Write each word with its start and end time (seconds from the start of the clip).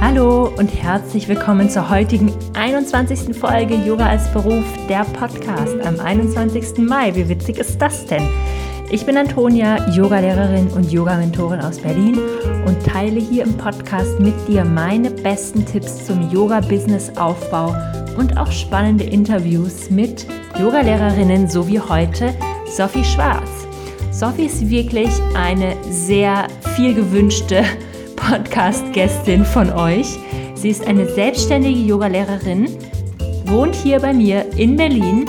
Hallo 0.00 0.50
und 0.56 0.68
herzlich 0.68 1.28
willkommen 1.28 1.68
zur 1.68 1.90
heutigen 1.90 2.32
21. 2.54 3.36
Folge 3.36 3.74
Yoga 3.74 4.06
als 4.06 4.32
Beruf, 4.32 4.64
der 4.88 5.04
Podcast 5.04 5.78
am 5.84 6.00
21. 6.00 6.78
Mai. 6.78 7.14
Wie 7.14 7.28
witzig 7.28 7.58
ist 7.58 7.82
das 7.82 8.06
denn? 8.06 8.26
Ich 8.90 9.04
bin 9.04 9.18
Antonia, 9.18 9.90
Yogalehrerin 9.90 10.68
und 10.68 10.90
Yoga-Mentorin 10.90 11.60
aus 11.60 11.78
Berlin 11.80 12.18
und 12.64 12.82
teile 12.82 13.20
hier 13.20 13.44
im 13.44 13.54
Podcast 13.58 14.18
mit 14.18 14.32
dir 14.48 14.64
meine 14.64 15.10
besten 15.10 15.66
Tipps 15.66 16.06
zum 16.06 16.30
Yoga-Business-Aufbau 16.30 17.76
und 18.16 18.38
auch 18.38 18.50
spannende 18.50 19.04
Interviews 19.04 19.90
mit 19.90 20.26
Yogalehrerinnen, 20.58 21.46
so 21.46 21.68
wie 21.68 21.78
heute 21.78 22.32
Sophie 22.74 23.04
Schwarz. 23.04 23.50
Sophie 24.10 24.46
ist 24.46 24.66
wirklich 24.70 25.10
eine 25.34 25.76
sehr 25.90 26.46
viel 26.74 26.94
gewünschte 26.94 27.64
Podcast-Gästin 28.30 29.44
von 29.44 29.72
euch. 29.72 30.16
Sie 30.54 30.68
ist 30.68 30.86
eine 30.86 31.08
selbstständige 31.08 31.80
Yogalehrerin, 31.80 32.68
wohnt 33.46 33.74
hier 33.74 33.98
bei 33.98 34.12
mir 34.12 34.46
in 34.56 34.76
Berlin 34.76 35.28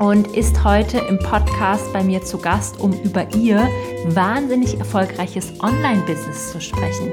und 0.00 0.26
ist 0.36 0.64
heute 0.64 0.98
im 1.08 1.20
Podcast 1.20 1.92
bei 1.92 2.02
mir 2.02 2.20
zu 2.20 2.38
Gast, 2.38 2.80
um 2.80 2.92
über 3.04 3.32
ihr 3.36 3.68
wahnsinnig 4.08 4.76
erfolgreiches 4.76 5.52
Online-Business 5.60 6.50
zu 6.50 6.60
sprechen. 6.60 7.12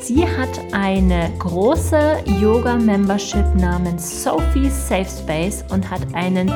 Sie 0.00 0.26
hat 0.26 0.58
eine 0.72 1.30
große 1.40 2.20
Yoga-Membership 2.40 3.54
namens 3.54 4.24
Sophie 4.24 4.70
Safe 4.70 5.04
Space 5.04 5.62
und 5.70 5.90
hat 5.90 6.00
einen 6.14 6.50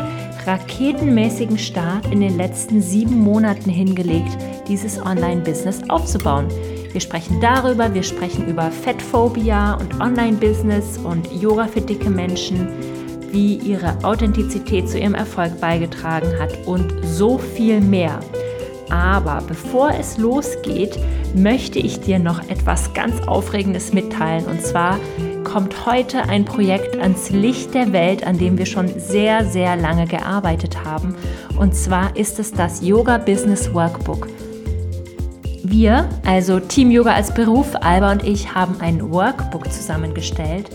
raketenmäßigen 0.46 1.58
Start 1.58 2.06
in 2.10 2.22
den 2.22 2.38
letzten 2.38 2.80
sieben 2.80 3.18
Monaten 3.18 3.68
hingelegt, 3.68 4.38
dieses 4.66 4.98
Online-Business 4.98 5.82
aufzubauen. 5.90 6.48
Wir 6.92 7.00
sprechen 7.00 7.40
darüber, 7.40 7.94
wir 7.94 8.02
sprechen 8.02 8.46
über 8.48 8.70
Fettphobia 8.70 9.74
und 9.74 9.98
Online-Business 9.98 10.98
und 10.98 11.32
Yoga 11.32 11.66
für 11.66 11.80
dicke 11.80 12.10
Menschen, 12.10 12.68
wie 13.30 13.54
ihre 13.56 13.96
Authentizität 14.04 14.90
zu 14.90 14.98
ihrem 14.98 15.14
Erfolg 15.14 15.58
beigetragen 15.58 16.38
hat 16.38 16.66
und 16.66 16.92
so 17.02 17.38
viel 17.38 17.80
mehr. 17.80 18.20
Aber 18.90 19.42
bevor 19.48 19.90
es 19.98 20.18
losgeht, 20.18 20.98
möchte 21.34 21.78
ich 21.78 22.00
dir 22.00 22.18
noch 22.18 22.46
etwas 22.50 22.92
ganz 22.92 23.26
Aufregendes 23.26 23.94
mitteilen. 23.94 24.44
Und 24.44 24.60
zwar 24.60 24.98
kommt 25.44 25.86
heute 25.86 26.28
ein 26.28 26.44
Projekt 26.44 26.98
ans 26.98 27.30
Licht 27.30 27.72
der 27.72 27.94
Welt, 27.94 28.26
an 28.26 28.36
dem 28.36 28.58
wir 28.58 28.66
schon 28.66 28.88
sehr, 28.98 29.46
sehr 29.46 29.76
lange 29.76 30.06
gearbeitet 30.06 30.84
haben. 30.84 31.14
Und 31.58 31.74
zwar 31.74 32.14
ist 32.18 32.38
es 32.38 32.52
das 32.52 32.82
Yoga 32.82 33.16
Business 33.16 33.72
Workbook. 33.72 34.28
Wir, 35.64 36.08
also 36.26 36.58
Team 36.58 36.90
Yoga 36.90 37.12
als 37.14 37.32
Beruf, 37.32 37.76
Alba 37.80 38.10
und 38.10 38.24
ich, 38.24 38.52
haben 38.52 38.80
ein 38.80 39.12
Workbook 39.12 39.72
zusammengestellt, 39.72 40.68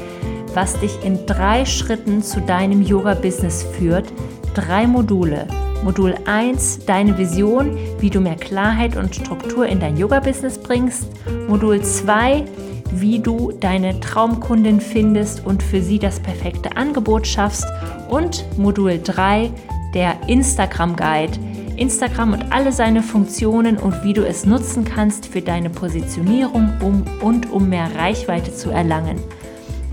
was 0.54 0.80
dich 0.80 1.04
in 1.04 1.26
drei 1.26 1.66
Schritten 1.66 2.24
zu 2.24 2.40
deinem 2.40 2.82
Yoga-Business 2.82 3.64
führt. 3.64 4.06
Drei 4.54 4.88
Module. 4.88 5.46
Modul 5.84 6.16
1, 6.26 6.86
deine 6.86 7.18
Vision, 7.18 7.78
wie 8.00 8.10
du 8.10 8.22
mehr 8.22 8.38
Klarheit 8.38 8.96
und 8.96 9.14
Struktur 9.14 9.66
in 9.68 9.82
dein 9.82 9.98
Yoga-Business 9.98 10.58
bringst. 10.58 11.08
Modul 11.50 11.82
2, 11.82 12.46
wie 12.94 13.20
du 13.20 13.52
deine 13.60 14.00
Traumkundin 14.00 14.80
findest 14.80 15.46
und 15.46 15.64
für 15.64 15.82
sie 15.82 16.00
das 16.00 16.22
perfekte 16.22 16.78
Angebot 16.78 17.28
schaffst. 17.28 17.66
Und 18.10 18.46
Modul 18.58 19.02
3, 19.04 19.52
der 19.94 20.16
Instagram-Guide, 20.28 21.38
Instagram 21.78 22.34
und 22.34 22.52
alle 22.52 22.72
seine 22.72 23.02
Funktionen 23.02 23.78
und 23.78 24.04
wie 24.04 24.14
du 24.14 24.26
es 24.26 24.46
nutzen 24.46 24.86
kannst 24.86 25.28
für 25.28 25.42
deine 25.42 25.70
Positionierung 25.70 26.74
um 26.82 27.04
und 27.22 27.52
um 27.52 27.70
mehr 27.70 27.90
Reichweite 27.96 28.54
zu 28.54 28.70
erlangen. 28.70 29.20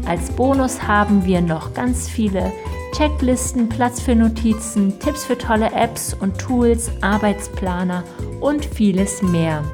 Als 0.06 0.30
Bonus 0.30 0.82
haben 0.82 1.24
wir 1.24 1.40
noch 1.40 1.72
ganz 1.74 2.08
viele 2.08 2.52
Checklisten, 2.96 3.68
Platz 3.68 4.00
für 4.00 4.14
Notizen, 4.14 4.98
Tipps 4.98 5.24
für 5.24 5.36
tolle 5.36 5.72
Apps 5.72 6.14
und 6.14 6.38
Tools, 6.38 6.90
Arbeitsplaner 7.00 8.04
und 8.40 8.64
vieles 8.64 9.22
mehr. 9.22 9.64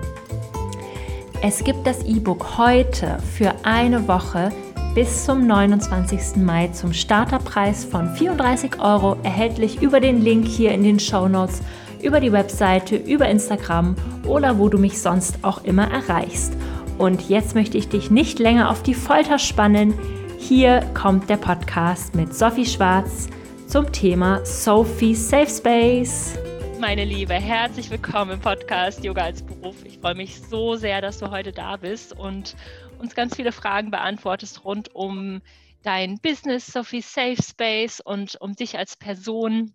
Es 1.42 1.64
gibt 1.64 1.86
das 1.86 2.04
E-Book 2.04 2.58
heute 2.58 3.18
für 3.36 3.52
eine 3.62 4.06
Woche 4.06 4.50
bis 4.94 5.24
zum 5.24 5.46
29. 5.46 6.36
Mai 6.36 6.68
zum 6.68 6.92
Starterpreis 6.92 7.84
von 7.84 8.08
34 8.14 8.80
Euro 8.80 9.16
erhältlich 9.22 9.82
über 9.82 10.00
den 10.00 10.20
Link 10.22 10.46
hier 10.46 10.72
in 10.72 10.82
den 10.82 10.98
Show 11.00 11.28
Notes 11.28 11.60
über 12.02 12.20
die 12.20 12.32
Webseite, 12.32 12.96
über 12.96 13.28
Instagram 13.28 13.96
oder 14.26 14.58
wo 14.58 14.68
du 14.68 14.78
mich 14.78 15.00
sonst 15.00 15.38
auch 15.42 15.64
immer 15.64 15.90
erreichst. 15.90 16.56
Und 16.98 17.28
jetzt 17.28 17.54
möchte 17.54 17.78
ich 17.78 17.88
dich 17.88 18.10
nicht 18.10 18.38
länger 18.38 18.70
auf 18.70 18.82
die 18.82 18.94
Folter 18.94 19.38
spannen. 19.38 19.94
Hier 20.38 20.80
kommt 20.94 21.30
der 21.30 21.36
Podcast 21.36 22.14
mit 22.14 22.34
Sophie 22.34 22.66
Schwarz 22.66 23.28
zum 23.66 23.90
Thema 23.92 24.44
Sophie 24.44 25.14
Safe 25.14 25.48
Space. 25.48 26.38
Meine 26.80 27.04
Liebe, 27.04 27.34
herzlich 27.34 27.90
willkommen 27.90 28.32
im 28.32 28.40
Podcast 28.40 29.04
Yoga 29.04 29.24
als 29.24 29.42
Beruf. 29.42 29.76
Ich 29.84 29.98
freue 29.98 30.14
mich 30.14 30.40
so 30.40 30.76
sehr, 30.76 31.00
dass 31.00 31.18
du 31.18 31.30
heute 31.30 31.52
da 31.52 31.76
bist 31.76 32.18
und 32.18 32.56
uns 32.98 33.14
ganz 33.14 33.36
viele 33.36 33.52
Fragen 33.52 33.90
beantwortest 33.90 34.64
rund 34.64 34.94
um 34.94 35.40
dein 35.82 36.18
Business, 36.20 36.66
Sophie 36.66 37.00
Safe 37.02 37.42
Space 37.42 38.00
und 38.00 38.40
um 38.40 38.54
dich 38.54 38.78
als 38.78 38.96
Person 38.96 39.72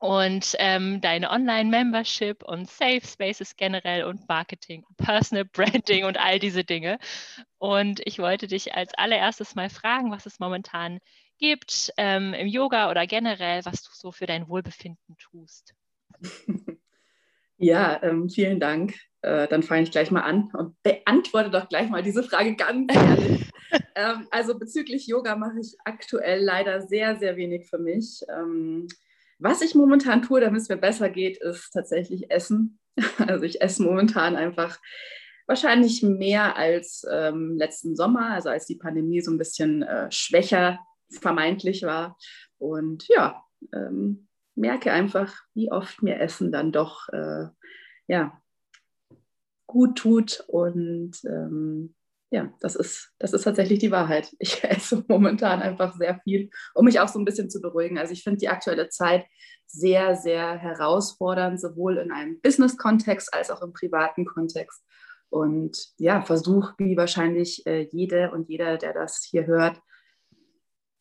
und 0.00 0.56
ähm, 0.58 1.02
deine 1.02 1.30
Online-Membership 1.30 2.42
und 2.42 2.68
Safe 2.68 3.02
Spaces 3.04 3.54
generell 3.56 4.04
und 4.04 4.26
Marketing, 4.26 4.82
Personal 4.96 5.44
Branding 5.44 6.06
und 6.06 6.18
all 6.18 6.38
diese 6.38 6.64
Dinge. 6.64 6.98
Und 7.58 8.00
ich 8.06 8.18
wollte 8.18 8.46
dich 8.46 8.74
als 8.74 8.94
allererstes 8.94 9.54
mal 9.54 9.68
fragen, 9.68 10.10
was 10.10 10.24
es 10.24 10.40
momentan 10.40 11.00
gibt 11.38 11.92
ähm, 11.98 12.32
im 12.32 12.46
Yoga 12.46 12.90
oder 12.90 13.06
generell, 13.06 13.62
was 13.66 13.82
du 13.82 13.90
so 13.92 14.10
für 14.10 14.24
dein 14.26 14.48
Wohlbefinden 14.48 15.16
tust. 15.18 15.74
Ja, 17.62 18.02
ähm, 18.02 18.30
vielen 18.30 18.58
Dank. 18.58 18.94
Äh, 19.20 19.46
dann 19.46 19.62
fange 19.62 19.82
ich 19.82 19.90
gleich 19.90 20.10
mal 20.10 20.22
an 20.22 20.50
und 20.54 20.82
beantworte 20.82 21.50
doch 21.50 21.68
gleich 21.68 21.90
mal 21.90 22.02
diese 22.02 22.22
Frage 22.22 22.56
ganz 22.56 22.90
ehrlich. 22.90 23.50
ähm, 23.96 24.26
also 24.30 24.58
bezüglich 24.58 25.06
Yoga 25.06 25.36
mache 25.36 25.60
ich 25.60 25.76
aktuell 25.84 26.42
leider 26.42 26.80
sehr, 26.80 27.16
sehr 27.16 27.36
wenig 27.36 27.68
für 27.68 27.76
mich. 27.76 28.22
Was 29.40 29.62
ich 29.62 29.74
momentan 29.74 30.22
tue, 30.22 30.40
damit 30.40 30.60
es 30.60 30.68
mir 30.68 30.76
besser 30.76 31.08
geht, 31.08 31.38
ist 31.38 31.70
tatsächlich 31.72 32.30
Essen. 32.30 32.78
Also 33.18 33.44
ich 33.44 33.62
esse 33.62 33.82
momentan 33.82 34.36
einfach 34.36 34.78
wahrscheinlich 35.46 36.02
mehr 36.02 36.56
als 36.56 37.06
ähm, 37.10 37.56
letzten 37.56 37.96
Sommer, 37.96 38.30
also 38.30 38.50
als 38.50 38.66
die 38.66 38.76
Pandemie 38.76 39.20
so 39.20 39.30
ein 39.30 39.38
bisschen 39.38 39.82
äh, 39.82 40.10
schwächer 40.10 40.78
vermeintlich 41.08 41.82
war. 41.82 42.18
Und 42.58 43.08
ja, 43.08 43.42
ähm, 43.72 44.28
merke 44.54 44.92
einfach, 44.92 45.34
wie 45.54 45.72
oft 45.72 46.02
mir 46.02 46.20
Essen 46.20 46.52
dann 46.52 46.72
doch 46.72 47.08
äh, 47.08 47.46
ja, 48.06 48.40
gut 49.66 49.96
tut 49.96 50.44
und 50.48 51.12
ähm, 51.24 51.94
ja, 52.30 52.52
das 52.60 52.76
ist, 52.76 53.12
das 53.18 53.32
ist 53.32 53.42
tatsächlich 53.42 53.80
die 53.80 53.90
Wahrheit. 53.90 54.32
Ich 54.38 54.62
esse 54.64 55.04
momentan 55.08 55.60
einfach 55.62 55.94
sehr 55.96 56.20
viel, 56.20 56.50
um 56.74 56.84
mich 56.84 57.00
auch 57.00 57.08
so 57.08 57.18
ein 57.18 57.24
bisschen 57.24 57.50
zu 57.50 57.60
beruhigen. 57.60 57.98
Also 57.98 58.12
ich 58.12 58.22
finde 58.22 58.38
die 58.38 58.48
aktuelle 58.48 58.88
Zeit 58.88 59.26
sehr, 59.66 60.16
sehr 60.16 60.56
herausfordernd, 60.56 61.60
sowohl 61.60 61.98
in 61.98 62.10
einem 62.10 62.40
Business-Kontext 62.40 63.32
als 63.34 63.50
auch 63.50 63.62
im 63.62 63.72
privaten 63.72 64.24
Kontext. 64.24 64.82
Und 65.28 65.92
ja, 65.98 66.22
versuche, 66.22 66.74
wie 66.78 66.96
wahrscheinlich 66.96 67.64
äh, 67.66 67.86
jede 67.92 68.32
und 68.32 68.48
jeder, 68.48 68.78
der 68.78 68.92
das 68.92 69.26
hier 69.28 69.46
hört, 69.46 69.80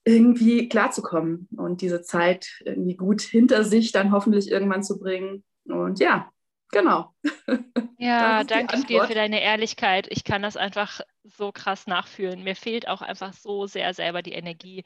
irgendwie 0.05 0.69
klarzukommen 0.69 1.47
und 1.57 1.81
diese 1.81 2.01
Zeit 2.01 2.47
irgendwie 2.63 2.95
gut 2.95 3.21
hinter 3.21 3.63
sich 3.63 3.91
dann 3.91 4.11
hoffentlich 4.11 4.49
irgendwann 4.49 4.83
zu 4.83 4.99
bringen. 4.99 5.43
Und 5.65 5.99
ja, 5.99 6.31
genau. 6.71 7.13
Ja, 8.01 8.45
danke 8.45 8.85
dir 8.85 9.03
für 9.03 9.13
deine 9.13 9.43
Ehrlichkeit. 9.43 10.07
Ich 10.09 10.23
kann 10.23 10.41
das 10.41 10.55
einfach 10.55 11.01
so 11.23 11.51
krass 11.51 11.87
nachfühlen. 11.87 12.43
Mir 12.43 12.55
fehlt 12.55 12.87
auch 12.87 13.01
einfach 13.01 13.33
so 13.33 13.67
sehr 13.67 13.93
selber 13.93 14.21
die 14.21 14.33
Energie. 14.33 14.83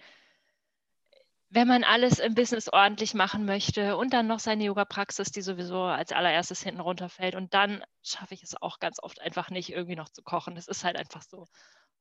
Wenn 1.50 1.68
man 1.68 1.84
alles 1.84 2.20
im 2.20 2.34
Business 2.34 2.68
ordentlich 2.68 3.14
machen 3.14 3.46
möchte 3.46 3.96
und 3.96 4.14
dann 4.14 4.26
noch 4.26 4.40
seine 4.40 4.64
Yoga-Praxis, 4.64 5.32
die 5.32 5.42
sowieso 5.42 5.84
als 5.84 6.12
allererstes 6.12 6.64
hinten 6.64 6.82
runterfällt 6.82 7.36
und 7.36 7.54
dann 7.54 7.84
schaffe 8.02 8.34
ich 8.34 8.42
es 8.42 8.60
auch 8.60 8.80
ganz 8.80 8.98
oft 9.04 9.22
einfach 9.22 9.52
nicht, 9.52 9.72
irgendwie 9.72 9.96
noch 9.96 10.10
zu 10.10 10.24
kochen. 10.24 10.56
Das 10.56 10.68
ist 10.68 10.84
halt 10.84 10.98
einfach 10.98 11.22
so. 11.22 11.46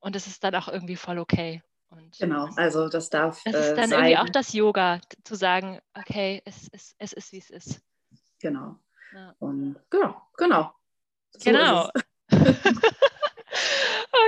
Und 0.01 0.17
es 0.17 0.27
ist 0.27 0.43
dann 0.43 0.55
auch 0.55 0.69
irgendwie 0.69 0.97
voll 0.97 1.19
okay. 1.19 1.63
Und 1.91 2.19
genau, 2.19 2.49
also 2.57 2.89
das 2.89 3.11
darf. 3.11 3.43
Das 3.45 3.69
ist 3.69 3.77
dann 3.77 3.91
sein. 3.91 3.99
irgendwie 3.99 4.19
auch 4.19 4.31
das 4.31 4.55
Yoga, 4.55 5.01
zu 5.25 5.35
sagen, 5.35 5.79
okay, 5.93 6.41
es, 6.47 6.71
es, 6.73 6.95
es 6.99 7.13
ist, 7.13 7.33
wie 7.33 7.39
es 7.39 7.51
ist. 7.51 7.83
Genau. 8.41 8.79
Ja. 9.13 9.35
Und 9.39 9.77
genau, 9.91 10.23
genau. 10.39 10.73
So 11.33 11.51
genau. 11.51 11.91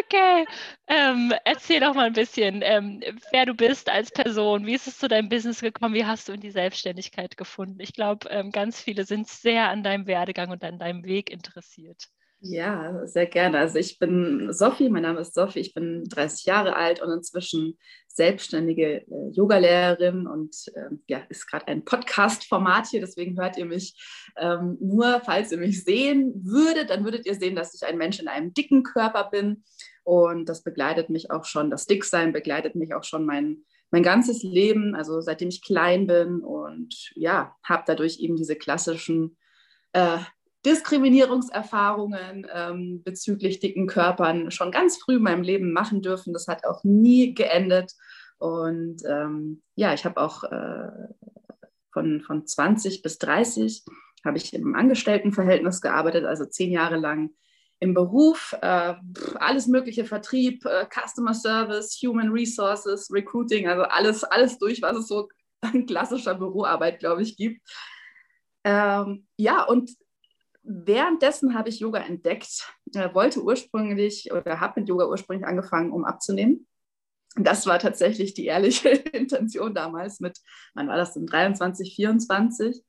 okay. 0.01 0.45
Ähm, 0.87 1.33
erzähl 1.45 1.81
doch 1.81 1.95
mal 1.95 2.07
ein 2.07 2.13
bisschen, 2.13 2.61
ähm, 2.63 3.03
wer 3.31 3.47
du 3.47 3.55
bist 3.55 3.89
als 3.89 4.11
Person. 4.11 4.67
Wie 4.67 4.75
ist 4.75 4.87
es 4.87 4.99
zu 4.99 5.09
deinem 5.09 5.29
Business 5.29 5.61
gekommen? 5.61 5.95
Wie 5.95 6.05
hast 6.07 6.29
du 6.29 6.33
in 6.33 6.41
die 6.41 6.51
Selbstständigkeit 6.51 7.37
gefunden? 7.37 7.81
Ich 7.81 7.93
glaube, 7.93 8.29
ähm, 8.31 8.51
ganz 8.51 8.81
viele 8.81 9.05
sind 9.05 9.29
sehr 9.29 9.69
an 9.69 9.83
deinem 9.83 10.07
Werdegang 10.07 10.51
und 10.51 10.63
an 10.65 10.79
deinem 10.79 11.05
Weg 11.05 11.31
interessiert. 11.31 12.09
Ja, 12.47 13.07
sehr 13.07 13.25
gerne. 13.25 13.59
Also 13.59 13.79
ich 13.79 13.99
bin 13.99 14.53
Sophie, 14.53 14.91
mein 14.91 15.05
Name 15.05 15.21
ist 15.21 15.35
Sophie, 15.35 15.61
ich 15.61 15.73
bin 15.73 16.05
30 16.05 16.45
Jahre 16.45 16.77
alt 16.77 17.01
und 17.01 17.11
inzwischen 17.11 17.79
selbstständige 18.07 19.07
äh, 19.07 19.31
Yogalehrerin 19.33 20.27
und 20.27 20.55
äh, 20.75 20.91
ja, 21.07 21.23
ist 21.31 21.47
gerade 21.47 21.69
ein 21.69 21.87
Podcast-Format 21.87 22.89
hier, 22.89 23.01
deswegen 23.01 23.41
hört 23.41 23.57
ihr 23.57 23.65
mich 23.65 23.97
ähm, 24.37 24.77
nur, 24.79 25.23
falls 25.25 25.53
ihr 25.53 25.59
mich 25.59 25.85
sehen 25.85 26.35
würdet, 26.45 26.91
dann 26.91 27.05
würdet 27.05 27.25
ihr 27.25 27.35
sehen, 27.35 27.57
dass 27.57 27.75
ich 27.75 27.89
ein 27.89 27.97
Mensch 27.97 28.21
in 28.21 28.29
einem 28.29 28.53
dicken 28.53 28.83
Körper 28.83 29.31
bin 29.31 29.65
und 30.03 30.47
das 30.51 30.63
begleitet 30.63 31.09
mich 31.09 31.31
auch 31.31 31.47
schon, 31.47 31.71
das 31.71 31.87
Dicksein 31.87 32.35
begleitet 32.35 32.75
mich 32.75 32.95
auch 32.95 33.05
schon 33.05 33.25
mein, 33.25 33.65
mein 33.91 34.03
ganzes 34.03 34.43
Leben, 34.43 34.95
also 34.95 35.23
seitdem 35.23 35.49
ich 35.49 35.63
klein 35.63 36.07
bin 36.07 36.41
und 36.41 37.11
ja, 37.15 37.57
habe 37.63 37.85
dadurch 37.87 38.21
eben 38.21 38.37
diese 38.37 38.57
klassischen 38.57 39.39
äh, 39.95 40.19
Diskriminierungserfahrungen 40.65 42.47
ähm, 42.53 43.03
bezüglich 43.05 43.61
dicken 43.61 43.87
Körpern 43.87 44.51
schon 44.51 44.73
ganz 44.73 44.97
früh 44.99 45.17
in 45.17 45.23
meinem 45.23 45.43
Leben 45.43 45.73
machen 45.73 46.03
dürfen. 46.03 46.33
Das 46.33 46.49
hat 46.49 46.65
auch 46.65 46.85
nie 46.85 47.35
geendet. 47.35 47.93
Und 48.39 49.03
ähm, 49.07 49.63
ja, 49.77 49.95
ich 49.95 50.05
habe 50.05 50.21
auch 50.21 50.45
äh, 50.45 50.91
von, 51.93 52.21
von 52.23 52.47
20 52.47 53.03
bis 53.03 53.19
30 53.19 53.85
habe 54.25 54.39
ich 54.39 54.55
im 54.55 54.75
Angestelltenverhältnis 54.75 55.81
gearbeitet, 55.81 56.25
also 56.25 56.47
zehn 56.47 56.71
Jahre 56.71 56.97
lang 56.97 57.31
im 57.81 57.93
Beruf, 57.93 58.57
äh, 58.63 58.95
alles 59.35 59.67
mögliche 59.67 60.05
Vertrieb, 60.05 60.65
äh, 60.65 60.87
Customer 60.87 61.35
Service, 61.35 61.99
Human 62.03 62.31
Resources, 62.31 63.11
Recruiting, 63.13 63.69
also 63.69 63.83
alles, 63.83 64.25
alles 64.25 64.59
durch, 64.59 64.81
was 64.81 64.97
es 64.97 65.09
so 65.09 65.29
an 65.61 65.85
klassischer 65.87 66.35
Büroarbeit, 66.35 67.01
glaube 67.01 67.23
ich, 67.23 67.37
gibt. 67.37 67.61
Ähm, 68.65 69.27
ja, 69.37 69.65
und 69.65 69.91
währenddessen 70.65 71.55
habe 71.55 71.69
ich 71.69 71.81
Yoga 71.81 72.01
entdeckt, 72.01 72.73
äh, 72.95 73.13
wollte 73.15 73.43
ursprünglich 73.43 74.33
oder 74.33 74.61
habe 74.61 74.81
mit 74.81 74.89
Yoga 74.89 75.07
ursprünglich 75.07 75.47
angefangen, 75.47 75.93
um 75.93 76.05
abzunehmen. 76.05 76.67
Das 77.37 77.67
war 77.67 77.79
tatsächlich 77.79 78.35
die 78.35 78.47
ehrliche 78.47 78.89
Intention 79.13 79.75
damals 79.75 80.21
mit, 80.21 80.39
wann 80.75 80.89
war 80.89 80.97
das 80.97 81.15
denn, 81.15 81.27
23, 81.27 81.95
24. 81.95 82.83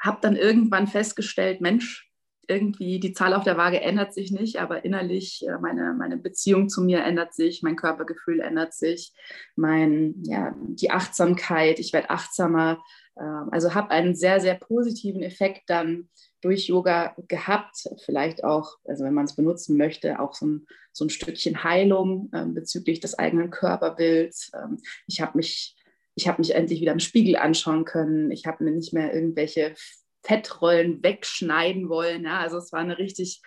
Habe 0.00 0.18
dann 0.20 0.36
irgendwann 0.36 0.86
festgestellt, 0.86 1.60
Mensch, 1.60 2.08
irgendwie 2.48 2.98
die 2.98 3.12
Zahl 3.12 3.34
auf 3.34 3.44
der 3.44 3.58
Waage 3.58 3.80
ändert 3.80 4.14
sich 4.14 4.32
nicht, 4.32 4.58
aber 4.58 4.84
innerlich 4.84 5.46
äh, 5.46 5.58
meine, 5.58 5.92
meine 5.92 6.16
Beziehung 6.16 6.68
zu 6.68 6.82
mir 6.82 7.04
ändert 7.04 7.34
sich, 7.34 7.62
mein 7.62 7.76
Körpergefühl 7.76 8.40
ändert 8.40 8.72
sich, 8.72 9.12
mein, 9.54 10.14
ja, 10.24 10.54
die 10.56 10.90
Achtsamkeit, 10.90 11.78
ich 11.78 11.92
werde 11.92 12.10
achtsamer. 12.10 12.82
Ähm, 13.18 13.48
also 13.50 13.74
habe 13.74 13.90
einen 13.90 14.14
sehr, 14.14 14.40
sehr 14.40 14.54
positiven 14.54 15.22
Effekt 15.22 15.68
dann 15.68 16.08
durch 16.40 16.68
Yoga 16.68 17.14
gehabt. 17.28 17.88
Vielleicht 18.04 18.44
auch, 18.44 18.76
also 18.84 19.04
wenn 19.04 19.14
man 19.14 19.24
es 19.24 19.36
benutzen 19.36 19.76
möchte, 19.76 20.20
auch 20.20 20.34
so 20.34 20.46
ein, 20.46 20.66
so 20.92 21.04
ein 21.04 21.10
Stückchen 21.10 21.64
Heilung 21.64 22.30
äh, 22.32 22.44
bezüglich 22.46 23.00
des 23.00 23.18
eigenen 23.18 23.50
Körperbilds. 23.50 24.50
Ähm, 24.54 24.78
ich 25.06 25.20
habe 25.20 25.36
mich, 25.36 25.76
ich 26.14 26.26
mich 26.38 26.54
endlich 26.54 26.80
wieder 26.80 26.92
im 26.92 27.00
Spiegel 27.00 27.36
anschauen 27.36 27.84
können. 27.84 28.30
Ich 28.30 28.46
habe 28.46 28.64
mir 28.64 28.72
nicht 28.72 28.92
mehr 28.92 29.14
irgendwelche 29.14 29.74
Fettrollen 30.22 31.02
wegschneiden 31.02 31.88
wollen. 31.88 32.24
Ja? 32.24 32.40
Also 32.40 32.58
es 32.58 32.72
war 32.72 32.80
eine 32.80 32.98
richtig 32.98 33.42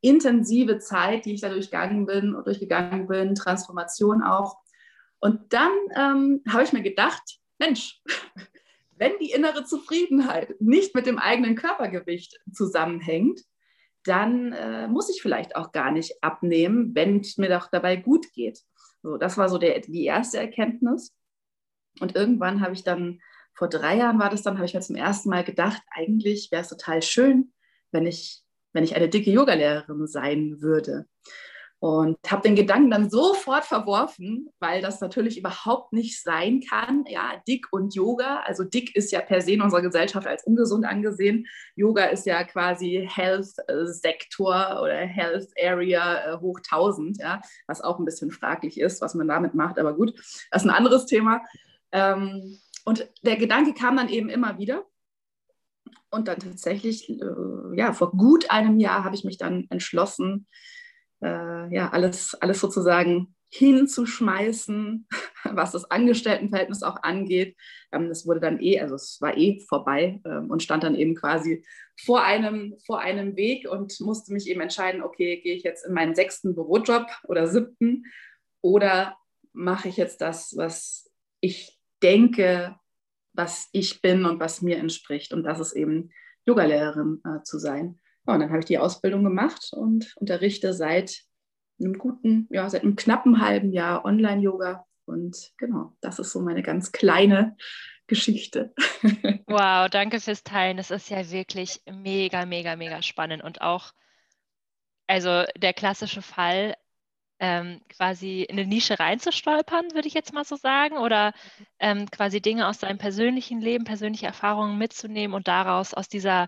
intensive 0.00 0.78
Zeit, 0.78 1.24
die 1.24 1.34
ich 1.34 1.40
da 1.40 1.48
durchgegangen 1.48 2.06
bin, 2.06 2.36
durchgegangen 2.44 3.06
bin, 3.06 3.34
Transformation 3.34 4.22
auch. 4.22 4.56
Und 5.20 5.52
dann 5.52 5.72
ähm, 5.94 6.42
habe 6.48 6.62
ich 6.62 6.72
mir 6.72 6.82
gedacht, 6.82 7.22
Mensch, 7.58 8.00
wenn 9.00 9.18
die 9.18 9.32
innere 9.32 9.64
Zufriedenheit 9.64 10.60
nicht 10.60 10.94
mit 10.94 11.06
dem 11.06 11.18
eigenen 11.18 11.56
Körpergewicht 11.56 12.38
zusammenhängt, 12.52 13.40
dann 14.04 14.52
äh, 14.52 14.88
muss 14.88 15.08
ich 15.08 15.22
vielleicht 15.22 15.56
auch 15.56 15.72
gar 15.72 15.90
nicht 15.90 16.22
abnehmen, 16.22 16.94
wenn 16.94 17.20
es 17.20 17.38
mir 17.38 17.48
doch 17.48 17.68
dabei 17.70 17.96
gut 17.96 18.30
geht. 18.34 18.60
So, 19.02 19.16
das 19.16 19.38
war 19.38 19.48
so 19.48 19.56
der, 19.56 19.80
die 19.80 20.04
erste 20.04 20.38
Erkenntnis. 20.38 21.14
Und 22.00 22.14
irgendwann 22.14 22.60
habe 22.60 22.74
ich 22.74 22.84
dann, 22.84 23.20
vor 23.54 23.68
drei 23.68 23.96
Jahren 23.96 24.18
war 24.18 24.28
das 24.28 24.42
dann, 24.42 24.56
habe 24.56 24.66
ich 24.66 24.74
mir 24.74 24.80
zum 24.80 24.96
ersten 24.96 25.30
Mal 25.30 25.44
gedacht, 25.44 25.82
eigentlich 25.90 26.50
wäre 26.52 26.62
es 26.62 26.68
total 26.68 27.00
schön, 27.00 27.52
wenn 27.92 28.06
ich, 28.06 28.42
wenn 28.74 28.84
ich 28.84 28.96
eine 28.96 29.08
dicke 29.08 29.30
Yogalehrerin 29.30 30.06
sein 30.06 30.60
würde. 30.60 31.06
Und 31.82 32.18
habe 32.30 32.42
den 32.42 32.56
Gedanken 32.56 32.90
dann 32.90 33.08
sofort 33.08 33.64
verworfen, 33.64 34.50
weil 34.58 34.82
das 34.82 35.00
natürlich 35.00 35.38
überhaupt 35.38 35.94
nicht 35.94 36.22
sein 36.22 36.60
kann. 36.60 37.04
Ja, 37.08 37.40
dick 37.48 37.68
und 37.72 37.94
Yoga. 37.94 38.40
Also 38.44 38.64
dick 38.64 38.94
ist 38.94 39.10
ja 39.12 39.22
per 39.22 39.40
se 39.40 39.52
in 39.52 39.62
unserer 39.62 39.80
Gesellschaft 39.80 40.26
als 40.26 40.44
ungesund 40.44 40.84
angesehen. 40.84 41.46
Yoga 41.76 42.04
ist 42.04 42.26
ja 42.26 42.44
quasi 42.44 43.08
Health-Sektor 43.10 44.82
oder 44.82 44.94
Health 44.94 45.48
Area 45.58 46.34
äh, 46.34 46.40
hoch 46.40 46.58
1000, 46.58 47.16
ja, 47.16 47.40
was 47.66 47.80
auch 47.80 47.98
ein 47.98 48.04
bisschen 48.04 48.30
fraglich 48.30 48.78
ist, 48.78 49.00
was 49.00 49.14
man 49.14 49.28
damit 49.28 49.54
macht. 49.54 49.78
Aber 49.78 49.94
gut, 49.94 50.14
das 50.50 50.62
ist 50.62 50.68
ein 50.68 50.76
anderes 50.76 51.06
Thema. 51.06 51.40
Ähm, 51.92 52.58
und 52.84 53.08
der 53.22 53.36
Gedanke 53.36 53.72
kam 53.72 53.96
dann 53.96 54.10
eben 54.10 54.28
immer 54.28 54.58
wieder. 54.58 54.84
Und 56.10 56.28
dann 56.28 56.40
tatsächlich, 56.40 57.08
äh, 57.08 57.76
ja, 57.76 57.94
vor 57.94 58.10
gut 58.10 58.50
einem 58.50 58.78
Jahr 58.78 59.02
habe 59.04 59.14
ich 59.14 59.24
mich 59.24 59.38
dann 59.38 59.66
entschlossen, 59.70 60.46
äh, 61.22 61.74
ja, 61.74 61.90
alles, 61.90 62.34
alles 62.34 62.60
sozusagen 62.60 63.34
hinzuschmeißen, 63.52 65.06
was 65.44 65.72
das 65.72 65.90
Angestelltenverhältnis 65.90 66.82
auch 66.82 67.02
angeht. 67.02 67.56
Ähm, 67.92 68.08
das 68.08 68.26
wurde 68.26 68.40
dann 68.40 68.60
eh, 68.60 68.80
also 68.80 68.94
es 68.94 69.18
war 69.20 69.36
eh 69.36 69.60
vorbei 69.68 70.20
ähm, 70.24 70.50
und 70.50 70.62
stand 70.62 70.84
dann 70.84 70.94
eben 70.94 71.14
quasi 71.14 71.64
vor 72.00 72.22
einem, 72.22 72.76
vor 72.86 73.00
einem 73.00 73.36
Weg 73.36 73.68
und 73.68 73.98
musste 74.00 74.32
mich 74.32 74.48
eben 74.48 74.60
entscheiden, 74.60 75.02
okay, 75.02 75.40
gehe 75.40 75.54
ich 75.54 75.64
jetzt 75.64 75.84
in 75.84 75.92
meinen 75.92 76.14
sechsten 76.14 76.54
Bürojob 76.54 77.06
oder 77.24 77.46
siebten 77.46 78.04
oder 78.62 79.16
mache 79.52 79.88
ich 79.88 79.96
jetzt 79.96 80.20
das, 80.20 80.56
was 80.56 81.10
ich 81.40 81.78
denke, 82.02 82.76
was 83.32 83.68
ich 83.72 84.00
bin 84.00 84.24
und 84.24 84.40
was 84.40 84.62
mir 84.62 84.78
entspricht. 84.78 85.32
Und 85.32 85.42
das 85.44 85.60
ist 85.60 85.72
eben 85.72 86.10
Yogalehrerin 86.46 87.20
äh, 87.24 87.42
zu 87.42 87.58
sein. 87.58 87.99
Ja, 88.26 88.34
und 88.34 88.40
dann 88.40 88.50
habe 88.50 88.60
ich 88.60 88.66
die 88.66 88.78
Ausbildung 88.78 89.24
gemacht 89.24 89.70
und 89.72 90.14
unterrichte 90.16 90.72
seit 90.72 91.22
einem 91.80 91.98
guten, 91.98 92.46
ja, 92.50 92.68
seit 92.68 92.82
einem 92.82 92.96
knappen 92.96 93.40
halben 93.40 93.72
Jahr 93.72 94.04
Online-Yoga. 94.04 94.86
Und 95.06 95.52
genau, 95.56 95.96
das 96.00 96.18
ist 96.18 96.32
so 96.32 96.40
meine 96.40 96.62
ganz 96.62 96.92
kleine 96.92 97.56
Geschichte. 98.06 98.74
Wow, 99.46 99.88
danke 99.88 100.20
fürs 100.20 100.44
Teilen. 100.44 100.76
Das 100.76 100.92
ist 100.92 101.10
ja 101.10 101.28
wirklich 101.30 101.80
mega, 101.90 102.46
mega, 102.46 102.76
mega 102.76 103.02
spannend. 103.02 103.42
Und 103.42 103.62
auch, 103.62 103.92
also 105.08 105.42
der 105.56 105.72
klassische 105.72 106.22
Fall, 106.22 106.76
ähm, 107.40 107.80
quasi 107.88 108.42
in 108.42 108.58
eine 108.58 108.68
Nische 108.68 109.00
reinzustolpern, 109.00 109.92
würde 109.92 110.06
ich 110.06 110.14
jetzt 110.14 110.32
mal 110.32 110.44
so 110.44 110.54
sagen, 110.54 110.98
oder 110.98 111.32
ähm, 111.80 112.08
quasi 112.10 112.40
Dinge 112.40 112.68
aus 112.68 112.78
seinem 112.78 112.98
persönlichen 112.98 113.60
Leben, 113.60 113.84
persönliche 113.84 114.26
Erfahrungen 114.26 114.78
mitzunehmen 114.78 115.34
und 115.34 115.48
daraus 115.48 115.94
aus 115.94 116.08
dieser 116.08 116.46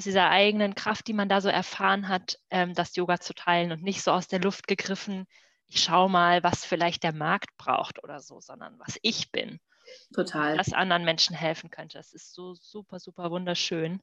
aus 0.00 0.04
dieser 0.04 0.30
eigenen 0.30 0.74
Kraft, 0.74 1.08
die 1.08 1.12
man 1.12 1.28
da 1.28 1.42
so 1.42 1.50
erfahren 1.50 2.08
hat, 2.08 2.38
ähm, 2.48 2.72
das 2.72 2.96
Yoga 2.96 3.20
zu 3.20 3.34
teilen 3.34 3.70
und 3.70 3.82
nicht 3.82 4.02
so 4.02 4.12
aus 4.12 4.28
der 4.28 4.40
Luft 4.40 4.66
gegriffen, 4.66 5.26
ich 5.66 5.82
schaue 5.82 6.08
mal, 6.08 6.42
was 6.42 6.64
vielleicht 6.64 7.02
der 7.02 7.12
Markt 7.12 7.54
braucht 7.58 8.02
oder 8.02 8.18
so, 8.20 8.40
sondern 8.40 8.78
was 8.78 8.98
ich 9.02 9.30
bin. 9.30 9.60
Total. 10.14 10.56
Was 10.56 10.72
anderen 10.72 11.04
Menschen 11.04 11.36
helfen 11.36 11.68
könnte. 11.68 11.98
Das 11.98 12.14
ist 12.14 12.32
so 12.32 12.54
super, 12.54 12.98
super 12.98 13.30
wunderschön. 13.30 14.00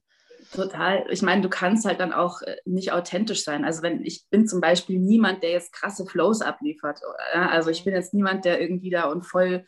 Total. 0.52 1.04
Ich 1.10 1.22
meine, 1.22 1.42
du 1.42 1.48
kannst 1.48 1.84
halt 1.84 1.98
dann 1.98 2.12
auch 2.12 2.42
äh, 2.42 2.58
nicht 2.64 2.92
authentisch 2.92 3.42
sein. 3.42 3.64
Also 3.64 3.82
wenn 3.82 4.04
ich 4.04 4.24
bin 4.30 4.46
zum 4.46 4.60
Beispiel 4.60 5.00
niemand, 5.00 5.42
der 5.42 5.50
jetzt 5.50 5.72
krasse 5.72 6.06
Flows 6.06 6.42
abliefert. 6.42 7.00
Also 7.34 7.70
ich 7.70 7.82
bin 7.82 7.92
jetzt 7.92 8.14
niemand, 8.14 8.44
der 8.44 8.60
irgendwie 8.60 8.90
da 8.90 9.06
und 9.06 9.24
voll 9.26 9.66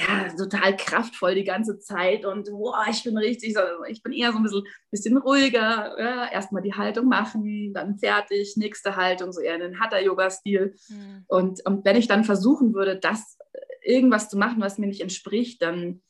ja, 0.00 0.28
total 0.36 0.76
kraftvoll 0.76 1.34
die 1.34 1.44
ganze 1.44 1.78
Zeit 1.78 2.24
und 2.24 2.50
boah, 2.50 2.86
ich 2.90 3.02
bin 3.04 3.16
richtig, 3.16 3.54
ich 3.88 4.02
bin 4.02 4.12
eher 4.12 4.32
so 4.32 4.38
ein 4.38 4.42
bisschen, 4.42 4.62
bisschen 4.90 5.16
ruhiger. 5.16 5.96
Ja, 5.98 6.30
erstmal 6.30 6.62
die 6.62 6.74
Haltung 6.74 7.06
machen, 7.06 7.72
dann 7.74 7.98
fertig, 7.98 8.56
nächste 8.56 8.96
Haltung, 8.96 9.32
so 9.32 9.40
eher 9.40 9.54
in 9.54 9.60
den 9.60 9.80
Hatha-Yoga-Stil. 9.80 10.74
Mhm. 10.88 11.24
Und, 11.28 11.66
und 11.66 11.84
wenn 11.84 11.96
ich 11.96 12.08
dann 12.08 12.24
versuchen 12.24 12.74
würde, 12.74 12.96
das 12.96 13.38
irgendwas 13.82 14.28
zu 14.28 14.38
machen, 14.38 14.60
was 14.60 14.78
mir 14.78 14.86
nicht 14.86 15.00
entspricht, 15.00 15.60
dann, 15.62 16.02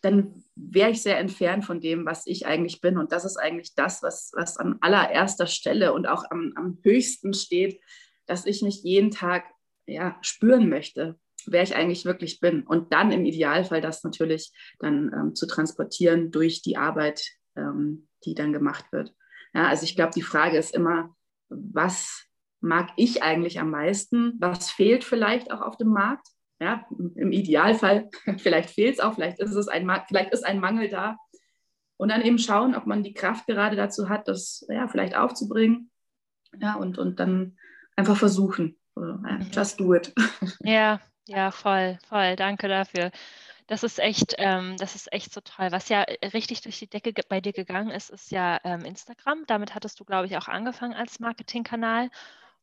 dann 0.00 0.44
wäre 0.54 0.90
ich 0.90 1.02
sehr 1.02 1.18
entfernt 1.18 1.64
von 1.64 1.80
dem, 1.80 2.06
was 2.06 2.26
ich 2.26 2.46
eigentlich 2.46 2.80
bin. 2.80 2.98
Und 2.98 3.12
das 3.12 3.24
ist 3.24 3.36
eigentlich 3.36 3.74
das, 3.74 4.02
was, 4.02 4.32
was 4.34 4.56
an 4.56 4.78
allererster 4.80 5.46
Stelle 5.46 5.92
und 5.92 6.06
auch 6.06 6.24
am, 6.30 6.52
am 6.56 6.78
höchsten 6.82 7.34
steht, 7.34 7.80
dass 8.26 8.46
ich 8.46 8.62
mich 8.62 8.82
jeden 8.82 9.10
Tag 9.10 9.44
ja, 9.86 10.18
spüren 10.20 10.68
möchte 10.68 11.18
wer 11.50 11.62
ich 11.62 11.74
eigentlich 11.74 12.04
wirklich 12.04 12.40
bin. 12.40 12.62
Und 12.62 12.92
dann 12.92 13.12
im 13.12 13.24
Idealfall 13.24 13.80
das 13.80 14.04
natürlich 14.04 14.52
dann 14.78 15.12
ähm, 15.12 15.34
zu 15.34 15.46
transportieren 15.46 16.30
durch 16.30 16.62
die 16.62 16.76
Arbeit, 16.76 17.22
ähm, 17.56 18.08
die 18.24 18.34
dann 18.34 18.52
gemacht 18.52 18.86
wird. 18.92 19.14
Ja, 19.54 19.68
also 19.68 19.84
ich 19.84 19.96
glaube, 19.96 20.12
die 20.14 20.22
Frage 20.22 20.58
ist 20.58 20.74
immer, 20.74 21.14
was 21.48 22.24
mag 22.60 22.90
ich 22.96 23.22
eigentlich 23.22 23.60
am 23.60 23.70
meisten? 23.70 24.34
Was 24.38 24.70
fehlt 24.70 25.04
vielleicht 25.04 25.50
auch 25.50 25.60
auf 25.60 25.76
dem 25.76 25.88
Markt? 25.88 26.26
Ja, 26.60 26.86
im 27.14 27.30
Idealfall, 27.30 28.10
vielleicht 28.38 28.70
fehlt 28.70 28.94
es 28.94 29.00
auch, 29.00 29.14
vielleicht 29.14 29.38
ist 29.38 29.54
es 29.54 29.68
ein, 29.68 29.88
vielleicht 30.08 30.32
ist 30.32 30.44
ein 30.44 30.58
Mangel 30.60 30.88
da. 30.88 31.16
Und 31.96 32.10
dann 32.10 32.22
eben 32.22 32.38
schauen, 32.38 32.74
ob 32.74 32.86
man 32.86 33.02
die 33.02 33.14
Kraft 33.14 33.46
gerade 33.46 33.76
dazu 33.76 34.08
hat, 34.08 34.28
das 34.28 34.64
ja, 34.68 34.86
vielleicht 34.88 35.16
aufzubringen 35.16 35.90
Ja, 36.60 36.74
und, 36.74 36.98
und 36.98 37.18
dann 37.18 37.56
einfach 37.96 38.16
versuchen. 38.16 38.78
Just 39.52 39.80
do 39.80 39.94
it. 39.94 40.12
Ja, 40.62 41.00
ja, 41.28 41.50
voll, 41.50 41.98
voll. 42.08 42.36
Danke 42.36 42.68
dafür. 42.68 43.10
Das 43.66 43.82
ist 43.82 43.98
echt, 43.98 44.34
ähm, 44.38 44.76
das 44.78 44.94
ist 44.94 45.12
echt 45.12 45.32
so 45.32 45.42
toll. 45.42 45.70
Was 45.72 45.90
ja 45.90 46.00
richtig 46.32 46.62
durch 46.62 46.78
die 46.78 46.88
Decke 46.88 47.12
bei 47.28 47.42
dir 47.42 47.52
gegangen 47.52 47.90
ist, 47.90 48.08
ist 48.08 48.30
ja 48.30 48.58
ähm, 48.64 48.80
Instagram. 48.84 49.44
Damit 49.46 49.74
hattest 49.74 50.00
du, 50.00 50.04
glaube 50.04 50.26
ich, 50.26 50.38
auch 50.38 50.48
angefangen 50.48 50.94
als 50.94 51.20
Marketingkanal. 51.20 52.08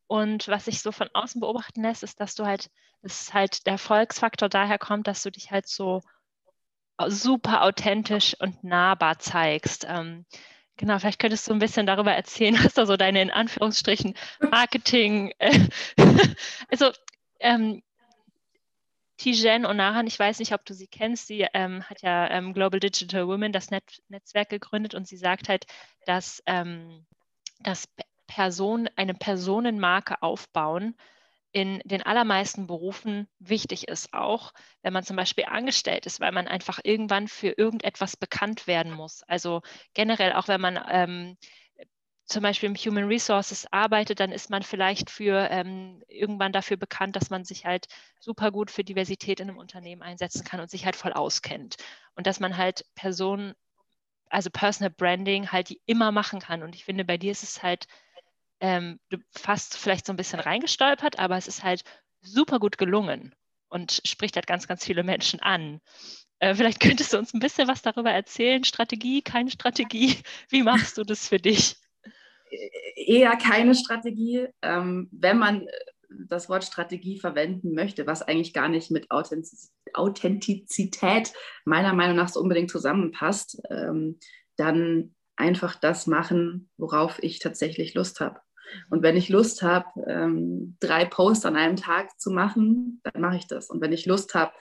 Und 0.07 0.48
was 0.48 0.65
sich 0.65 0.81
so 0.81 0.91
von 0.91 1.10
außen 1.13 1.41
beobachten 1.41 1.84
lässt, 1.84 2.01
ist, 2.01 2.19
dass 2.19 2.34
du 2.34 2.45
halt, 2.45 2.72
dass 3.03 3.34
halt 3.36 3.67
der 3.67 3.74
Erfolgsfaktor 3.74 4.50
daher 4.50 4.79
kommt, 4.79 5.07
dass 5.07 5.22
du 5.22 5.29
dich 5.31 5.51
halt 5.51 5.67
so 5.67 6.01
super 7.07 7.63
authentisch 7.63 8.36
und 8.39 8.63
nahbar 8.63 9.19
zeigst. 9.19 9.86
Ähm, 9.88 10.25
genau, 10.75 10.98
vielleicht 10.98 11.19
könntest 11.19 11.48
du 11.48 11.53
ein 11.53 11.60
bisschen 11.60 11.86
darüber 11.86 12.13
erzählen, 12.13 12.55
was 12.63 12.74
da 12.74 12.88
so 12.88 12.98
deine 12.98 13.22
in 13.22 13.29
Anführungsstrichen 13.29 14.15
Marketing, 14.39 15.34
äh, 15.38 15.67
also 16.72 16.91
ähm, 17.39 17.84
Tijen 19.17 19.65
Onaran, 19.65 20.07
ich 20.07 20.19
weiß 20.19 20.39
nicht, 20.39 20.53
ob 20.53 20.65
du 20.65 20.74
sie 20.74 20.88
kennst, 20.88 21.27
sie 21.27 21.48
ähm, 21.53 21.84
hat 21.84 22.01
ja 22.01 22.29
ähm, 22.29 22.53
Global 22.53 22.79
Digital 22.79 23.27
Women, 23.27 23.53
das 23.53 23.72
Net 23.72 23.84
Netzwerk 24.10 24.50
gegründet 24.50 24.93
und 24.93 25.07
sie 25.07 25.17
sagt 25.17 25.50
halt, 25.50 25.65
dass, 26.05 26.43
ähm, 26.45 27.05
dass 27.62 27.88
Person, 28.27 28.89
eine 28.95 29.13
Personenmarke 29.13 30.22
aufbauen 30.22 30.95
in 31.55 31.79
den 31.86 32.01
allermeisten 32.01 32.67
Berufen 32.67 33.29
wichtig 33.39 33.88
ist, 33.88 34.13
auch 34.13 34.51
wenn 34.81 34.91
man 34.91 35.05
zum 35.05 35.15
Beispiel 35.15 35.45
angestellt 35.45 36.05
ist, 36.05 36.19
weil 36.19 36.34
man 36.34 36.50
einfach 36.50 36.79
irgendwann 36.84 37.29
für 37.29 37.53
irgendetwas 37.57 38.17
bekannt 38.17 38.67
werden 38.67 38.91
muss. 38.91 39.24
Also 39.24 39.62
generell 39.93 40.34
auch 40.34 40.50
wenn 40.50 40.60
man 40.60 40.84
ähm, 40.89 41.38
zum 42.25 42.41
Beispiel 42.41 42.70
im 42.70 42.75
Human 42.75 43.05
Resources 43.05 43.67
arbeitet, 43.72 44.20
dann 44.20 44.32
ist 44.32 44.50
man 44.50 44.63
vielleicht 44.63 45.10
für 45.12 45.48
ähm, 45.51 46.03
irgendwann 46.08 46.51
dafür 46.51 46.77
bekannt, 46.77 47.15
dass 47.15 47.29
man 47.29 47.46
sich 47.46 47.65
halt 47.65 47.88
super 48.20 48.51
gut 48.51 48.72
für 48.72 48.84
Diversität 48.84 49.39
in 49.39 49.50
einem 49.50 49.60
Unternehmen 49.60 50.01
einsetzen 50.01 50.44
kann 50.44 50.60
und 50.60 50.70
sich 50.70 50.86
halt 50.86 50.96
voll 50.96 51.13
auskennt. 51.13 51.77
Und 52.15 52.25
dass 52.25 52.39
man 52.39 52.58
halt 52.58 52.86
Personen, 52.96 53.53
also 54.29 54.50
Personal 54.50 54.89
Branding 54.89 55.51
halt 55.51 55.70
die 55.70 55.82
immer 55.86 56.12
machen 56.12 56.39
kann. 56.39 56.63
Und 56.63 56.75
ich 56.75 56.86
finde, 56.86 57.05
bei 57.05 57.17
dir 57.17 57.32
ist 57.32 57.44
es 57.44 57.62
halt 57.62 57.86
ähm, 58.60 59.00
fast 59.32 59.77
vielleicht 59.77 60.05
so 60.08 60.13
ein 60.13 60.17
bisschen 60.17 60.39
reingestolpert, 60.39 61.20
aber 61.20 61.38
es 61.38 61.48
ist 61.48 61.63
halt 61.63 61.84
super 62.22 62.60
gut 62.60 62.77
gelungen 62.79 63.36
und 63.70 64.01
spricht 64.05 64.36
halt 64.36 64.48
ganz, 64.48 64.67
ganz 64.67 64.84
viele 64.84 65.03
Menschen 65.03 65.41
an. 65.41 65.79
Äh, 66.39 66.55
vielleicht 66.55 66.79
könntest 66.79 67.13
du 67.13 67.17
uns 67.17 67.34
ein 67.34 67.39
bisschen 67.39 67.67
was 67.67 67.84
darüber 67.84 68.12
erzählen. 68.12 68.63
Strategie, 68.63 69.22
keine 69.22 69.51
Strategie. 69.51 70.17
Wie 70.50 70.63
machst 70.63 70.98
du 70.98 71.03
das 71.03 71.27
für 71.27 71.38
dich? 71.38 71.75
Eher 72.95 73.35
keine 73.38 73.75
Strategie. 73.75 74.47
Ähm, 74.62 75.09
wenn 75.12 75.38
man 75.38 75.67
äh, 75.67 75.71
das 76.27 76.50
Wort 76.50 76.63
Strategie 76.63 77.19
verwenden 77.19 77.74
möchte, 77.74 78.07
was 78.07 78.21
eigentlich 78.21 78.53
gar 78.53 78.69
nicht 78.69 78.91
mit 78.91 79.12
Authentizität 79.12 81.33
meiner 81.65 81.91
Meinung 81.93 82.15
nach 82.15 82.29
so 82.29 82.39
unbedingt 82.39 82.71
zusammenpasst, 82.71 83.62
ähm, 83.69 84.17
dann 84.55 85.13
einfach 85.35 85.75
das 85.75 86.07
machen, 86.07 86.69
worauf 86.77 87.21
ich 87.21 87.39
tatsächlich 87.39 87.93
Lust 87.93 88.21
habe. 88.21 88.39
Und 88.89 89.03
wenn 89.03 89.15
ich 89.15 89.29
Lust 89.29 89.62
habe, 89.62 89.88
ähm, 90.07 90.77
drei 90.79 91.05
Posts 91.05 91.45
an 91.45 91.55
einem 91.55 91.75
Tag 91.75 92.19
zu 92.19 92.31
machen, 92.31 93.01
dann 93.03 93.21
mache 93.21 93.38
ich 93.38 93.47
das. 93.47 93.69
Und 93.69 93.81
wenn 93.81 93.93
ich 93.93 94.05
Lust 94.05 94.33
habe, 94.33 94.51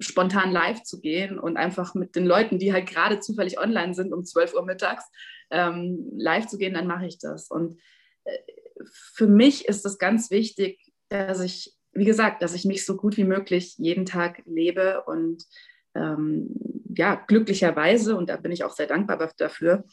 spontan 0.00 0.52
live 0.52 0.82
zu 0.82 1.00
gehen 1.00 1.38
und 1.38 1.56
einfach 1.56 1.94
mit 1.94 2.14
den 2.14 2.26
Leuten, 2.26 2.58
die 2.58 2.72
halt 2.72 2.88
gerade 2.88 3.20
zufällig 3.20 3.58
online 3.58 3.94
sind, 3.94 4.12
um 4.12 4.24
12 4.24 4.54
Uhr 4.54 4.64
mittags 4.64 5.04
ähm, 5.50 6.10
live 6.16 6.46
zu 6.46 6.58
gehen, 6.58 6.74
dann 6.74 6.86
mache 6.86 7.06
ich 7.06 7.18
das. 7.18 7.50
Und 7.50 7.80
äh, 8.24 8.38
für 8.84 9.26
mich 9.26 9.66
ist 9.66 9.86
es 9.86 9.98
ganz 9.98 10.30
wichtig, 10.30 10.92
dass 11.08 11.40
ich, 11.40 11.74
wie 11.92 12.04
gesagt, 12.04 12.42
dass 12.42 12.54
ich 12.54 12.64
mich 12.64 12.84
so 12.84 12.96
gut 12.96 13.16
wie 13.16 13.24
möglich 13.24 13.76
jeden 13.78 14.04
Tag 14.04 14.42
lebe 14.44 15.04
und 15.04 15.44
ähm, 15.94 16.54
ja, 16.94 17.14
glücklicherweise, 17.14 18.16
und 18.16 18.28
da 18.28 18.36
bin 18.36 18.52
ich 18.52 18.64
auch 18.64 18.72
sehr 18.72 18.86
dankbar 18.86 19.32
dafür, 19.38 19.84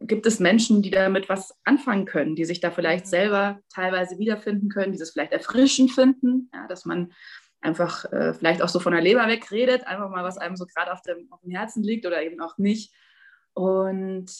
gibt 0.00 0.26
es 0.26 0.38
Menschen, 0.38 0.82
die 0.82 0.90
damit 0.90 1.28
was 1.28 1.54
anfangen 1.64 2.04
können, 2.04 2.36
die 2.36 2.44
sich 2.44 2.60
da 2.60 2.70
vielleicht 2.70 3.06
selber 3.06 3.60
teilweise 3.72 4.18
wiederfinden 4.18 4.68
können, 4.68 4.92
die 4.92 5.00
es 5.00 5.10
vielleicht 5.10 5.32
erfrischend 5.32 5.92
finden, 5.92 6.50
ja, 6.52 6.66
dass 6.66 6.84
man 6.84 7.12
einfach 7.60 8.04
äh, 8.12 8.34
vielleicht 8.34 8.62
auch 8.62 8.68
so 8.68 8.80
von 8.80 8.92
der 8.92 9.02
Leber 9.02 9.26
wegredet, 9.26 9.86
einfach 9.86 10.10
mal, 10.10 10.24
was 10.24 10.38
einem 10.38 10.56
so 10.56 10.66
gerade 10.66 10.92
auf 10.92 11.02
dem, 11.02 11.30
auf 11.32 11.40
dem 11.40 11.50
Herzen 11.50 11.82
liegt 11.82 12.06
oder 12.06 12.22
eben 12.22 12.40
auch 12.40 12.58
nicht. 12.58 12.94
Und 13.54 14.30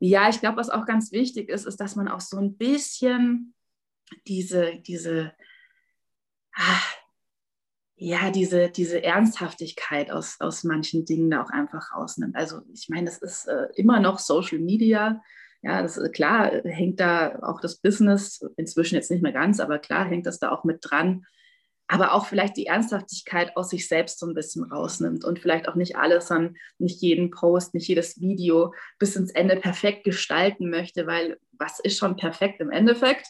ja, 0.00 0.28
ich 0.28 0.40
glaube, 0.40 0.58
was 0.58 0.70
auch 0.70 0.86
ganz 0.86 1.12
wichtig 1.12 1.48
ist, 1.48 1.66
ist, 1.66 1.80
dass 1.80 1.96
man 1.96 2.08
auch 2.08 2.20
so 2.20 2.38
ein 2.38 2.56
bisschen 2.56 3.54
diese, 4.26 4.76
diese, 4.86 5.32
ah, 6.54 6.80
ja, 7.96 8.30
diese, 8.30 8.70
diese 8.70 9.02
Ernsthaftigkeit 9.02 10.10
aus, 10.10 10.36
aus 10.38 10.62
manchen 10.62 11.04
Dingen 11.04 11.30
da 11.30 11.42
auch 11.42 11.50
einfach 11.50 11.96
rausnimmt. 11.96 12.36
Also 12.36 12.62
ich 12.72 12.88
meine, 12.88 13.06
das 13.06 13.18
ist 13.18 13.46
äh, 13.48 13.66
immer 13.74 13.98
noch 13.98 14.20
Social 14.20 14.58
Media. 14.58 15.20
Ja, 15.62 15.82
das 15.82 15.96
ist 15.96 16.12
klar, 16.12 16.52
hängt 16.62 17.00
da 17.00 17.40
auch 17.42 17.60
das 17.60 17.78
Business, 17.78 18.40
inzwischen 18.56 18.94
jetzt 18.94 19.10
nicht 19.10 19.22
mehr 19.22 19.32
ganz, 19.32 19.58
aber 19.58 19.80
klar 19.80 20.04
hängt 20.04 20.26
das 20.26 20.38
da 20.38 20.52
auch 20.52 20.62
mit 20.62 20.78
dran. 20.82 21.26
Aber 21.88 22.12
auch 22.12 22.26
vielleicht 22.26 22.56
die 22.58 22.66
Ernsthaftigkeit 22.66 23.56
aus 23.56 23.70
sich 23.70 23.88
selbst 23.88 24.18
so 24.18 24.26
ein 24.26 24.34
bisschen 24.34 24.64
rausnimmt 24.64 25.24
und 25.24 25.38
vielleicht 25.38 25.68
auch 25.68 25.74
nicht 25.74 25.96
alles 25.96 26.30
an, 26.30 26.56
nicht 26.78 27.00
jeden 27.00 27.30
Post, 27.30 27.74
nicht 27.74 27.88
jedes 27.88 28.20
Video 28.20 28.74
bis 28.98 29.16
ins 29.16 29.30
Ende 29.30 29.56
perfekt 29.56 30.04
gestalten 30.04 30.68
möchte, 30.68 31.06
weil 31.06 31.38
was 31.52 31.80
ist 31.80 31.98
schon 31.98 32.16
perfekt 32.16 32.60
im 32.60 32.70
Endeffekt? 32.70 33.26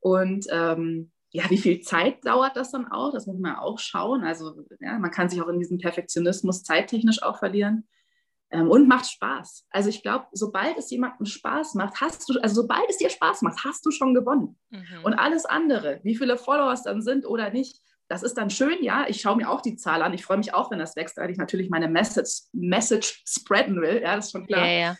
Und 0.00 0.46
ähm, 0.50 1.12
ja, 1.30 1.44
wie 1.50 1.58
viel 1.58 1.80
Zeit 1.80 2.24
dauert 2.24 2.56
das 2.56 2.70
dann 2.70 2.90
auch? 2.90 3.12
Das 3.12 3.26
muss 3.26 3.38
man 3.38 3.56
auch 3.56 3.78
schauen. 3.78 4.24
Also 4.24 4.64
ja, 4.80 4.98
man 4.98 5.10
kann 5.10 5.28
sich 5.28 5.42
auch 5.42 5.48
in 5.48 5.58
diesem 5.58 5.78
Perfektionismus 5.78 6.62
zeittechnisch 6.62 7.22
auch 7.22 7.38
verlieren. 7.38 7.86
Ähm, 8.50 8.70
und 8.70 8.88
macht 8.88 9.10
Spaß. 9.10 9.66
Also 9.70 9.90
ich 9.90 10.02
glaube, 10.02 10.24
sobald 10.32 10.78
es 10.78 10.90
jemandem 10.90 11.26
Spaß 11.26 11.74
macht, 11.74 12.00
hast 12.00 12.26
du, 12.30 12.40
also 12.40 12.62
sobald 12.62 12.88
es 12.88 12.96
dir 12.96 13.10
Spaß 13.10 13.42
macht, 13.42 13.62
hast 13.62 13.84
du 13.84 13.90
schon 13.90 14.14
gewonnen. 14.14 14.58
Mhm. 14.70 15.04
Und 15.04 15.12
alles 15.14 15.44
andere, 15.44 16.00
wie 16.02 16.16
viele 16.16 16.38
Follower 16.38 16.72
es 16.72 16.82
dann 16.82 17.02
sind 17.02 17.26
oder 17.26 17.50
nicht, 17.50 17.82
das 18.08 18.22
ist 18.22 18.34
dann 18.34 18.50
schön, 18.50 18.82
ja. 18.82 19.06
Ich 19.08 19.20
schaue 19.20 19.36
mir 19.36 19.50
auch 19.50 19.60
die 19.60 19.76
Zahl 19.76 20.02
an. 20.02 20.14
Ich 20.14 20.24
freue 20.24 20.38
mich 20.38 20.54
auch, 20.54 20.70
wenn 20.70 20.78
das 20.78 20.96
wächst, 20.96 21.18
weil 21.18 21.30
ich 21.30 21.36
natürlich 21.36 21.68
meine 21.68 21.88
Message, 21.88 22.44
Message 22.52 23.22
spreaden 23.26 23.80
will. 23.80 24.00
Ja, 24.02 24.16
das 24.16 24.26
ist 24.26 24.32
schon 24.32 24.46
klar. 24.46 24.66
Ja, 24.66 24.72
ja. 24.72 24.96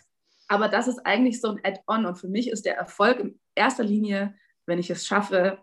Aber 0.49 0.69
das 0.69 0.89
ist 0.89 1.01
eigentlich 1.07 1.41
so 1.41 1.49
ein 1.49 1.61
Add-on. 1.63 2.07
Und 2.07 2.17
für 2.17 2.29
mich 2.29 2.51
ist 2.51 2.67
der 2.67 2.77
Erfolg 2.77 3.19
in 3.21 3.41
erster 3.55 3.85
Linie, 3.85 4.35
wenn 4.67 4.79
ich 4.79 4.91
es 4.91 5.07
schaffe, 5.07 5.59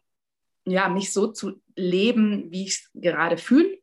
ja, 0.66 0.90
mich 0.90 1.14
so 1.14 1.28
zu 1.28 1.62
leben, 1.76 2.52
wie 2.52 2.64
ich 2.64 2.70
es 2.70 2.90
gerade 2.96 3.38
fühle. 3.38 3.78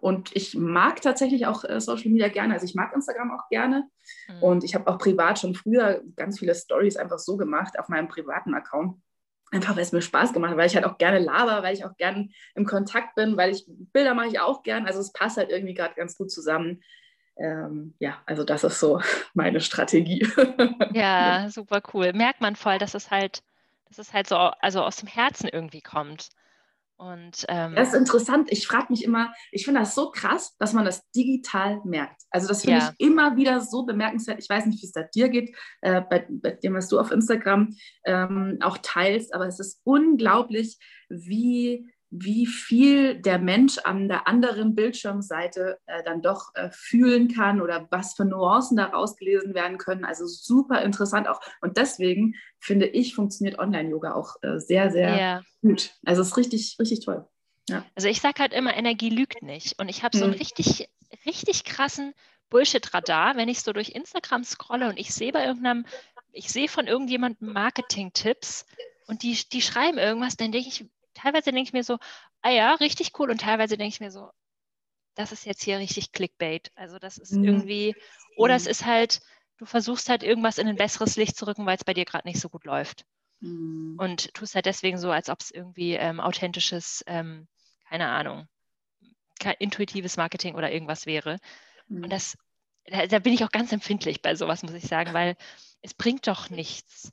Und 0.00 0.34
ich 0.34 0.54
mag 0.54 1.00
tatsächlich 1.02 1.46
auch 1.46 1.64
äh, 1.64 1.80
Social 1.80 2.10
Media 2.10 2.28
gerne. 2.28 2.54
Also 2.54 2.66
ich 2.66 2.74
mag 2.74 2.94
Instagram 2.94 3.30
auch 3.32 3.48
gerne. 3.48 3.88
Mhm. 4.28 4.42
Und 4.42 4.64
ich 4.64 4.74
habe 4.74 4.86
auch 4.86 4.98
privat 4.98 5.38
schon 5.38 5.54
früher 5.54 6.02
ganz 6.16 6.38
viele 6.38 6.54
Stories 6.54 6.96
einfach 6.96 7.18
so 7.18 7.36
gemacht 7.36 7.78
auf 7.78 7.88
meinem 7.88 8.08
privaten 8.08 8.54
Account. 8.54 9.00
Einfach 9.54 9.76
weil 9.76 9.84
es 9.84 9.92
mir 9.92 10.02
Spaß 10.02 10.32
gemacht 10.32 10.50
hat, 10.50 10.58
weil 10.58 10.66
ich 10.66 10.74
halt 10.74 10.84
auch 10.84 10.98
gerne 10.98 11.20
laber, 11.20 11.62
weil 11.62 11.74
ich 11.74 11.84
auch 11.84 11.96
gerne 11.96 12.28
im 12.56 12.66
Kontakt 12.66 13.14
bin, 13.14 13.36
weil 13.36 13.52
ich 13.52 13.64
Bilder 13.68 14.12
mache 14.12 14.26
ich 14.26 14.40
auch 14.40 14.64
gern. 14.64 14.84
Also 14.84 14.98
es 14.98 15.12
passt 15.12 15.36
halt 15.36 15.50
irgendwie 15.50 15.74
gerade 15.74 15.94
ganz 15.94 16.18
gut 16.18 16.32
zusammen. 16.32 16.82
Ähm, 17.36 17.94
ja, 18.00 18.20
also 18.26 18.42
das 18.42 18.64
ist 18.64 18.80
so 18.80 19.00
meine 19.34 19.60
Strategie. 19.60 20.28
Ja, 20.92 21.48
super 21.50 21.80
cool. 21.92 22.12
Merkt 22.12 22.40
man 22.40 22.56
voll, 22.56 22.78
dass 22.78 22.94
es 22.94 23.12
halt 23.12 23.44
dass 23.86 23.98
es 23.98 24.12
halt 24.12 24.26
so 24.28 24.36
also 24.36 24.82
aus 24.82 24.96
dem 24.96 25.08
Herzen 25.08 25.48
irgendwie 25.48 25.82
kommt. 25.82 26.30
Und, 26.96 27.44
ähm, 27.48 27.74
das 27.74 27.88
ist 27.88 27.94
interessant. 27.94 28.52
Ich 28.52 28.66
frage 28.66 28.86
mich 28.90 29.04
immer, 29.04 29.32
ich 29.50 29.64
finde 29.64 29.80
das 29.80 29.94
so 29.94 30.10
krass, 30.10 30.54
dass 30.58 30.72
man 30.72 30.84
das 30.84 31.02
digital 31.10 31.80
merkt. 31.84 32.22
Also 32.30 32.46
das 32.46 32.62
finde 32.62 32.78
ja. 32.78 32.94
ich 32.96 33.06
immer 33.06 33.36
wieder 33.36 33.60
so 33.60 33.84
bemerkenswert. 33.84 34.38
Ich 34.40 34.48
weiß 34.48 34.66
nicht, 34.66 34.80
wie 34.80 34.86
es 34.86 34.92
da 34.92 35.02
dir 35.02 35.28
geht, 35.28 35.56
äh, 35.80 36.02
bei, 36.02 36.26
bei, 36.30 36.52
dem, 36.52 36.74
was 36.74 36.88
du 36.88 37.00
auf 37.00 37.10
Instagram 37.10 37.74
ähm, 38.04 38.58
auch 38.60 38.78
teilst, 38.78 39.34
aber 39.34 39.46
es 39.46 39.58
ist 39.58 39.80
unglaublich, 39.84 40.78
wie 41.08 41.90
wie 42.16 42.46
viel 42.46 43.20
der 43.20 43.40
Mensch 43.40 43.78
an 43.78 44.08
der 44.08 44.28
anderen 44.28 44.76
Bildschirmseite 44.76 45.80
äh, 45.86 46.04
dann 46.04 46.22
doch 46.22 46.54
äh, 46.54 46.70
fühlen 46.70 47.26
kann 47.26 47.60
oder 47.60 47.88
was 47.90 48.14
für 48.14 48.24
Nuancen 48.24 48.76
daraus 48.76 49.16
gelesen 49.16 49.52
werden 49.52 49.78
können. 49.78 50.04
Also 50.04 50.24
super 50.26 50.82
interessant 50.82 51.26
auch. 51.28 51.40
Und 51.60 51.76
deswegen 51.76 52.36
finde 52.60 52.86
ich, 52.86 53.16
funktioniert 53.16 53.58
Online-Yoga 53.58 54.14
auch 54.14 54.36
äh, 54.42 54.60
sehr, 54.60 54.92
sehr 54.92 55.18
ja. 55.18 55.42
gut. 55.60 55.90
Also 56.06 56.22
es 56.22 56.28
ist 56.28 56.36
richtig, 56.36 56.76
richtig 56.78 57.04
toll. 57.04 57.26
Ja. 57.68 57.84
Also 57.96 58.06
ich 58.06 58.20
sage 58.20 58.40
halt 58.40 58.52
immer, 58.52 58.76
Energie 58.76 59.10
lügt 59.10 59.42
nicht. 59.42 59.80
Und 59.80 59.88
ich 59.88 60.04
habe 60.04 60.16
so 60.16 60.22
einen 60.22 60.34
hm. 60.34 60.38
richtig, 60.38 60.88
richtig 61.26 61.64
krassen 61.64 62.14
Bullshit-Radar, 62.48 63.34
wenn 63.34 63.48
ich 63.48 63.60
so 63.62 63.72
durch 63.72 63.88
Instagram 63.88 64.44
scrolle 64.44 64.88
und 64.88 65.00
ich 65.00 65.12
sehe 65.12 65.32
bei 65.32 65.44
irgendeinem, 65.44 65.84
ich 66.30 66.52
sehe 66.52 66.68
von 66.68 66.86
irgendjemandem 66.86 67.52
Marketing-Tipps 67.52 68.66
und 69.08 69.24
die, 69.24 69.36
die 69.52 69.62
schreiben 69.62 69.98
irgendwas, 69.98 70.36
dann 70.36 70.52
denke 70.52 70.68
ich, 70.68 70.86
teilweise 71.14 71.52
denke 71.52 71.68
ich 71.68 71.72
mir 71.72 71.84
so, 71.84 71.98
ah 72.42 72.50
ja, 72.50 72.74
richtig 72.74 73.12
cool. 73.18 73.30
Und 73.30 73.40
teilweise 73.40 73.76
denke 73.76 73.94
ich 73.94 74.00
mir 74.00 74.10
so, 74.10 74.30
das 75.14 75.32
ist 75.32 75.46
jetzt 75.46 75.62
hier 75.62 75.78
richtig 75.78 76.12
Clickbait. 76.12 76.70
Also 76.74 76.98
das 76.98 77.18
ist 77.18 77.32
mhm. 77.32 77.44
irgendwie, 77.44 77.94
oder 78.36 78.54
es 78.54 78.66
ist 78.66 78.84
halt, 78.84 79.20
du 79.58 79.64
versuchst 79.64 80.08
halt 80.08 80.22
irgendwas 80.22 80.58
in 80.58 80.68
ein 80.68 80.76
besseres 80.76 81.16
Licht 81.16 81.36
zu 81.36 81.46
rücken, 81.46 81.66
weil 81.66 81.76
es 81.76 81.84
bei 81.84 81.94
dir 81.94 82.04
gerade 82.04 82.26
nicht 82.26 82.40
so 82.40 82.48
gut 82.48 82.64
läuft. 82.64 83.04
mhm. 83.40 83.96
und 83.98 84.32
tust 84.34 84.54
halt 84.54 84.66
deswegen 84.66 84.98
so, 84.98 85.10
als 85.10 85.28
ob 85.28 85.40
es 85.40 85.50
irgendwie 85.50 85.94
ähm, 85.94 86.20
authentisches, 86.20 87.04
ähm, 87.06 87.46
keine 87.88 88.08
Ahnung, 88.08 88.48
intuitives 89.58 90.16
Marketing 90.16 90.54
oder 90.54 90.72
irgendwas 90.72 91.06
wäre. 91.06 91.38
Mhm. 91.88 92.04
Und 92.04 92.10
das, 92.10 92.38
da, 92.86 93.06
da, 93.06 93.18
bin 93.18 93.32
ich 93.32 93.44
auch 93.44 93.50
ganz 93.50 93.72
empfindlich 93.72 94.22
bei 94.22 94.34
sowas, 94.34 94.62
muss 94.62 94.74
ich 94.74 94.84
sagen, 94.84 95.12
weil 95.12 95.36
es 95.82 95.94
bringt 95.94 96.26
doch 96.26 96.50
nichts. 96.50 97.12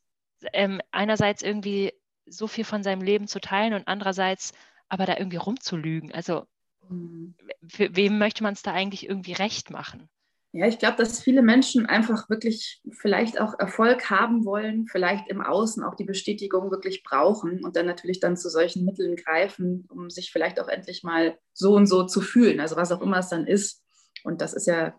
Ähm, 0.53 0.81
einerseits 0.91 1.43
irgendwie 1.43 1.93
so 2.31 2.47
viel 2.47 2.63
von 2.63 2.83
seinem 2.83 3.01
Leben 3.01 3.27
zu 3.27 3.39
teilen 3.39 3.73
und 3.73 3.87
andererseits 3.87 4.53
aber 4.89 5.05
da 5.05 5.17
irgendwie 5.17 5.37
rumzulügen. 5.37 6.11
Also 6.11 6.45
mhm. 6.89 7.35
für 7.67 7.95
wem 7.95 8.17
möchte 8.17 8.43
man 8.43 8.53
es 8.53 8.61
da 8.61 8.73
eigentlich 8.73 9.07
irgendwie 9.07 9.33
recht 9.33 9.69
machen? 9.69 10.09
Ja, 10.53 10.67
ich 10.67 10.79
glaube, 10.79 10.97
dass 10.97 11.21
viele 11.21 11.41
Menschen 11.41 11.85
einfach 11.85 12.29
wirklich 12.29 12.81
vielleicht 12.91 13.39
auch 13.39 13.57
Erfolg 13.57 14.09
haben 14.09 14.43
wollen, 14.43 14.85
vielleicht 14.85 15.29
im 15.29 15.39
Außen 15.39 15.81
auch 15.81 15.95
die 15.95 16.03
Bestätigung 16.03 16.71
wirklich 16.71 17.03
brauchen 17.03 17.63
und 17.63 17.77
dann 17.77 17.85
natürlich 17.85 18.19
dann 18.19 18.35
zu 18.35 18.49
solchen 18.49 18.83
Mitteln 18.83 19.15
greifen, 19.15 19.87
um 19.89 20.09
sich 20.09 20.29
vielleicht 20.29 20.59
auch 20.59 20.67
endlich 20.67 21.03
mal 21.03 21.37
so 21.53 21.73
und 21.73 21.87
so 21.87 22.05
zu 22.05 22.19
fühlen, 22.19 22.59
also 22.59 22.75
was 22.75 22.91
auch 22.91 23.01
immer 23.01 23.19
es 23.19 23.29
dann 23.29 23.47
ist. 23.47 23.81
Und 24.25 24.41
das 24.41 24.53
ist 24.53 24.67
ja 24.67 24.93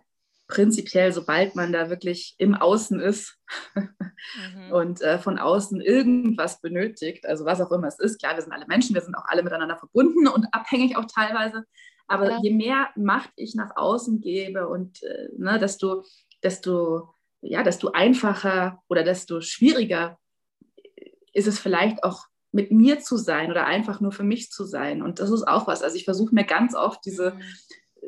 prinzipiell, 0.52 1.12
sobald 1.12 1.56
man 1.56 1.72
da 1.72 1.88
wirklich 1.88 2.34
im 2.36 2.54
Außen 2.54 3.00
ist 3.00 3.38
mhm. 3.74 4.70
und 4.70 5.00
äh, 5.00 5.18
von 5.18 5.38
außen 5.38 5.80
irgendwas 5.80 6.60
benötigt, 6.60 7.26
also 7.26 7.46
was 7.46 7.62
auch 7.62 7.72
immer 7.72 7.88
es 7.88 7.98
ist, 7.98 8.20
klar, 8.20 8.34
wir 8.34 8.42
sind 8.42 8.52
alle 8.52 8.66
Menschen, 8.66 8.94
wir 8.94 9.00
sind 9.00 9.14
auch 9.14 9.24
alle 9.24 9.42
miteinander 9.42 9.78
verbunden 9.78 10.28
und 10.28 10.46
abhängig 10.52 10.96
auch 10.96 11.06
teilweise, 11.06 11.64
aber 12.06 12.32
ja. 12.32 12.38
je 12.42 12.52
mehr 12.52 12.90
Macht 12.96 13.30
ich 13.36 13.54
nach 13.54 13.76
außen 13.76 14.20
gebe 14.20 14.68
und 14.68 15.02
äh, 15.02 15.28
ne, 15.38 15.58
desto, 15.58 16.04
desto, 16.42 17.14
ja, 17.40 17.62
desto 17.62 17.92
einfacher 17.92 18.82
oder 18.88 19.04
desto 19.04 19.40
schwieriger 19.40 20.18
ist 21.32 21.48
es 21.48 21.58
vielleicht 21.58 22.04
auch 22.04 22.26
mit 22.54 22.70
mir 22.70 23.00
zu 23.00 23.16
sein 23.16 23.50
oder 23.50 23.64
einfach 23.64 24.02
nur 24.02 24.12
für 24.12 24.24
mich 24.24 24.50
zu 24.50 24.66
sein. 24.66 25.00
Und 25.00 25.18
das 25.18 25.30
ist 25.30 25.48
auch 25.48 25.66
was. 25.66 25.82
Also 25.82 25.96
ich 25.96 26.04
versuche 26.04 26.34
mir 26.34 26.44
ganz 26.44 26.74
oft 26.74 27.02
diese, 27.06 27.30
mhm. 27.30 27.40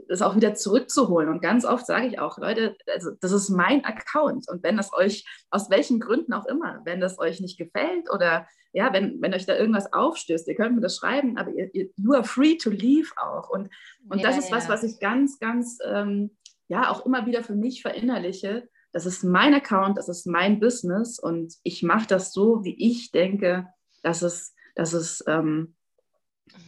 Das 0.08 0.22
auch 0.22 0.36
wieder 0.36 0.54
zurückzuholen. 0.54 1.28
Und 1.28 1.40
ganz 1.40 1.64
oft 1.64 1.86
sage 1.86 2.06
ich 2.06 2.18
auch, 2.18 2.38
Leute, 2.38 2.76
also 2.92 3.12
das 3.20 3.32
ist 3.32 3.48
mein 3.48 3.84
Account. 3.84 4.48
Und 4.48 4.62
wenn 4.62 4.76
das 4.76 4.92
euch, 4.92 5.24
aus 5.50 5.70
welchen 5.70 6.00
Gründen 6.00 6.32
auch 6.32 6.46
immer, 6.46 6.80
wenn 6.84 7.00
das 7.00 7.18
euch 7.18 7.40
nicht 7.40 7.58
gefällt 7.58 8.10
oder 8.12 8.46
ja, 8.72 8.92
wenn, 8.92 9.22
wenn 9.22 9.32
euch 9.32 9.46
da 9.46 9.56
irgendwas 9.56 9.92
aufstößt, 9.92 10.48
ihr 10.48 10.56
könnt 10.56 10.74
mir 10.74 10.80
das 10.80 10.96
schreiben, 10.96 11.38
aber 11.38 11.52
ihr, 11.52 11.72
ihr, 11.74 11.90
you 11.96 12.12
are 12.12 12.24
free 12.24 12.56
to 12.56 12.70
leave 12.70 13.12
auch. 13.16 13.48
Und, 13.48 13.70
und 14.08 14.18
ja, 14.18 14.28
das 14.28 14.38
ist 14.38 14.50
ja. 14.50 14.56
was, 14.56 14.68
was 14.68 14.82
ich 14.82 14.98
ganz, 14.98 15.38
ganz, 15.38 15.78
ähm, 15.86 16.36
ja, 16.66 16.90
auch 16.90 17.06
immer 17.06 17.26
wieder 17.26 17.44
für 17.44 17.54
mich 17.54 17.82
verinnerliche. 17.82 18.68
Das 18.92 19.06
ist 19.06 19.22
mein 19.22 19.54
Account, 19.54 19.96
das 19.96 20.08
ist 20.08 20.26
mein 20.26 20.58
Business 20.60 21.18
und 21.18 21.54
ich 21.62 21.82
mache 21.82 22.06
das 22.08 22.32
so, 22.32 22.64
wie 22.64 22.76
ich 22.78 23.12
denke, 23.12 23.68
dass 24.02 24.22
es, 24.22 24.54
dass 24.74 24.92
es, 24.92 25.22
ähm, 25.28 25.76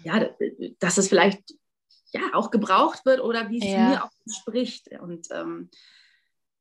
ja, 0.04 0.28
dass 0.78 0.99
es 0.99 1.09
vielleicht 1.09 1.42
ja 2.12 2.20
auch 2.34 2.50
gebraucht 2.50 3.04
wird 3.04 3.20
oder 3.20 3.50
wie 3.50 3.58
es 3.58 3.64
ja. 3.64 3.88
mir 3.88 4.04
auch 4.04 4.10
entspricht. 4.25 4.88
Und 5.00 5.28
ähm, 5.30 5.70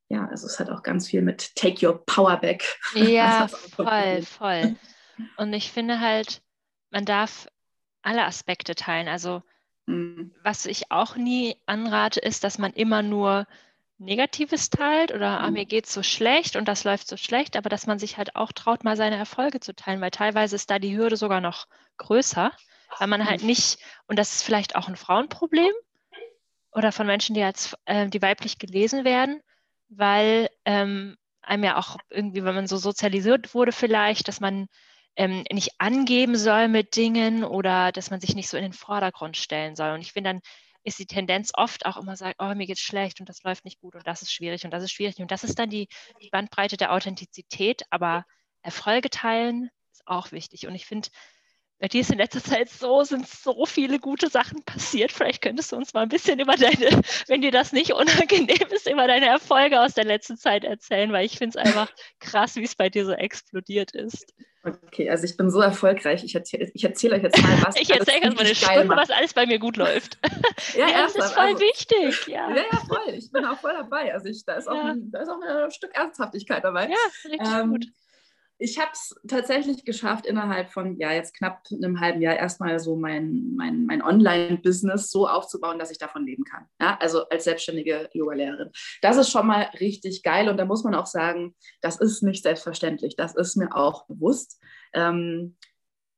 ja, 0.10 0.28
also 0.28 0.48
es 0.48 0.60
hat 0.60 0.70
auch 0.70 0.84
ganz 0.84 1.08
viel 1.08 1.22
mit 1.22 1.56
Take 1.56 1.86
Your 1.86 2.06
Power 2.06 2.38
Back. 2.38 2.64
Ja, 2.94 3.48
voll, 3.75 4.22
voll. 4.24 4.75
Und 5.38 5.54
ich 5.54 5.72
finde 5.72 6.00
halt, 6.00 6.42
man 6.92 7.06
darf 7.06 7.48
alle 8.02 8.25
Aspekte 8.25 8.75
teilen. 8.75 9.08
Also 9.08 9.42
mhm. 9.86 10.34
was 10.44 10.66
ich 10.66 10.92
auch 10.92 11.16
nie 11.16 11.58
anrate, 11.66 12.20
ist, 12.20 12.44
dass 12.44 12.58
man 12.58 12.74
immer 12.74 13.02
nur 13.02 13.48
Negatives 13.98 14.70
teilt 14.70 15.14
oder 15.14 15.40
ah, 15.40 15.48
mhm. 15.48 15.54
mir 15.54 15.66
geht 15.66 15.86
es 15.86 15.94
so 15.94 16.04
schlecht 16.04 16.56
und 16.56 16.68
das 16.68 16.84
läuft 16.84 17.08
so 17.08 17.18
schlecht, 17.18 17.56
aber 17.56 17.70
dass 17.70 17.88
man 17.88 17.98
sich 17.98 18.18
halt 18.18 18.36
auch 18.36 18.52
traut, 18.52 18.84
mal 18.84 18.98
seine 18.98 19.16
Erfolge 19.16 19.62
zu 19.62 19.74
teilen, 19.74 20.02
weil 20.02 20.12
teilweise 20.12 20.56
ist 20.56 20.70
da 20.70 20.80
die 20.80 20.98
Hürde 20.98 21.16
sogar 21.16 21.40
noch 21.40 21.68
größer, 21.98 22.52
weil 22.98 23.08
man 23.08 23.25
halt 23.25 23.44
nicht, 23.44 23.80
und 24.08 24.18
das 24.18 24.36
ist 24.36 24.44
vielleicht 24.44 24.75
auch 24.75 24.88
ein 24.88 24.96
Frauenproblem 24.96 25.72
oder 26.72 26.92
von 26.92 27.08
Menschen, 27.08 27.36
die 27.36 27.44
als 27.44 27.75
äh, 27.86 28.08
die 28.08 28.22
weiblich 28.22 28.57
gelesen 28.60 29.05
werden, 29.05 29.42
weil 29.90 30.50
ähm, 30.66 31.18
einem 31.42 31.64
ja 31.64 31.77
auch 31.77 31.98
irgendwie, 32.10 32.44
wenn 32.44 32.55
man 32.55 32.68
so 32.68 32.77
sozialisiert 32.77 33.53
wurde 33.53 33.72
vielleicht, 33.72 34.27
dass 34.27 34.40
man 34.40 34.68
ähm, 35.16 35.44
nicht 35.51 35.72
angeben 35.77 36.36
soll 36.36 36.68
mit 36.68 36.96
Dingen 36.96 37.44
oder 37.44 37.92
dass 37.92 38.12
man 38.12 38.20
sich 38.20 38.36
nicht 38.36 38.50
so 38.50 38.57
in 38.57 38.64
den 38.64 38.74
Vordergrund 38.74 39.38
stellen 39.38 39.75
soll. 39.75 39.92
Und 39.92 40.01
ich 40.01 40.12
finde, 40.12 40.31
dann 40.31 40.42
ist 40.83 41.00
die 41.00 41.07
Tendenz 41.07 41.51
oft 41.55 41.86
auch 41.86 41.98
immer 41.98 42.16
sagt, 42.16 42.36
oh, 42.40 42.53
mir 42.53 42.68
geht's 42.68 42.81
schlecht 42.81 43.20
und 43.20 43.27
das 43.27 43.42
läuft 43.44 43.66
nicht 43.66 43.79
gut 43.79 43.96
und 43.96 44.05
das 44.05 44.22
ist 44.22 44.31
schwierig 44.31 44.66
und 44.66 44.72
das 44.72 44.83
ist 44.83 44.92
schwierig. 44.92 45.18
Und 45.18 45.31
das 45.31 45.44
ist 45.44 45.57
dann 45.57 45.70
die, 45.70 45.88
die 46.22 46.29
Bandbreite 46.29 46.77
der 46.77 46.94
Authentizität. 46.94 47.83
Aber 47.90 48.25
Erfolge 48.62 49.10
teilen 49.10 49.70
ist 49.92 50.07
auch 50.07 50.31
wichtig. 50.31 50.68
Und 50.68 50.75
ich 50.75 50.86
finde, 50.86 51.10
bei 51.79 51.90
dir 51.90 52.01
ist 52.01 52.11
in 52.11 52.18
letzter 52.18 52.44
Zeit 52.44 52.70
so, 52.70 53.03
sind 53.03 53.27
so 53.27 53.66
viele 53.66 54.00
gute 54.00 54.29
Sachen 54.29 54.64
passiert. 54.64 55.11
Vielleicht 55.11 55.42
könntest 55.42 55.72
du 55.72 55.75
uns 55.75 55.94
mal 55.94 56.03
ein 56.03 56.09
bisschen 56.09 56.40
über 56.40 56.55
deine, 56.55 57.01
wenn 57.27 57.42
dir 57.42 57.51
das 57.51 57.74
nicht 57.74 57.94
unangenehm 57.94 58.68
ist, 58.72 58.90
über 58.90 59.07
deine 59.07 59.27
Erfolge 59.27 59.81
aus 59.81 59.94
der 59.94 60.05
letzten 60.05 60.38
Zeit 60.38 60.64
erzählen, 60.64 61.11
weil 61.11 61.25
ich 61.25 61.38
finde 61.38 61.57
es 61.59 61.66
einfach 61.66 61.92
krass, 62.20 62.55
wie 62.55 62.64
es 62.64 62.75
bei 62.75 62.90
dir 62.90 63.05
so 63.05 63.11
explodiert 63.11 63.92
ist. 63.92 64.33
Okay, 64.64 65.09
also 65.11 65.25
ich 65.25 65.38
bin 65.38 65.51
so 65.51 65.59
erfolgreich. 65.59 66.24
Ich 66.24 66.33
erzähle 66.33 66.72
ich 66.74 66.83
erzähl 66.83 67.14
euch 67.14 67.22
jetzt 67.22 67.40
mal, 67.40 67.61
was 67.64 67.75
Ich 67.79 67.92
erzähle 67.92 68.24
jetzt 68.24 68.35
mal 68.35 68.46
eine 68.46 68.55
Stunde, 68.55 68.90
was 68.90 69.11
alles 69.11 69.33
bei 69.33 69.46
mir 69.46 69.59
gut 69.59 69.77
läuft. 69.77 70.18
ja, 70.75 70.88
ja 70.88 71.03
das 71.03 71.16
ist 71.16 71.33
voll 71.33 71.44
also, 71.44 71.59
wichtig. 71.59 72.27
Ja. 72.27 72.50
ja, 72.50 72.64
ja, 72.72 72.77
voll. 72.88 73.14
Ich 73.14 73.31
bin 73.31 73.46
auch 73.46 73.59
voll 73.59 73.74
dabei. 73.74 74.11
Also 74.14 74.27
ich, 74.27 74.44
da, 74.44 74.55
ist 74.55 74.68
auch 74.68 74.74
ja. 74.74 74.85
ein, 74.85 75.11
da 75.11 75.22
ist 75.22 75.29
auch 75.29 75.40
ein 75.40 75.72
Stück 75.72 75.94
Ernsthaftigkeit 75.94 76.64
dabei. 76.64 76.90
Ja, 76.90 77.29
richtig 77.29 77.48
ähm, 77.48 77.70
gut 77.70 77.85
ich 78.57 78.79
habe 78.79 78.91
es 78.94 79.13
tatsächlich 79.27 79.83
geschafft, 79.83 80.25
innerhalb 80.25 80.72
von 80.72 80.98
ja 80.98 81.11
jetzt 81.11 81.35
knapp 81.35 81.63
einem 81.72 82.00
halben 82.00 82.22
Jahr 82.22 82.35
erstmal 82.35 82.79
so 82.79 82.96
mein, 82.96 83.53
mein, 83.55 83.85
mein 83.85 84.01
Online-Business 84.01 85.11
so 85.11 85.27
aufzubauen, 85.27 85.77
dass 85.77 85.91
ich 85.91 85.98
davon 85.98 86.25
leben 86.25 86.46
kann. 86.46 86.65
Ja, 86.79 86.98
also 87.01 87.27
als 87.29 87.44
selbstständige 87.44 88.09
Yoga-Lehrerin. 88.13 88.72
Das 89.01 89.18
ist 89.18 89.29
schon 89.29 89.48
mal 89.48 89.70
richtig 89.79 90.24
geil 90.24 90.48
und 90.48 90.57
da 90.57 90.65
muss 90.65 90.83
man 90.83 90.96
auch 90.96 91.05
sagen, 91.05 91.55
das 91.81 92.00
ist 92.00 92.24
nicht 92.24 92.44
selbstverständlich. 92.44 93.15
Das 93.15 93.35
ist 93.35 93.57
mir 93.57 93.75
auch 93.75 94.05
bewusst. 94.07 94.61
Ähm, 94.94 95.57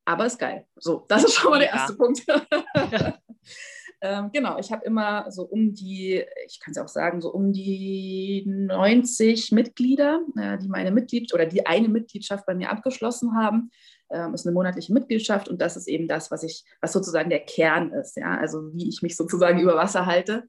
aber 0.06 0.26
ist 0.26 0.40
geil. 0.40 0.68
So, 0.76 1.06
das 1.10 1.24
ist 1.24 1.34
schon 1.34 1.52
mal 1.52 1.60
der 1.60 1.72
erste 1.72 1.96
Punkt. 1.96 2.24
Ähm, 4.00 4.30
genau, 4.32 4.60
ich 4.60 4.72
habe 4.72 4.86
immer 4.86 5.32
so 5.32 5.44
um 5.44 5.74
die, 5.74 6.24
ich 6.46 6.60
kann 6.60 6.72
es 6.72 6.78
auch 6.78 6.88
sagen, 6.88 7.20
so 7.20 7.34
um 7.34 7.52
die 7.52 8.44
90 8.46 9.52
Mitglieder, 9.52 10.22
äh, 10.38 10.58
die 10.60 10.68
meine 10.68 10.92
Mitglied 10.92 11.34
oder 11.34 11.48
die 11.48 11.66
eine 11.66 11.88
Mitgliedschaft 11.88 12.46
bei 12.46 12.54
mir 12.54 12.70
abgeschlossen 12.70 13.36
haben. 13.36 13.72
Ähm, 14.10 14.34
ist 14.34 14.46
eine 14.46 14.54
monatliche 14.54 14.94
Mitgliedschaft 14.94 15.50
und 15.50 15.62
das 15.62 15.76
ist 15.76 15.88
eben 15.88 16.08
das, 16.08 16.30
was 16.30 16.44
ich, 16.44 16.64
was 16.80 16.94
sozusagen 16.94 17.30
der 17.30 17.40
Kern 17.40 17.92
ist, 17.92 18.16
ja, 18.16 18.38
also 18.38 18.72
wie 18.74 18.88
ich 18.88 19.02
mich 19.02 19.18
sozusagen 19.18 19.60
über 19.62 19.76
Wasser 19.76 20.06
halte. 20.06 20.48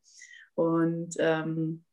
Und 0.55 1.15
ähm, 1.19 1.85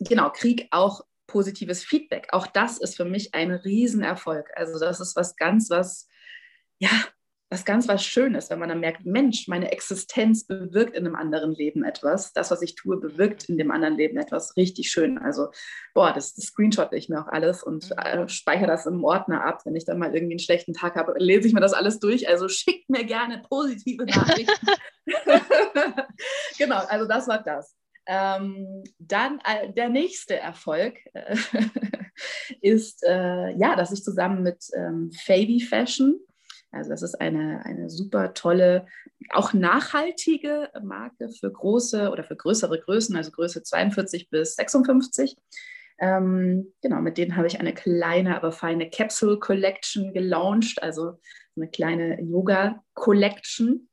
genau, 0.00 0.30
kriege 0.30 0.66
auch 0.70 1.02
positives 1.28 1.84
Feedback. 1.84 2.28
Auch 2.32 2.46
das 2.46 2.78
ist 2.78 2.96
für 2.96 3.04
mich 3.04 3.34
ein 3.34 3.52
Riesenerfolg. 3.52 4.50
Also 4.56 4.78
das 4.80 5.00
ist 5.00 5.14
was 5.14 5.36
ganz, 5.36 5.70
was 5.70 6.08
ja, 6.78 6.90
was 7.52 7.64
ganz 7.66 7.86
was 7.86 8.02
Schönes, 8.04 8.48
wenn 8.48 8.58
man 8.58 8.70
dann 8.70 8.80
merkt, 8.80 9.04
Mensch, 9.04 9.46
meine 9.46 9.70
Existenz 9.72 10.46
bewirkt 10.46 10.96
in 10.96 11.06
einem 11.06 11.14
anderen 11.14 11.52
Leben 11.52 11.84
etwas. 11.84 12.32
Das, 12.32 12.50
was 12.50 12.62
ich 12.62 12.74
tue, 12.74 12.98
bewirkt 12.98 13.44
in 13.48 13.58
dem 13.58 13.70
anderen 13.70 13.96
Leben 13.96 14.16
etwas 14.16 14.56
richtig 14.56 14.90
schön. 14.90 15.18
Also, 15.18 15.48
boah, 15.92 16.12
das, 16.12 16.34
das 16.34 16.46
screenshot 16.46 16.92
ich 16.94 17.10
mir 17.10 17.20
auch 17.20 17.28
alles 17.28 17.62
und 17.62 17.90
mhm. 17.90 17.98
äh, 17.98 18.28
speichere 18.28 18.66
das 18.66 18.86
im 18.86 19.04
Ordner 19.04 19.44
ab. 19.44 19.60
Wenn 19.64 19.76
ich 19.76 19.84
dann 19.84 19.98
mal 19.98 20.14
irgendwie 20.14 20.32
einen 20.32 20.38
schlechten 20.38 20.72
Tag 20.72 20.96
habe, 20.96 21.14
lese 21.18 21.46
ich 21.46 21.52
mir 21.52 21.60
das 21.60 21.74
alles 21.74 22.00
durch. 22.00 22.26
Also 22.26 22.48
schickt 22.48 22.88
mir 22.88 23.04
gerne 23.04 23.42
positive 23.48 24.06
Nachrichten. 24.06 24.66
genau, 26.58 26.78
also 26.88 27.06
das 27.06 27.28
war 27.28 27.42
das. 27.42 27.76
Ähm, 28.06 28.82
dann 28.98 29.40
äh, 29.44 29.72
der 29.72 29.88
nächste 29.88 30.36
Erfolg 30.36 30.98
äh, 31.12 31.36
ist, 32.60 33.04
äh, 33.04 33.50
ja, 33.56 33.76
dass 33.76 33.92
ich 33.92 34.02
zusammen 34.02 34.42
mit 34.42 34.64
ähm, 34.74 35.12
Favy 35.12 35.60
Fashion 35.60 36.18
also 36.72 36.90
das 36.90 37.02
ist 37.02 37.20
eine, 37.20 37.64
eine 37.64 37.90
super 37.90 38.32
tolle, 38.32 38.86
auch 39.30 39.52
nachhaltige 39.52 40.70
Marke 40.82 41.28
für 41.28 41.52
große 41.52 42.10
oder 42.10 42.24
für 42.24 42.34
größere 42.34 42.80
Größen, 42.80 43.14
also 43.14 43.30
Größe 43.30 43.62
42 43.62 44.30
bis 44.30 44.56
56. 44.56 45.36
Ähm, 45.98 46.72
genau, 46.80 47.00
mit 47.00 47.18
denen 47.18 47.36
habe 47.36 47.46
ich 47.46 47.60
eine 47.60 47.74
kleine, 47.74 48.34
aber 48.34 48.52
feine 48.52 48.90
Capsule 48.90 49.38
Collection 49.38 50.12
gelauncht, 50.14 50.82
also 50.82 51.18
eine 51.56 51.68
kleine 51.68 52.20
Yoga 52.22 52.82
Collection. 52.94 53.88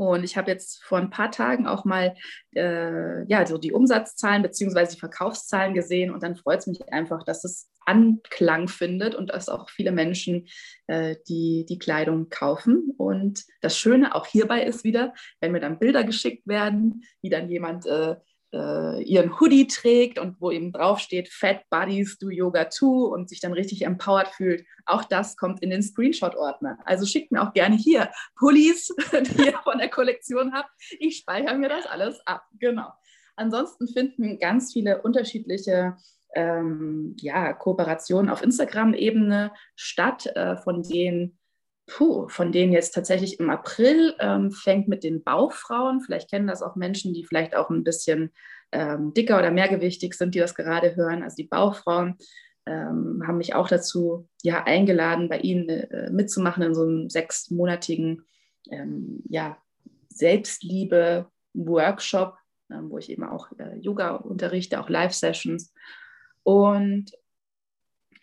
Und 0.00 0.24
ich 0.24 0.38
habe 0.38 0.50
jetzt 0.50 0.82
vor 0.82 0.96
ein 0.96 1.10
paar 1.10 1.30
Tagen 1.30 1.66
auch 1.66 1.84
mal 1.84 2.14
äh, 2.56 3.22
ja, 3.26 3.44
so 3.44 3.58
die 3.58 3.72
Umsatzzahlen 3.72 4.42
bzw. 4.42 4.94
die 4.94 4.98
Verkaufszahlen 4.98 5.74
gesehen 5.74 6.10
und 6.10 6.22
dann 6.22 6.36
freut 6.36 6.60
es 6.60 6.66
mich 6.66 6.90
einfach, 6.90 7.22
dass 7.22 7.44
es 7.44 7.70
Anklang 7.84 8.68
findet 8.68 9.14
und 9.14 9.28
dass 9.28 9.50
auch 9.50 9.68
viele 9.68 9.92
Menschen 9.92 10.48
äh, 10.86 11.16
die, 11.28 11.66
die 11.68 11.78
Kleidung 11.78 12.30
kaufen. 12.30 12.94
Und 12.96 13.44
das 13.60 13.76
Schöne 13.76 14.14
auch 14.14 14.26
hierbei 14.26 14.62
ist 14.62 14.84
wieder, 14.84 15.12
wenn 15.38 15.52
mir 15.52 15.60
dann 15.60 15.78
Bilder 15.78 16.02
geschickt 16.02 16.46
werden, 16.46 17.02
wie 17.20 17.28
dann 17.28 17.50
jemand 17.50 17.84
äh, 17.84 18.16
äh, 18.52 19.02
ihren 19.02 19.38
Hoodie 19.38 19.66
trägt 19.66 20.18
und 20.18 20.40
wo 20.40 20.50
eben 20.50 20.72
draufsteht, 20.72 21.28
Fat 21.28 21.68
Buddies 21.70 22.18
do 22.18 22.30
Yoga 22.30 22.64
too 22.64 23.06
und 23.06 23.28
sich 23.28 23.40
dann 23.40 23.52
richtig 23.52 23.84
empowered 23.84 24.28
fühlt. 24.28 24.64
Auch 24.86 25.04
das 25.04 25.36
kommt 25.36 25.62
in 25.62 25.70
den 25.70 25.82
Screenshot-Ordner. 25.82 26.78
Also 26.84 27.06
schickt 27.06 27.32
mir 27.32 27.42
auch 27.42 27.52
gerne 27.52 27.76
hier 27.76 28.10
Pullis, 28.36 28.88
die 29.12 29.46
ihr 29.46 29.58
von 29.62 29.78
der 29.78 29.88
Kollektion 29.88 30.52
habt. 30.52 30.70
Ich 30.98 31.18
speichere 31.18 31.56
mir 31.56 31.68
das 31.68 31.86
alles 31.86 32.20
ab. 32.26 32.44
Genau. 32.58 32.92
Ansonsten 33.36 33.88
finden 33.88 34.38
ganz 34.38 34.72
viele 34.72 35.00
unterschiedliche 35.02 35.96
ähm, 36.34 37.16
ja, 37.18 37.52
Kooperationen 37.52 38.30
auf 38.30 38.42
Instagram-Ebene 38.42 39.52
statt, 39.76 40.26
äh, 40.34 40.56
von 40.56 40.82
denen 40.82 41.39
puh, 41.90 42.28
von 42.28 42.52
denen 42.52 42.72
jetzt 42.72 42.94
tatsächlich 42.94 43.40
im 43.40 43.50
April 43.50 44.14
ähm, 44.20 44.52
fängt 44.52 44.86
mit 44.86 45.02
den 45.02 45.24
Bauchfrauen. 45.24 46.00
Vielleicht 46.00 46.30
kennen 46.30 46.46
das 46.46 46.62
auch 46.62 46.76
Menschen, 46.76 47.12
die 47.12 47.24
vielleicht 47.24 47.56
auch 47.56 47.68
ein 47.68 47.82
bisschen 47.82 48.30
ähm, 48.70 49.12
dicker 49.12 49.36
oder 49.38 49.50
mehrgewichtig 49.50 50.14
sind, 50.14 50.36
die 50.36 50.38
das 50.38 50.54
gerade 50.54 50.94
hören. 50.94 51.24
Also 51.24 51.34
die 51.36 51.48
Bauchfrauen 51.48 52.16
ähm, 52.66 53.24
haben 53.26 53.38
mich 53.38 53.56
auch 53.56 53.66
dazu 53.66 54.28
ja, 54.42 54.62
eingeladen, 54.64 55.28
bei 55.28 55.40
ihnen 55.40 55.68
äh, 55.68 56.10
mitzumachen 56.10 56.62
in 56.62 56.74
so 56.74 56.82
einem 56.82 57.10
sechsmonatigen 57.10 58.24
ähm, 58.70 59.24
ja, 59.28 59.58
Selbstliebe-Workshop, 60.10 62.36
äh, 62.68 62.76
wo 62.82 62.98
ich 62.98 63.10
eben 63.10 63.24
auch 63.24 63.48
äh, 63.58 63.76
Yoga 63.78 64.14
unterrichte, 64.14 64.80
auch 64.80 64.88
Live-Sessions. 64.88 65.74
Und 66.44 67.10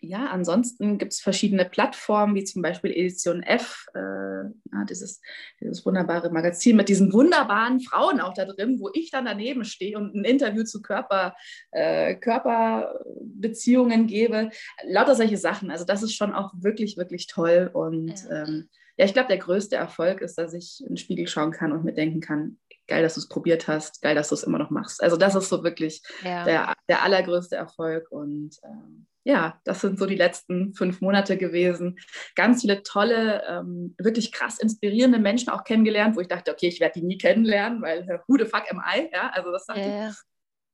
ja, 0.00 0.26
ansonsten 0.26 0.98
gibt 0.98 1.12
es 1.12 1.20
verschiedene 1.20 1.64
Plattformen, 1.64 2.34
wie 2.34 2.44
zum 2.44 2.62
Beispiel 2.62 2.92
Edition 2.92 3.42
F, 3.42 3.86
äh, 3.94 3.98
ja, 3.98 4.84
dieses, 4.88 5.20
dieses 5.60 5.84
wunderbare 5.84 6.30
Magazin 6.30 6.76
mit 6.76 6.88
diesen 6.88 7.12
wunderbaren 7.12 7.80
Frauen 7.80 8.20
auch 8.20 8.32
da 8.32 8.44
drin, 8.44 8.78
wo 8.78 8.90
ich 8.92 9.10
dann 9.10 9.24
daneben 9.24 9.64
stehe 9.64 9.96
und 9.96 10.14
ein 10.14 10.24
Interview 10.24 10.62
zu 10.62 10.82
Körper, 10.82 11.34
äh, 11.72 12.14
Körperbeziehungen 12.14 14.06
gebe. 14.06 14.50
Lauter 14.84 15.16
solche 15.16 15.36
Sachen. 15.36 15.70
Also 15.70 15.84
das 15.84 16.02
ist 16.02 16.14
schon 16.14 16.32
auch 16.32 16.52
wirklich, 16.56 16.96
wirklich 16.96 17.26
toll. 17.26 17.68
Und 17.72 18.22
ja, 18.28 18.44
ähm, 18.44 18.68
ja 18.96 19.04
ich 19.04 19.14
glaube, 19.14 19.28
der 19.28 19.38
größte 19.38 19.74
Erfolg 19.74 20.20
ist, 20.20 20.38
dass 20.38 20.54
ich 20.54 20.80
in 20.80 20.90
den 20.90 20.96
Spiegel 20.96 21.26
schauen 21.26 21.50
kann 21.50 21.72
und 21.72 21.84
mir 21.84 21.94
denken 21.94 22.20
kann, 22.20 22.58
geil, 22.88 23.02
dass 23.02 23.14
du 23.14 23.20
es 23.20 23.28
probiert 23.28 23.68
hast, 23.68 24.02
geil, 24.02 24.14
dass 24.14 24.30
du 24.30 24.34
es 24.34 24.42
immer 24.42 24.58
noch 24.58 24.70
machst. 24.70 25.02
Also 25.02 25.16
das 25.16 25.34
ist 25.34 25.48
so 25.48 25.62
wirklich 25.62 26.02
ja. 26.24 26.44
der, 26.44 26.74
der 26.88 27.02
allergrößte 27.02 27.54
Erfolg. 27.54 28.10
Und 28.10 28.56
ähm, 28.64 29.06
ja, 29.24 29.60
das 29.64 29.82
sind 29.82 29.98
so 29.98 30.06
die 30.06 30.16
letzten 30.16 30.74
fünf 30.74 31.00
Monate 31.00 31.36
gewesen. 31.36 31.98
Ganz 32.34 32.62
viele 32.62 32.82
tolle, 32.82 33.42
ähm, 33.48 33.94
wirklich 33.98 34.32
krass 34.32 34.58
inspirierende 34.58 35.18
Menschen 35.18 35.50
auch 35.50 35.64
kennengelernt, 35.64 36.16
wo 36.16 36.20
ich 36.20 36.28
dachte, 36.28 36.50
okay, 36.50 36.68
ich 36.68 36.80
werde 36.80 37.00
die 37.00 37.06
nie 37.06 37.18
kennenlernen, 37.18 37.82
weil 37.82 38.08
äh, 38.08 38.18
who 38.26 38.36
the 38.38 38.46
fuck 38.46 38.64
am 38.70 38.78
I? 38.78 39.08
Ja, 39.12 39.30
also 39.34 39.52
das 39.52 39.66
dachte 39.66 39.80
yeah. 39.80 40.08
ich. 40.08 40.16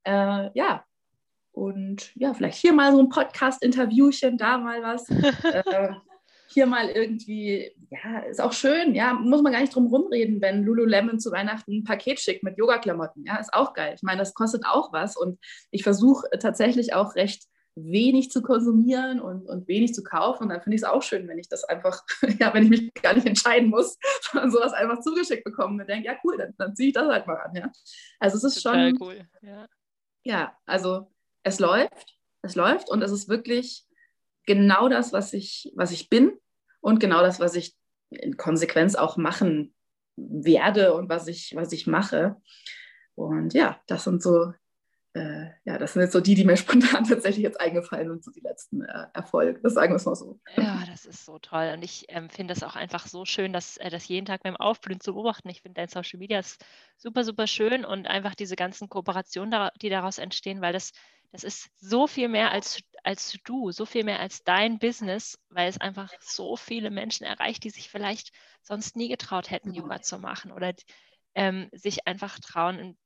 Äh, 0.07 0.51
ja, 0.55 0.85
und 1.55 2.11
ja, 2.17 2.35
vielleicht 2.35 2.59
hier 2.59 2.73
mal 2.73 2.93
so 2.93 2.99
ein 2.99 3.09
Podcast-Interviewchen, 3.09 4.39
da 4.39 4.59
mal 4.59 4.83
was. 4.83 5.09
äh, 5.11 5.95
hier 6.55 6.67
mal 6.67 6.89
irgendwie, 6.89 7.73
ja, 7.91 8.21
ist 8.21 8.41
auch 8.41 8.53
schön, 8.53 8.95
ja, 8.95 9.13
muss 9.13 9.43
man 9.43 9.53
gar 9.53 9.61
nicht 9.61 9.75
drum 9.75 9.87
rumreden, 9.87 10.41
wenn 10.41 10.65
Lululemon 10.65 11.21
zu 11.21 11.31
Weihnachten 11.31 11.73
ein 11.73 11.85
Paket 11.85 12.21
schickt 12.21 12.43
mit 12.43 12.57
Yoga-Klamotten, 12.57 13.25
ja, 13.27 13.37
ist 13.37 13.53
auch 13.53 13.75
geil. 13.75 13.93
Ich 13.95 14.03
meine, 14.03 14.19
das 14.19 14.35
kostet 14.35 14.65
auch 14.65 14.93
was 14.93 15.17
und 15.17 15.39
ich 15.71 15.83
versuche 15.83 16.27
tatsächlich 16.39 16.95
auch 16.95 17.15
recht 17.15 17.45
wenig 17.77 18.31
zu 18.31 18.41
konsumieren 18.41 19.21
und, 19.21 19.49
und 19.49 19.67
wenig 19.67 19.95
zu 19.95 20.05
kaufen. 20.05 20.45
Und 20.45 20.49
dann 20.51 20.63
finde 20.63 20.77
ich 20.77 20.83
es 20.83 20.89
auch 20.89 21.03
schön, 21.03 21.27
wenn 21.27 21.39
ich 21.39 21.49
das 21.49 21.65
einfach, 21.65 22.05
ja, 22.39 22.55
wenn 22.55 22.65
ich 22.65 22.71
mich 22.71 22.95
gar 22.95 23.15
nicht 23.15 23.27
entscheiden 23.27 23.69
muss, 23.69 23.99
sondern 24.23 24.51
sowas 24.51 24.73
einfach 24.73 25.01
zugeschickt 25.01 25.45
bekomme 25.45 25.83
und 25.83 25.89
denke, 25.89 26.07
ja, 26.07 26.17
cool, 26.25 26.39
dann, 26.39 26.55
dann 26.57 26.77
ziehe 26.77 26.89
ich 26.89 26.95
das 26.95 27.09
halt 27.09 27.27
mal 27.27 27.37
an. 27.37 27.55
Ja. 27.55 27.71
Also 28.21 28.37
es 28.37 28.45
ist 28.45 28.63
Total 28.63 28.91
schon. 28.91 29.03
cool. 29.03 29.29
Ja. 29.43 29.67
ja, 30.23 30.57
also 30.67 31.11
es 31.43 31.59
läuft, 31.59 32.17
es 32.43 32.55
läuft 32.55 32.91
und 32.91 33.03
es 33.03 33.11
ist 33.11 33.29
wirklich 33.29 33.85
genau 34.47 34.89
das, 34.89 35.13
was 35.13 35.33
ich, 35.33 35.73
was 35.75 35.91
ich 35.91 36.09
bin 36.09 36.39
und 36.85 37.01
genau 37.01 37.23
das, 37.23 37.41
was 37.41 37.55
ich 37.55 37.75
in 38.11 38.37
Konsequenz 38.37 38.95
auch 38.95 39.17
machen 39.17 39.75
werde 40.17 40.95
und 40.95 41.09
was 41.09 41.27
ich, 41.27 41.53
was 41.57 41.73
ich 41.73 41.87
mache. 41.87 42.37
Und 43.15 43.55
ja, 43.55 43.81
das 43.87 44.05
sind 44.05 44.23
so 44.23 44.53
äh, 45.15 45.47
ja, 45.65 45.79
das 45.79 45.93
sind 45.93 46.03
jetzt 46.03 46.13
so 46.13 46.21
die, 46.21 46.35
die 46.35 46.45
mir 46.45 46.57
spontan 46.59 47.05
tatsächlich 47.05 47.43
jetzt 47.45 47.61
eingefallen 47.61 48.09
sind, 48.09 48.25
so 48.25 48.31
die 48.33 48.41
letzten 48.41 48.83
äh, 48.83 49.07
Erfolge. 49.15 49.61
Das 49.63 49.75
sagen 49.75 49.93
wir 49.93 49.97
es 49.97 50.05
mal 50.05 50.17
so. 50.17 50.41
Ja, 50.57 50.83
das 50.87 51.07
ist 51.07 51.25
so 51.25 51.39
toll. 51.39 51.73
Und 51.75 51.83
ich 51.83 52.07
ähm, 52.09 52.29
finde 52.29 52.53
es 52.53 52.63
auch 52.63 52.77
einfach 52.77 53.07
so 53.07 53.25
schön, 53.25 53.53
dass 53.53 53.77
äh, 53.77 53.91
das 53.91 54.09
jeden 54.09 54.27
Tag 54.27 54.43
beim 54.43 54.57
Aufblühen 54.57 55.01
zu 55.01 55.15
beobachten. 55.15 55.49
Ich 55.49 55.63
finde 55.63 55.81
dein 55.81 55.89
Social 55.89 56.19
Media 56.19 56.41
ist 56.41 56.65
super, 56.97 57.25
super 57.25 57.47
schön 57.47 57.85
und 57.85 58.07
einfach 58.07 58.35
diese 58.35 58.57
ganzen 58.57 58.89
Kooperationen, 58.89 59.71
die 59.81 59.89
daraus 59.89 60.19
entstehen, 60.19 60.61
weil 60.61 60.73
das, 60.73 60.93
das 61.31 61.45
ist 61.45 61.71
so 61.77 62.07
viel 62.09 62.29
mehr 62.29 62.51
als, 62.51 62.81
als 63.05 63.37
du, 63.45 63.71
so 63.71 63.87
viel 63.87 64.05
mehr 64.05 64.21
als 64.21 64.43
dein 64.45 64.79
Business, 64.79 65.39
weil 65.51 65.69
es 65.69 65.81
einfach 65.81 66.11
so 66.21 66.57
viele 66.57 66.91
Menschen 66.91 67.25
erreicht, 67.25 67.65
die 67.65 67.71
sich 67.71 67.91
vielleicht 67.91 68.33
sonst 68.63 68.97
nie 68.97 69.09
getraut 69.09 69.51
hätten, 69.51 69.75
Yoga 69.75 70.01
zu 70.01 70.19
machen 70.19 70.53
oder 70.53 70.73
ähm, 71.35 71.69
sich 71.73 72.07
einfach 72.07 72.39
trauen, 72.39 72.97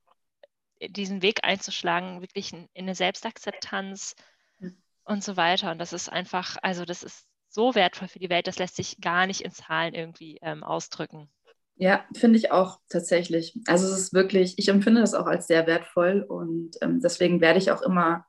in 0.78 0.92
diesen 0.92 1.22
Weg 1.22 1.40
einzuschlagen, 1.42 2.20
wirklich 2.20 2.52
in, 2.52 2.68
eine 2.76 2.94
Selbstakzeptanz 2.94 4.14
mhm. 4.58 4.80
und 5.04 5.24
so 5.24 5.36
weiter. 5.36 5.72
Und 5.72 5.78
das 5.78 5.92
ist 5.92 6.08
einfach, 6.08 6.56
also 6.62 6.84
das 6.84 7.02
ist 7.02 7.26
so 7.48 7.74
wertvoll 7.74 8.08
für 8.08 8.20
die 8.20 8.30
Welt, 8.30 8.46
das 8.46 8.58
lässt 8.58 8.76
sich 8.76 9.00
gar 9.00 9.26
nicht 9.26 9.40
in 9.40 9.50
Zahlen 9.50 9.94
irgendwie 9.94 10.38
ähm, 10.42 10.62
ausdrücken. 10.62 11.28
Ja, 11.76 12.04
finde 12.14 12.38
ich 12.38 12.50
auch 12.50 12.80
tatsächlich. 12.88 13.56
Also 13.66 13.86
es 13.86 13.98
ist 13.98 14.12
wirklich, 14.12 14.58
ich 14.58 14.68
empfinde 14.68 15.00
das 15.00 15.14
auch 15.14 15.26
als 15.26 15.46
sehr 15.46 15.66
wertvoll 15.66 16.22
und 16.22 16.72
ähm, 16.82 17.00
deswegen 17.00 17.40
werde 17.40 17.58
ich 17.58 17.70
auch 17.70 17.82
immer, 17.82 18.26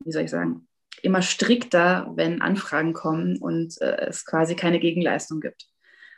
wie 0.00 0.12
soll 0.12 0.22
ich 0.22 0.30
sagen, 0.30 0.68
immer 1.02 1.22
strikter, 1.22 2.12
wenn 2.14 2.42
Anfragen 2.42 2.92
kommen 2.92 3.38
und 3.38 3.80
äh, 3.80 4.06
es 4.08 4.24
quasi 4.24 4.54
keine 4.54 4.80
Gegenleistung 4.80 5.40
gibt. 5.40 5.66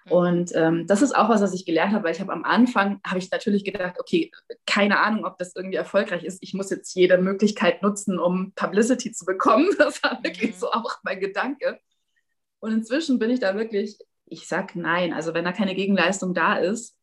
Mhm. 0.06 0.12
Und 0.12 0.52
ähm, 0.54 0.86
das 0.86 1.02
ist 1.02 1.14
auch 1.16 1.28
was, 1.28 1.40
was 1.40 1.54
ich 1.54 1.66
gelernt 1.66 1.92
habe, 1.92 2.04
weil 2.04 2.14
ich 2.14 2.20
habe 2.20 2.32
am 2.32 2.44
Anfang, 2.44 3.00
habe 3.04 3.18
ich 3.18 3.30
natürlich 3.30 3.64
gedacht, 3.64 3.96
okay, 3.98 4.30
keine 4.66 5.00
Ahnung, 5.00 5.24
ob 5.24 5.38
das 5.38 5.54
irgendwie 5.54 5.76
erfolgreich 5.76 6.24
ist. 6.24 6.38
Ich 6.42 6.54
muss 6.54 6.70
jetzt 6.70 6.94
jede 6.94 7.18
Möglichkeit 7.18 7.82
nutzen, 7.82 8.18
um 8.18 8.52
Publicity 8.54 9.12
zu 9.12 9.24
bekommen. 9.24 9.68
Das 9.78 10.02
war 10.02 10.22
wirklich 10.22 10.52
mhm. 10.52 10.58
so 10.58 10.70
auch 10.72 10.98
mein 11.02 11.20
Gedanke. 11.20 11.78
Und 12.60 12.72
inzwischen 12.72 13.18
bin 13.18 13.30
ich 13.30 13.40
da 13.40 13.56
wirklich, 13.56 13.98
ich 14.24 14.48
sage 14.48 14.80
nein. 14.80 15.12
Also 15.12 15.34
wenn 15.34 15.44
da 15.44 15.52
keine 15.52 15.74
Gegenleistung 15.74 16.34
da 16.34 16.56
ist, 16.56 16.96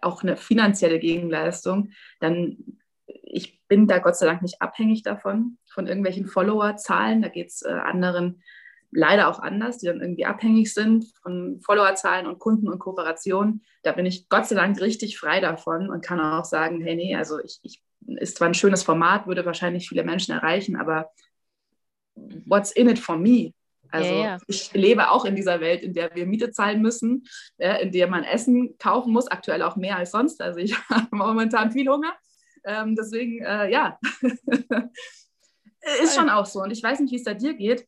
auch 0.00 0.22
eine 0.22 0.36
finanzielle 0.36 0.98
Gegenleistung, 0.98 1.90
dann 2.20 2.78
ich 3.26 3.60
bin 3.68 3.86
da 3.86 3.98
Gott 3.98 4.16
sei 4.16 4.26
Dank 4.26 4.42
nicht 4.42 4.62
abhängig 4.62 5.02
davon, 5.02 5.58
von 5.66 5.86
irgendwelchen 5.86 6.26
Followerzahlen. 6.26 7.22
Da 7.22 7.28
geht 7.28 7.48
es 7.48 7.62
äh, 7.62 7.68
anderen 7.68 8.42
leider 8.92 9.28
auch 9.28 9.40
anders, 9.40 9.78
die 9.78 9.86
dann 9.86 10.00
irgendwie 10.00 10.24
abhängig 10.24 10.72
sind 10.72 11.06
von 11.22 11.60
Followerzahlen 11.60 12.26
und 12.26 12.38
Kunden 12.38 12.68
und 12.68 12.78
Kooperationen. 12.78 13.64
Da 13.82 13.92
bin 13.92 14.06
ich 14.06 14.28
Gott 14.28 14.46
sei 14.46 14.54
Dank 14.54 14.80
richtig 14.80 15.18
frei 15.18 15.40
davon 15.40 15.90
und 15.90 16.04
kann 16.04 16.20
auch 16.20 16.44
sagen, 16.44 16.80
hey, 16.80 16.94
nee, 16.94 17.16
also 17.16 17.38
ich, 17.40 17.58
ich 17.62 17.82
ist 18.06 18.36
zwar 18.38 18.48
ein 18.48 18.54
schönes 18.54 18.84
Format, 18.84 19.26
würde 19.26 19.44
wahrscheinlich 19.44 19.88
viele 19.88 20.04
Menschen 20.04 20.32
erreichen, 20.32 20.76
aber 20.76 21.10
what's 22.14 22.70
in 22.70 22.88
it 22.88 22.98
for 22.98 23.16
me? 23.16 23.52
Also 23.90 24.12
ja, 24.12 24.20
ja. 24.20 24.38
ich 24.46 24.72
lebe 24.72 25.10
auch 25.10 25.24
in 25.24 25.36
dieser 25.36 25.60
Welt, 25.60 25.82
in 25.82 25.92
der 25.92 26.14
wir 26.14 26.26
Miete 26.26 26.50
zahlen 26.50 26.82
müssen, 26.82 27.24
in 27.58 27.92
der 27.92 28.08
man 28.08 28.24
Essen 28.24 28.76
kaufen 28.78 29.12
muss, 29.12 29.28
aktuell 29.28 29.62
auch 29.62 29.76
mehr 29.76 29.96
als 29.96 30.12
sonst. 30.12 30.40
Also 30.40 30.58
ich 30.60 30.76
habe 30.88 31.08
momentan 31.10 31.72
viel 31.72 31.88
Hunger. 31.88 32.12
Ähm, 32.66 32.96
deswegen, 32.96 33.42
äh, 33.42 33.70
ja, 33.70 33.98
ist 36.02 36.16
schon 36.16 36.28
auch 36.28 36.46
so. 36.46 36.60
Und 36.60 36.72
ich 36.72 36.82
weiß 36.82 37.00
nicht, 37.00 37.12
wie 37.12 37.16
es 37.16 37.24
da 37.24 37.32
dir 37.32 37.54
geht. 37.54 37.86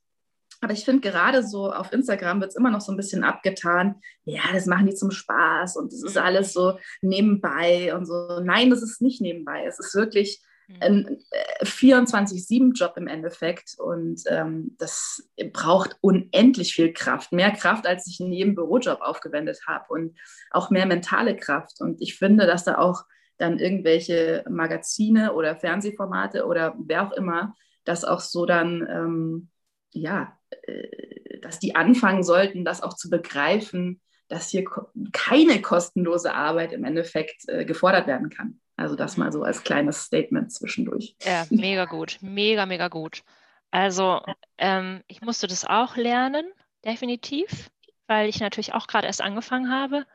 Aber 0.60 0.72
ich 0.72 0.84
finde 0.84 1.08
gerade 1.08 1.46
so 1.46 1.72
auf 1.72 1.92
Instagram 1.92 2.40
wird 2.40 2.50
es 2.50 2.56
immer 2.56 2.70
noch 2.70 2.80
so 2.80 2.92
ein 2.92 2.96
bisschen 2.96 3.22
abgetan. 3.22 4.00
Ja, 4.24 4.42
das 4.52 4.66
machen 4.66 4.86
die 4.86 4.94
zum 4.94 5.10
Spaß 5.10 5.76
und 5.76 5.92
das 5.92 6.02
ist 6.02 6.16
mhm. 6.16 6.22
alles 6.22 6.52
so 6.52 6.78
nebenbei 7.00 7.94
und 7.94 8.06
so. 8.06 8.40
Nein, 8.40 8.70
das 8.70 8.82
ist 8.82 9.00
nicht 9.00 9.20
nebenbei. 9.20 9.64
Es 9.66 9.78
ist 9.78 9.94
wirklich 9.94 10.42
mhm. 10.66 10.76
ein 10.80 11.18
24-7-Job 11.62 12.96
äh, 12.96 13.00
im 13.00 13.06
Endeffekt 13.06 13.76
und 13.78 14.22
ähm, 14.26 14.74
das 14.78 15.28
braucht 15.52 15.96
unendlich 16.00 16.74
viel 16.74 16.92
Kraft. 16.92 17.30
Mehr 17.30 17.52
Kraft, 17.52 17.86
als 17.86 18.08
ich 18.08 18.18
in 18.18 18.32
jedem 18.32 18.56
Bürojob 18.56 19.00
aufgewendet 19.00 19.60
habe 19.68 19.84
und 19.90 20.18
auch 20.50 20.70
mehr 20.70 20.86
mentale 20.86 21.36
Kraft. 21.36 21.80
Und 21.80 22.02
ich 22.02 22.18
finde, 22.18 22.46
dass 22.46 22.64
da 22.64 22.78
auch 22.78 23.04
dann 23.38 23.58
irgendwelche 23.58 24.44
Magazine 24.48 25.32
oder 25.32 25.56
Fernsehformate 25.56 26.44
oder 26.44 26.74
wer 26.78 27.06
auch 27.06 27.12
immer 27.12 27.54
das 27.84 28.04
auch 28.04 28.20
so 28.20 28.46
dann. 28.46 28.86
Ähm, 28.90 29.48
ja, 29.92 30.36
äh, 30.50 31.40
dass 31.40 31.58
die 31.58 31.74
anfangen 31.74 32.22
sollten, 32.22 32.64
das 32.64 32.82
auch 32.82 32.94
zu 32.94 33.10
begreifen, 33.10 34.00
dass 34.28 34.48
hier 34.50 34.64
keine 35.12 35.62
kostenlose 35.62 36.34
Arbeit 36.34 36.72
im 36.72 36.84
Endeffekt 36.84 37.48
äh, 37.48 37.64
gefordert 37.64 38.06
werden 38.06 38.28
kann. 38.28 38.60
Also 38.76 38.94
das 38.94 39.16
mal 39.16 39.32
so 39.32 39.42
als 39.42 39.64
kleines 39.64 40.02
Statement 40.02 40.52
zwischendurch. 40.52 41.16
Ja, 41.22 41.46
mega 41.50 41.86
gut, 41.86 42.18
mega, 42.20 42.66
mega 42.66 42.88
gut. 42.88 43.22
Also 43.70 44.20
ähm, 44.58 45.02
ich 45.08 45.20
musste 45.20 45.46
das 45.46 45.64
auch 45.64 45.96
lernen, 45.96 46.46
definitiv, 46.84 47.70
weil 48.06 48.28
ich 48.28 48.40
natürlich 48.40 48.74
auch 48.74 48.86
gerade 48.86 49.06
erst 49.06 49.22
angefangen 49.22 49.70
habe. 49.70 50.06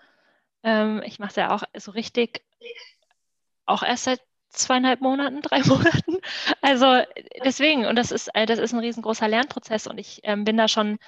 Ähm, 0.64 1.02
ich 1.06 1.20
mache 1.20 1.42
ja 1.42 1.52
auch 1.54 1.64
so 1.76 1.92
richtig, 1.92 2.44
auch 3.65 3.84
erst 3.84 4.06
seit 4.06 4.21
zweieinhalb 4.49 5.02
Monaten, 5.02 5.41
drei 5.41 5.62
Monaten. 5.65 6.17
Also 6.62 7.02
deswegen, 7.43 7.86
und 7.86 7.95
das 7.95 8.12
ist, 8.12 8.30
äh, 8.34 8.45
das 8.45 8.60
ist 8.60 8.73
ein 8.73 8.80
riesengroßer 8.80 9.28
Lernprozess 9.28 9.88
und 9.88 9.97
ich 9.97 10.21
ähm, 10.23 10.43
bin 10.43 10.58
da 10.58 10.67
schon 10.67 10.99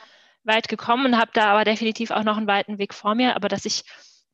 weit 0.43 0.67
gekommen 0.67 1.05
und 1.05 1.17
habe 1.17 1.31
da 1.33 1.51
aber 1.51 1.63
definitiv 1.63 2.11
auch 2.11 2.23
noch 2.23 2.37
einen 2.37 2.47
weiten 2.47 2.77
Weg 2.77 2.93
vor 2.93 3.15
mir. 3.15 3.35
Aber 3.35 3.47
dass 3.47 3.65
ich, 3.65 3.83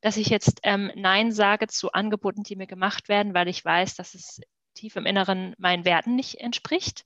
dass 0.01 0.17
ich 0.17 0.27
jetzt 0.27 0.59
ähm, 0.63 0.91
Nein 0.95 1.31
sage 1.31 1.67
zu 1.67 1.91
Angeboten, 1.91 2.43
die 2.43 2.55
mir 2.55 2.67
gemacht 2.67 3.09
werden, 3.09 3.33
weil 3.33 3.47
ich 3.47 3.63
weiß, 3.63 3.95
dass 3.95 4.13
es 4.13 4.41
tief 4.73 4.95
im 4.95 5.05
Inneren 5.05 5.55
meinen 5.57 5.85
Werten 5.85 6.15
nicht 6.15 6.39
entspricht. 6.39 7.05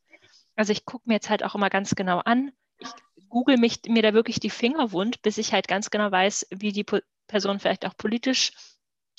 Also 0.56 0.72
ich 0.72 0.86
gucke 0.86 1.08
mir 1.08 1.16
jetzt 1.16 1.30
halt 1.30 1.44
auch 1.44 1.56
immer 1.56 1.70
ganz 1.70 1.96
genau 1.96 2.20
an. 2.20 2.52
Ich 2.80 2.90
google 3.30 3.58
mich, 3.58 3.82
mir 3.88 4.02
da 4.02 4.14
wirklich 4.14 4.40
die 4.40 4.50
Finger 4.50 4.92
wund, 4.92 5.22
bis 5.22 5.38
ich 5.38 5.54
halt 5.54 5.68
ganz 5.68 5.90
genau 5.90 6.12
weiß, 6.12 6.48
wie 6.52 6.72
die 6.72 6.86
Person 7.28 7.60
vielleicht 7.60 7.86
auch 7.86 7.98
politisch 7.98 8.52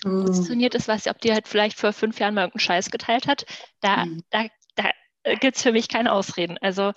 mm. 0.07 0.25
positioniert 0.27 0.75
ist, 0.75 0.89
was, 0.89 1.07
ob 1.07 1.21
die 1.21 1.33
halt 1.33 1.49
vielleicht 1.49 1.79
vor 1.79 1.93
fünf 1.93 2.19
Jahren 2.19 2.35
mal 2.35 2.43
irgendeinen 2.43 2.61
Scheiß 2.61 2.91
geteilt 2.91 3.27
hat. 3.27 3.47
Da, 3.81 4.07
mm. 4.07 4.23
da, 4.31 4.47
da 4.75 4.91
äh, 5.23 5.37
gibt 5.37 5.57
es 5.57 5.63
für 5.63 5.73
mich 5.73 5.89
keine 5.89 6.13
Ausreden. 6.13 6.59
Also 6.61 6.93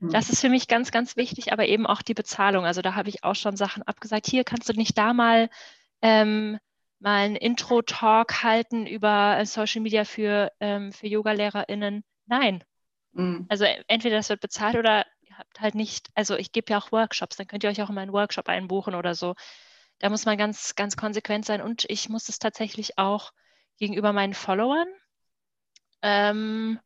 das 0.00 0.28
ist 0.28 0.42
für 0.42 0.50
mich 0.50 0.68
ganz, 0.68 0.90
ganz 0.90 1.16
wichtig, 1.16 1.52
aber 1.52 1.66
eben 1.66 1.86
auch 1.86 2.02
die 2.02 2.12
Bezahlung. 2.12 2.66
Also 2.66 2.82
da 2.82 2.94
habe 2.94 3.08
ich 3.08 3.24
auch 3.24 3.36
schon 3.36 3.56
Sachen 3.56 3.82
abgesagt. 3.84 4.26
Hier 4.26 4.44
kannst 4.44 4.68
du 4.68 4.74
nicht 4.74 4.98
da 4.98 5.14
mal 5.14 5.48
ähm, 6.02 6.58
mal 7.04 7.24
einen 7.24 7.36
Intro-Talk 7.36 8.42
halten 8.42 8.86
über 8.86 9.36
äh, 9.38 9.46
Social 9.46 9.82
Media 9.82 10.04
für, 10.04 10.50
ähm, 10.58 10.90
für 10.90 11.06
Yoga-LehrerInnen. 11.06 12.02
Nein. 12.26 12.64
Mhm. 13.12 13.46
Also 13.48 13.64
entweder 13.88 14.16
das 14.16 14.30
wird 14.30 14.40
bezahlt 14.40 14.76
oder 14.76 15.04
ihr 15.20 15.36
habt 15.36 15.60
halt 15.60 15.74
nicht, 15.74 16.10
also 16.14 16.36
ich 16.36 16.52
gebe 16.52 16.72
ja 16.72 16.78
auch 16.78 16.92
Workshops, 16.92 17.36
dann 17.36 17.46
könnt 17.46 17.62
ihr 17.62 17.70
euch 17.70 17.82
auch 17.82 17.90
in 17.90 17.94
meinen 17.94 18.12
Workshop 18.12 18.48
einbuchen 18.48 18.94
oder 18.94 19.14
so. 19.14 19.34
Da 19.98 20.10
muss 20.10 20.26
man 20.26 20.36
ganz, 20.36 20.74
ganz 20.74 20.96
konsequent 20.96 21.44
sein 21.44 21.62
und 21.62 21.84
ich 21.88 22.08
muss 22.08 22.28
es 22.28 22.38
tatsächlich 22.38 22.98
auch 22.98 23.32
gegenüber 23.78 24.12
meinen 24.12 24.34
Followern. 24.34 24.88
Ähm, 26.02 26.78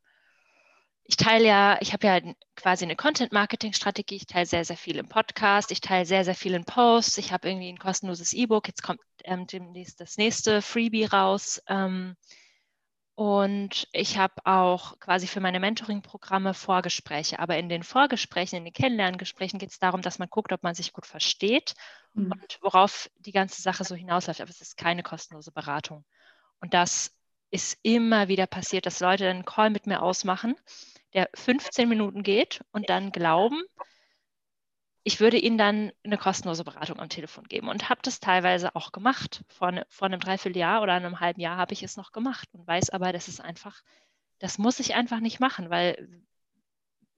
ich 1.05 1.17
teile 1.17 1.47
ja, 1.47 1.79
ich 1.81 1.95
habe 1.95 2.07
ja 2.07 2.21
quasi 2.55 2.85
eine 2.85 2.95
Content-Marketing-Strategie. 2.95 4.17
Ich 4.17 4.27
teile 4.27 4.45
sehr, 4.45 4.65
sehr 4.65 4.77
viel 4.77 4.99
im 4.99 5.09
Podcast. 5.09 5.73
Ich 5.73 5.81
teile 5.81 6.05
sehr, 6.05 6.23
sehr 6.23 6.35
viel 6.35 6.53
in 6.53 6.65
Posts. 6.65 7.17
Ich 7.17 7.33
habe 7.33 7.49
irgendwie 7.49 7.71
ein 7.71 7.79
kostenloses 7.79 8.35
E-Book. 8.35 8.69
Jetzt 8.69 8.83
kommt 8.83 9.01
ähm, 9.25 9.47
demnächst 9.47 10.01
das 10.01 10.19
nächste 10.19 10.61
Freebie 10.61 11.07
raus. 11.07 11.63
Ähm, 11.67 12.15
und 13.19 13.89
ich 13.91 14.17
habe 14.17 14.35
auch 14.45 14.97
quasi 15.01 15.27
für 15.27 15.41
meine 15.41 15.59
Mentoring-Programme 15.59 16.55
Vorgespräche. 16.55 17.41
Aber 17.41 17.59
in 17.59 17.69
den 17.69 17.83
Vorgesprächen, 17.83 18.59
in 18.59 18.65
den 18.65 18.73
Kennenlerngesprächen 18.73 19.59
geht 19.59 19.71
es 19.71 19.81
darum, 19.81 20.03
dass 20.03 20.21
man 20.21 20.31
guckt, 20.31 20.53
ob 20.53 20.63
man 20.63 20.77
sich 20.77 20.93
gut 20.93 21.05
versteht 21.05 21.75
mhm. 22.15 22.31
und 22.31 22.59
worauf 22.63 23.11
die 23.17 23.33
ganze 23.33 23.61
Sache 23.61 23.83
so 23.83 23.97
hinausläuft. 23.97 24.41
Aber 24.41 24.51
es 24.51 24.61
ist 24.61 24.77
keine 24.77 25.03
kostenlose 25.03 25.51
Beratung. 25.51 26.05
Und 26.61 26.75
das 26.75 27.13
ist 27.51 27.81
immer 27.83 28.29
wieder 28.29 28.47
passiert, 28.47 28.87
dass 28.87 29.01
Leute 29.01 29.29
einen 29.29 29.45
Call 29.45 29.71
mit 29.71 29.89
mir 29.89 30.01
ausmachen 30.01 30.55
der 31.13 31.29
15 31.35 31.89
Minuten 31.89 32.23
geht 32.23 32.61
und 32.71 32.89
dann 32.89 33.11
glauben, 33.11 33.61
ich 35.09 35.21
würde 35.21 35.39
ihnen 35.39 35.57
dann 35.57 35.91
eine 36.05 36.19
kostenlose 36.19 36.65
Beratung 36.65 36.99
am 36.99 37.09
Telefon 37.09 37.45
geben 37.45 37.71
und 37.71 37.89
habe 37.89 38.03
das 38.03 38.21
teilweise 38.21 38.77
auch 38.77 38.93
gemacht. 38.93 39.43
Vor, 39.49 39.73
ne, 39.73 39.87
vor 39.89 40.05
einem 40.05 40.21
Dreivierteljahr 40.21 40.83
oder 40.83 40.93
einem 40.93 41.19
halben 41.19 41.41
Jahr 41.41 41.57
habe 41.57 41.73
ich 41.73 41.83
es 41.83 41.97
noch 41.97 42.13
gemacht 42.13 42.47
und 42.53 42.67
weiß 42.67 42.91
aber, 42.91 43.11
das 43.11 43.27
ist 43.27 43.41
einfach, 43.41 43.81
das 44.39 44.59
muss 44.59 44.81
ich 44.81 44.95
einfach 44.95 45.21
nicht 45.21 45.41
machen, 45.41 45.71
weil 45.71 46.07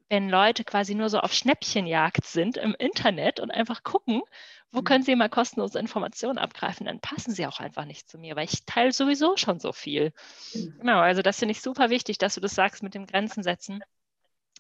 wenn 0.09 0.31
Leute 0.31 0.63
quasi 0.63 0.95
nur 0.95 1.09
so 1.09 1.19
auf 1.19 1.35
Schnäppchenjagd 1.35 2.25
sind 2.25 2.57
im 2.57 2.77
Internet 2.79 3.41
und 3.41 3.51
einfach 3.51 3.83
gucken, 3.83 4.23
wo 4.71 4.83
mhm. 4.83 4.85
können 4.85 5.03
sie 5.03 5.17
mal 5.17 5.29
kostenlose 5.29 5.81
Informationen 5.81 6.39
abgreifen, 6.39 6.87
dann 6.87 7.01
passen 7.01 7.35
sie 7.35 7.49
auch 7.49 7.59
einfach 7.59 7.87
nicht 7.87 8.09
zu 8.09 8.19
mir, 8.19 8.37
weil 8.37 8.45
ich 8.45 8.65
teile 8.67 8.93
sowieso 8.93 9.37
schon 9.37 9.59
so 9.59 9.73
viel. 9.73 10.13
Mhm. 10.55 10.79
Genau, 10.79 11.01
also 11.01 11.23
das 11.23 11.41
finde 11.41 11.53
ich 11.53 11.61
super 11.61 11.91
wichtig, 11.91 12.19
dass 12.19 12.37
du 12.37 12.41
das 12.41 12.55
sagst 12.55 12.85
mit 12.85 12.95
dem 12.95 13.07
Grenzen 13.07 13.43
setzen. 13.43 13.81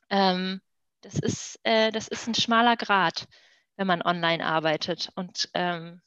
Ähm, 0.09 0.61
das, 1.03 1.15
ist, 1.19 1.61
äh, 1.63 1.91
das 1.93 2.09
ist 2.09 2.27
ein 2.27 2.35
schmaler 2.35 2.77
Grad, 2.77 3.27
wenn 3.77 3.87
man 3.87 4.03
online 4.03 4.45
arbeitet 4.45 5.11
und 5.15 5.49
ähm, 5.55 6.01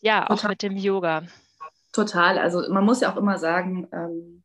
ja, 0.00 0.24
auch 0.24 0.36
Total. 0.36 0.50
mit 0.50 0.62
dem 0.62 0.76
Yoga. 0.76 1.24
Total, 1.92 2.38
also 2.38 2.70
man 2.70 2.84
muss 2.84 3.00
ja 3.00 3.12
auch 3.12 3.16
immer 3.16 3.38
sagen, 3.38 3.88
ähm, 3.92 4.44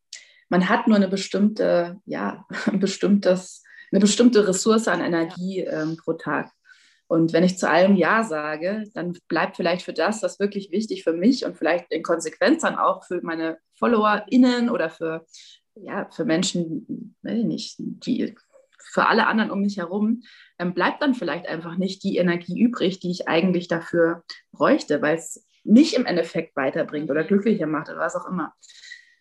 man 0.50 0.70
hat 0.70 0.88
nur 0.88 0.96
eine 0.96 1.08
bestimmte, 1.08 2.00
ja, 2.06 2.46
ein 2.66 2.80
bestimmtes 2.80 3.64
eine 3.94 4.00
bestimmte 4.00 4.48
Ressource 4.48 4.88
an 4.88 5.02
Energie 5.02 5.60
ähm, 5.60 5.98
pro 5.98 6.14
Tag. 6.14 6.52
Und 7.06 7.32
wenn 7.32 7.44
ich 7.44 7.60
zu 7.60 7.70
allem 7.70 7.96
Ja 7.96 8.24
sage, 8.24 8.90
dann 8.96 9.16
bleibt 9.28 9.56
vielleicht 9.56 9.86
für 9.86 9.94
das, 9.94 10.24
was 10.24 10.40
wirklich 10.40 10.72
wichtig 10.72 11.04
für 11.04 11.14
mich 11.14 11.46
und 11.46 11.56
vielleicht 11.56 11.92
in 11.92 12.02
Konsequenz 12.02 12.64
dann 12.64 12.76
auch 12.76 13.04
für 13.04 13.22
meine 13.22 13.60
FollowerInnen 13.76 14.72
oder 14.72 14.90
für, 14.90 15.28
ja, 15.76 16.10
für 16.10 16.26
Menschen, 16.26 17.16
weiß 17.22 17.44
nicht, 17.44 17.76
die, 17.78 18.36
für 18.92 19.08
alle 19.08 19.28
anderen 19.28 19.52
um 19.52 19.62
mich 19.62 19.78
herum, 19.78 20.24
ähm, 20.60 20.74
bleibt 20.74 21.02
dann 21.02 21.16
vielleicht 21.16 21.48
einfach 21.48 21.78
nicht 21.78 22.04
die 22.04 22.18
Energie 22.18 22.60
übrig, 22.60 23.00
die 23.00 23.12
ich 23.12 23.28
eigentlich 23.28 23.68
dafür 23.68 24.24
bräuchte, 24.52 25.02
weil 25.02 25.18
es 25.18 25.46
mich 25.64 25.96
im 25.96 26.06
Endeffekt 26.06 26.56
weiterbringt 26.56 27.10
oder 27.10 27.24
glücklicher 27.24 27.68
macht 27.68 27.90
oder 27.90 28.00
was 28.00 28.16
auch 28.16 28.28
immer. 28.28 28.54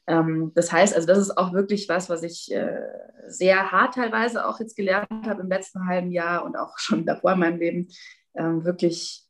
Ähm, 0.07 0.53
das 0.55 0.73
heißt, 0.73 0.95
also 0.95 1.07
das 1.07 1.19
ist 1.19 1.39
auch 1.39 1.53
wirklich 1.53 1.89
was, 1.89 2.11
was 2.11 2.23
ich 2.23 2.53
äh, 2.53 2.81
sehr 3.29 3.71
hart 3.71 3.95
teilweise 3.95 4.47
auch 4.47 4.59
jetzt 4.59 4.77
gelernt 4.77 5.09
habe 5.27 5.43
im 5.43 5.49
letzten 5.49 5.87
halben 5.87 6.11
Jahr 6.11 6.45
und 6.45 6.57
auch 6.57 6.79
schon 6.79 7.07
davor 7.07 7.33
in 7.33 7.39
meinem 7.39 7.59
Leben. 7.59 7.89
Ähm, 8.35 8.65
wirklich, 8.65 9.25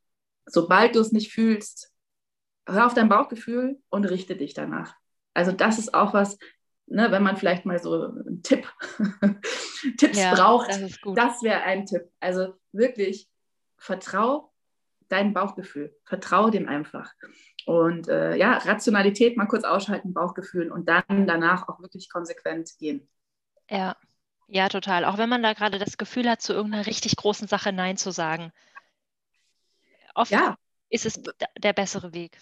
sobald 0.45 0.95
du 0.95 0.99
es 0.99 1.11
nicht 1.11 1.31
fühlst, 1.31 1.91
hör 2.67 2.85
auf 2.85 2.93
dein 2.93 3.09
Bauchgefühl 3.09 3.79
und 3.89 4.05
richte 4.05 4.35
dich 4.35 4.53
danach. 4.53 4.95
Also 5.33 5.51
das 5.51 5.79
ist 5.79 5.93
auch 5.93 6.13
was, 6.13 6.37
ne, 6.87 7.11
wenn 7.11 7.23
man 7.23 7.37
vielleicht 7.37 7.65
mal 7.65 7.79
so 7.79 8.05
einen 8.05 8.41
Tipp, 8.43 8.71
Tipps 9.97 10.17
ja, 10.17 10.33
braucht, 10.33 10.69
das, 10.69 10.99
das 11.15 11.43
wäre 11.43 11.61
ein 11.63 11.85
Tipp. 11.85 12.09
Also 12.19 12.55
wirklich, 12.71 13.29
vertrau 13.77 14.51
deinem 15.09 15.33
Bauchgefühl, 15.33 15.95
vertrau 16.05 16.49
dem 16.49 16.67
einfach. 16.67 17.11
Und 17.65 18.07
äh, 18.07 18.35
ja, 18.35 18.57
Rationalität 18.57 19.37
mal 19.37 19.45
kurz 19.45 19.63
ausschalten, 19.63 20.13
Bauchgefühl 20.13 20.71
und 20.71 20.89
dann 20.89 21.27
danach 21.27 21.67
auch 21.69 21.79
wirklich 21.79 22.09
konsequent 22.09 22.71
gehen. 22.79 23.07
Ja, 23.69 23.95
ja, 24.47 24.69
total. 24.69 25.05
Auch 25.05 25.17
wenn 25.17 25.29
man 25.29 25.43
da 25.43 25.53
gerade 25.53 25.79
das 25.79 25.97
Gefühl 25.97 26.29
hat, 26.29 26.41
zu 26.41 26.53
irgendeiner 26.53 26.85
richtig 26.85 27.15
großen 27.15 27.47
Sache 27.47 27.71
Nein 27.71 27.97
zu 27.97 28.11
sagen. 28.11 28.51
Oft 30.15 30.31
ja. 30.31 30.57
ist 30.89 31.05
es 31.05 31.21
der 31.57 31.73
bessere 31.73 32.13
Weg. 32.13 32.39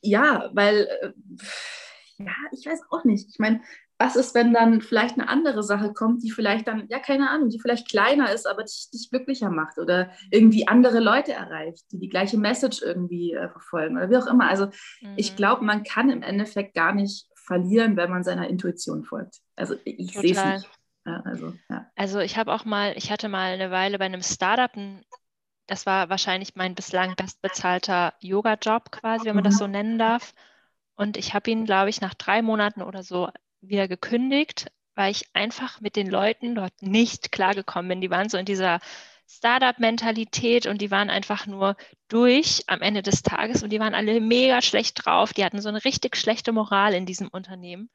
Ja, 0.00 0.50
weil, 0.52 0.88
äh, 1.00 1.12
ja, 2.16 2.32
ich 2.52 2.66
weiß 2.66 2.82
auch 2.90 3.04
nicht. 3.04 3.28
Ich 3.28 3.38
meine, 3.38 3.62
was 3.98 4.14
ist, 4.14 4.34
wenn 4.34 4.54
dann 4.54 4.80
vielleicht 4.80 5.18
eine 5.18 5.28
andere 5.28 5.64
Sache 5.64 5.92
kommt, 5.92 6.22
die 6.22 6.30
vielleicht 6.30 6.68
dann, 6.68 6.86
ja, 6.88 7.00
keine 7.00 7.30
Ahnung, 7.30 7.48
die 7.48 7.58
vielleicht 7.60 7.88
kleiner 7.88 8.32
ist, 8.32 8.46
aber 8.46 8.62
dich, 8.62 8.88
dich 8.92 9.10
glücklicher 9.10 9.50
macht 9.50 9.78
oder 9.78 10.10
irgendwie 10.30 10.68
andere 10.68 11.00
Leute 11.00 11.32
erreicht, 11.32 11.84
die 11.90 11.98
die 11.98 12.08
gleiche 12.08 12.38
Message 12.38 12.80
irgendwie 12.80 13.34
äh, 13.34 13.48
verfolgen 13.48 13.96
oder 13.96 14.08
wie 14.08 14.16
auch 14.16 14.28
immer. 14.28 14.48
Also 14.48 14.66
mhm. 15.00 15.14
ich 15.16 15.34
glaube, 15.34 15.64
man 15.64 15.82
kann 15.82 16.10
im 16.10 16.22
Endeffekt 16.22 16.74
gar 16.74 16.94
nicht 16.94 17.26
verlieren, 17.34 17.96
wenn 17.96 18.10
man 18.10 18.22
seiner 18.22 18.48
Intuition 18.48 19.04
folgt. 19.04 19.38
Also 19.56 19.74
ich 19.84 20.12
sehe 20.12 20.32
es 20.32 20.44
nicht. 20.44 20.70
Ja, 21.04 21.22
also, 21.24 21.54
ja. 21.70 21.86
also 21.96 22.20
ich 22.20 22.36
habe 22.36 22.52
auch 22.52 22.64
mal, 22.64 22.92
ich 22.96 23.10
hatte 23.10 23.28
mal 23.28 23.52
eine 23.52 23.70
Weile 23.70 23.98
bei 23.98 24.04
einem 24.04 24.22
Startup, 24.22 24.70
das 25.66 25.86
war 25.86 26.08
wahrscheinlich 26.08 26.54
mein 26.54 26.74
bislang 26.74 27.16
bestbezahlter 27.16 28.14
Yoga-Job 28.20 28.90
quasi, 28.92 29.24
wenn 29.24 29.34
man 29.34 29.42
mhm. 29.42 29.48
das 29.48 29.58
so 29.58 29.66
nennen 29.66 29.98
darf. 29.98 30.34
Und 30.94 31.16
ich 31.16 31.34
habe 31.34 31.50
ihn, 31.50 31.64
glaube 31.64 31.90
ich, 31.90 32.00
nach 32.00 32.14
drei 32.14 32.42
Monaten 32.42 32.82
oder 32.82 33.02
so 33.02 33.28
wieder 33.60 33.88
gekündigt, 33.88 34.70
weil 34.94 35.12
ich 35.12 35.24
einfach 35.32 35.80
mit 35.80 35.96
den 35.96 36.08
Leuten 36.08 36.54
dort 36.54 36.72
nicht 36.80 37.32
klargekommen 37.32 37.88
bin. 37.88 38.00
Die 38.00 38.10
waren 38.10 38.28
so 38.28 38.38
in 38.38 38.44
dieser 38.44 38.80
Startup-Mentalität 39.28 40.66
und 40.66 40.80
die 40.80 40.90
waren 40.90 41.10
einfach 41.10 41.46
nur 41.46 41.76
durch 42.08 42.64
am 42.66 42.80
Ende 42.80 43.02
des 43.02 43.22
Tages 43.22 43.62
und 43.62 43.70
die 43.70 43.80
waren 43.80 43.94
alle 43.94 44.20
mega 44.20 44.62
schlecht 44.62 45.04
drauf. 45.04 45.32
Die 45.32 45.44
hatten 45.44 45.60
so 45.60 45.68
eine 45.68 45.84
richtig 45.84 46.16
schlechte 46.16 46.52
Moral 46.52 46.94
in 46.94 47.06
diesem 47.06 47.28
Unternehmen. 47.28 47.90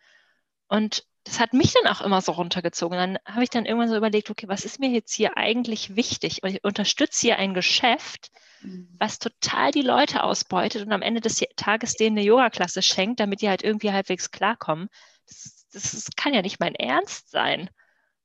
Und 0.67 1.05
das 1.23 1.39
hat 1.39 1.53
mich 1.53 1.73
dann 1.73 1.91
auch 1.91 2.01
immer 2.01 2.21
so 2.21 2.33
runtergezogen. 2.33 2.97
Dann 2.97 3.17
habe 3.25 3.43
ich 3.43 3.49
dann 3.49 3.65
irgendwann 3.65 3.89
so 3.89 3.95
überlegt, 3.95 4.29
okay, 4.29 4.47
was 4.47 4.65
ist 4.65 4.79
mir 4.79 4.89
jetzt 4.89 5.13
hier 5.13 5.37
eigentlich 5.37 5.95
wichtig? 5.95 6.43
Und 6.43 6.51
ich 6.51 6.63
unterstütze 6.63 7.21
hier 7.21 7.37
ein 7.39 7.53
Geschäft, 7.53 8.29
mhm. 8.61 8.89
was 8.99 9.19
total 9.19 9.71
die 9.71 9.81
Leute 9.81 10.23
ausbeutet 10.23 10.85
und 10.85 10.91
am 10.91 11.01
Ende 11.01 11.21
des 11.21 11.43
Tages 11.55 11.95
denen 11.95 12.17
eine 12.17 12.25
Yoga-Klasse 12.25 12.81
schenkt, 12.81 13.19
damit 13.19 13.41
die 13.41 13.49
halt 13.49 13.63
irgendwie 13.63 13.91
halbwegs 13.91 14.31
klarkommen 14.31 14.89
das, 15.27 15.52
das 15.73 16.09
kann 16.15 16.33
ja 16.33 16.41
nicht 16.41 16.59
mein 16.59 16.75
Ernst 16.75 17.29
sein. 17.29 17.69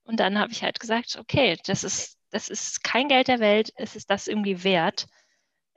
Und 0.04 0.20
dann 0.20 0.38
habe 0.38 0.52
ich 0.52 0.62
halt 0.62 0.80
gesagt, 0.80 1.16
okay, 1.18 1.58
das 1.66 1.84
ist, 1.84 2.18
das 2.30 2.48
ist 2.48 2.82
kein 2.82 3.08
Geld 3.08 3.28
der 3.28 3.40
Welt, 3.40 3.72
es 3.76 3.96
ist 3.96 4.10
das 4.10 4.26
irgendwie 4.26 4.64
wert, 4.64 5.06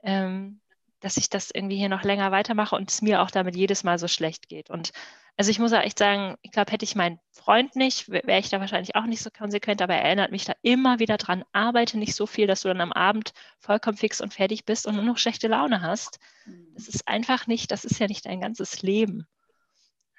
ähm, 0.02 0.60
dass 1.00 1.16
ich 1.16 1.28
das 1.28 1.50
irgendwie 1.50 1.76
hier 1.76 1.88
noch 1.88 2.02
länger 2.02 2.30
weitermache 2.30 2.76
und 2.76 2.90
es 2.90 3.02
mir 3.02 3.22
auch 3.22 3.30
damit 3.30 3.56
jedes 3.56 3.84
Mal 3.84 3.98
so 3.98 4.08
schlecht 4.08 4.48
geht. 4.48 4.70
Und 4.70 4.92
also 5.36 5.50
ich 5.50 5.58
muss 5.58 5.72
auch 5.72 5.80
echt 5.80 5.98
sagen, 5.98 6.36
ich 6.42 6.50
glaube, 6.50 6.70
hätte 6.72 6.84
ich 6.84 6.94
meinen 6.94 7.18
Freund 7.30 7.74
nicht, 7.74 8.08
wäre 8.10 8.38
ich 8.38 8.50
da 8.50 8.60
wahrscheinlich 8.60 8.94
auch 8.96 9.06
nicht 9.06 9.22
so 9.22 9.30
konsequent, 9.30 9.80
aber 9.80 9.94
er 9.94 10.02
erinnert 10.02 10.30
mich 10.30 10.44
da 10.44 10.52
immer 10.62 10.98
wieder 10.98 11.16
dran, 11.16 11.44
arbeite 11.52 11.98
nicht 11.98 12.14
so 12.14 12.26
viel, 12.26 12.46
dass 12.46 12.62
du 12.62 12.68
dann 12.68 12.82
am 12.82 12.92
Abend 12.92 13.32
vollkommen 13.58 13.96
fix 13.96 14.20
und 14.20 14.34
fertig 14.34 14.64
bist 14.66 14.86
und 14.86 14.94
nur 14.94 15.04
noch 15.04 15.18
schlechte 15.18 15.48
Laune 15.48 15.80
hast. 15.80 16.18
Mhm. 16.44 16.72
Das 16.74 16.88
ist 16.88 17.08
einfach 17.08 17.46
nicht, 17.46 17.70
das 17.70 17.84
ist 17.84 17.98
ja 17.98 18.06
nicht 18.06 18.26
dein 18.26 18.40
ganzes 18.40 18.82
Leben. 18.82 19.26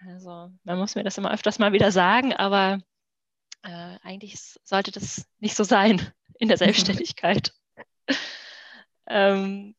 Also 0.07 0.51
man 0.63 0.77
muss 0.77 0.95
mir 0.95 1.03
das 1.03 1.17
immer 1.17 1.33
öfters 1.33 1.59
mal 1.59 1.73
wieder 1.73 1.91
sagen, 1.91 2.33
aber 2.33 2.79
äh, 3.63 3.97
eigentlich 4.03 4.39
sollte 4.63 4.91
das 4.91 5.25
nicht 5.39 5.55
so 5.55 5.63
sein 5.63 6.01
in 6.39 6.47
der 6.47 6.57
Selbstständigkeit. 6.57 7.53
ähm, 9.07 9.75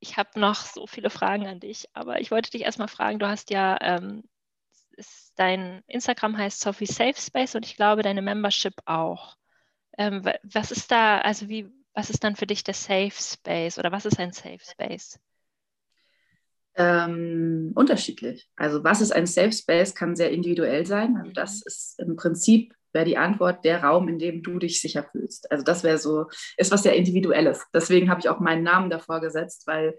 ich 0.00 0.16
habe 0.16 0.38
noch 0.38 0.56
so 0.56 0.86
viele 0.86 1.10
Fragen 1.10 1.46
an 1.46 1.60
dich, 1.60 1.88
aber 1.94 2.20
ich 2.20 2.30
wollte 2.30 2.50
dich 2.50 2.62
erstmal 2.62 2.88
fragen, 2.88 3.18
du 3.18 3.28
hast 3.28 3.50
ja, 3.50 3.78
ähm, 3.80 4.24
ist, 4.96 5.32
dein 5.36 5.82
Instagram 5.86 6.36
heißt 6.36 6.60
Sophie 6.60 6.86
Safe 6.86 7.14
Space 7.16 7.54
und 7.54 7.64
ich 7.64 7.76
glaube 7.76 8.02
deine 8.02 8.22
Membership 8.22 8.74
auch. 8.84 9.36
Ähm, 9.96 10.28
was 10.42 10.70
ist 10.70 10.90
da, 10.90 11.18
also 11.18 11.48
wie, 11.48 11.70
was 11.94 12.10
ist 12.10 12.24
dann 12.24 12.36
für 12.36 12.46
dich 12.46 12.64
der 12.64 12.74
Safe 12.74 13.12
Space 13.12 13.78
oder 13.78 13.92
was 13.92 14.04
ist 14.04 14.18
ein 14.18 14.32
Safe 14.32 14.58
Space? 14.60 15.20
Ähm, 16.74 17.72
unterschiedlich. 17.74 18.48
Also 18.56 18.82
was 18.82 19.00
ist 19.00 19.12
ein 19.12 19.26
Safe 19.26 19.52
Space, 19.52 19.94
kann 19.94 20.16
sehr 20.16 20.30
individuell 20.30 20.86
sein. 20.86 21.16
Also 21.18 21.32
das 21.32 21.56
mhm. 21.56 21.62
ist 21.66 21.98
im 21.98 22.16
Prinzip 22.16 22.74
wäre 22.92 23.04
die 23.04 23.16
Antwort 23.16 23.64
der 23.64 23.82
Raum, 23.82 24.08
in 24.08 24.18
dem 24.18 24.42
du 24.42 24.58
dich 24.58 24.80
sicher 24.80 25.04
fühlst. 25.10 25.50
Also 25.50 25.64
das 25.64 25.82
wäre 25.82 25.98
so, 25.98 26.26
ist 26.56 26.70
was 26.70 26.82
sehr 26.82 26.94
Individuelles. 26.94 27.64
Deswegen 27.74 28.10
habe 28.10 28.20
ich 28.20 28.28
auch 28.28 28.40
meinen 28.40 28.62
Namen 28.62 28.90
davor 28.90 29.20
gesetzt, 29.20 29.66
weil 29.66 29.98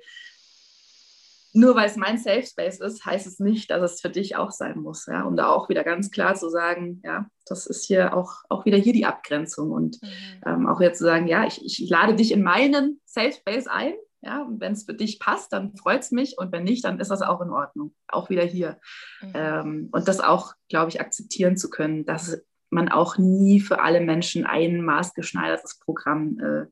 nur 1.55 1.75
weil 1.75 1.85
es 1.85 1.95
mein 1.95 2.17
Safe 2.17 2.43
Space 2.43 2.79
ist, 2.79 3.05
heißt 3.05 3.27
es 3.27 3.39
nicht, 3.39 3.69
dass 3.69 3.93
es 3.93 4.01
für 4.01 4.09
dich 4.09 4.35
auch 4.35 4.49
sein 4.49 4.79
muss. 4.79 5.05
Ja? 5.05 5.23
Um 5.23 5.35
da 5.35 5.49
auch 5.49 5.69
wieder 5.69 5.83
ganz 5.83 6.09
klar 6.09 6.33
zu 6.33 6.49
sagen, 6.49 6.99
ja, 7.03 7.27
das 7.45 7.67
ist 7.67 7.85
hier 7.85 8.15
auch, 8.15 8.31
auch 8.49 8.65
wieder 8.65 8.77
hier 8.77 8.93
die 8.93 9.05
Abgrenzung 9.05 9.69
und 9.69 10.01
mhm. 10.01 10.09
ähm, 10.45 10.67
auch 10.67 10.81
jetzt 10.81 10.97
zu 10.97 11.03
sagen, 11.03 11.27
ja, 11.27 11.45
ich, 11.45 11.63
ich 11.63 11.87
lade 11.89 12.15
dich 12.15 12.31
in 12.31 12.41
meinen 12.41 12.99
Safe 13.05 13.31
Space 13.31 13.67
ein. 13.67 13.93
Ja, 14.25 14.43
und 14.43 14.61
wenn 14.61 14.71
es 14.71 14.85
für 14.85 14.93
dich 14.93 15.19
passt, 15.19 15.51
dann 15.51 15.75
freut 15.75 16.01
es 16.01 16.11
mich 16.11 16.37
und 16.37 16.53
wenn 16.53 16.63
nicht, 16.63 16.85
dann 16.85 16.99
ist 16.99 17.11
das 17.11 17.21
auch 17.21 17.41
in 17.41 17.49
Ordnung. 17.49 17.93
Auch 18.07 18.29
wieder 18.29 18.43
hier. 18.43 18.79
Mhm. 19.21 19.31
Ähm, 19.33 19.89
und 19.91 20.07
das 20.07 20.21
auch, 20.21 20.53
glaube 20.69 20.89
ich, 20.89 21.01
akzeptieren 21.01 21.57
zu 21.57 21.69
können, 21.69 22.05
dass 22.05 22.41
man 22.69 22.89
auch 22.89 23.17
nie 23.17 23.59
für 23.59 23.81
alle 23.81 23.99
Menschen 23.99 24.45
ein 24.45 24.81
maßgeschneidertes 24.81 25.79
Programm 25.79 26.39
äh, 26.39 26.65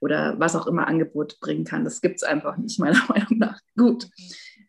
oder 0.00 0.38
was 0.40 0.56
auch 0.56 0.66
immer 0.66 0.88
Angebot 0.88 1.38
bringen 1.40 1.64
kann. 1.64 1.84
Das 1.84 2.00
gibt 2.00 2.16
es 2.16 2.22
einfach 2.22 2.56
nicht, 2.56 2.78
meiner 2.78 3.02
Meinung 3.08 3.38
nach. 3.38 3.60
Gut. 3.76 4.08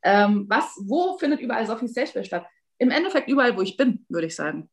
Ähm, 0.04 0.46
was, 0.50 0.66
wo 0.82 1.18
findet 1.18 1.40
überall 1.40 1.66
Sophie 1.66 1.88
Stage 1.88 2.24
statt? 2.24 2.46
Im 2.78 2.92
Endeffekt 2.92 3.30
überall, 3.30 3.56
wo 3.56 3.62
ich 3.62 3.78
bin, 3.78 4.06
würde 4.10 4.28
ich 4.28 4.36
sagen. 4.36 4.70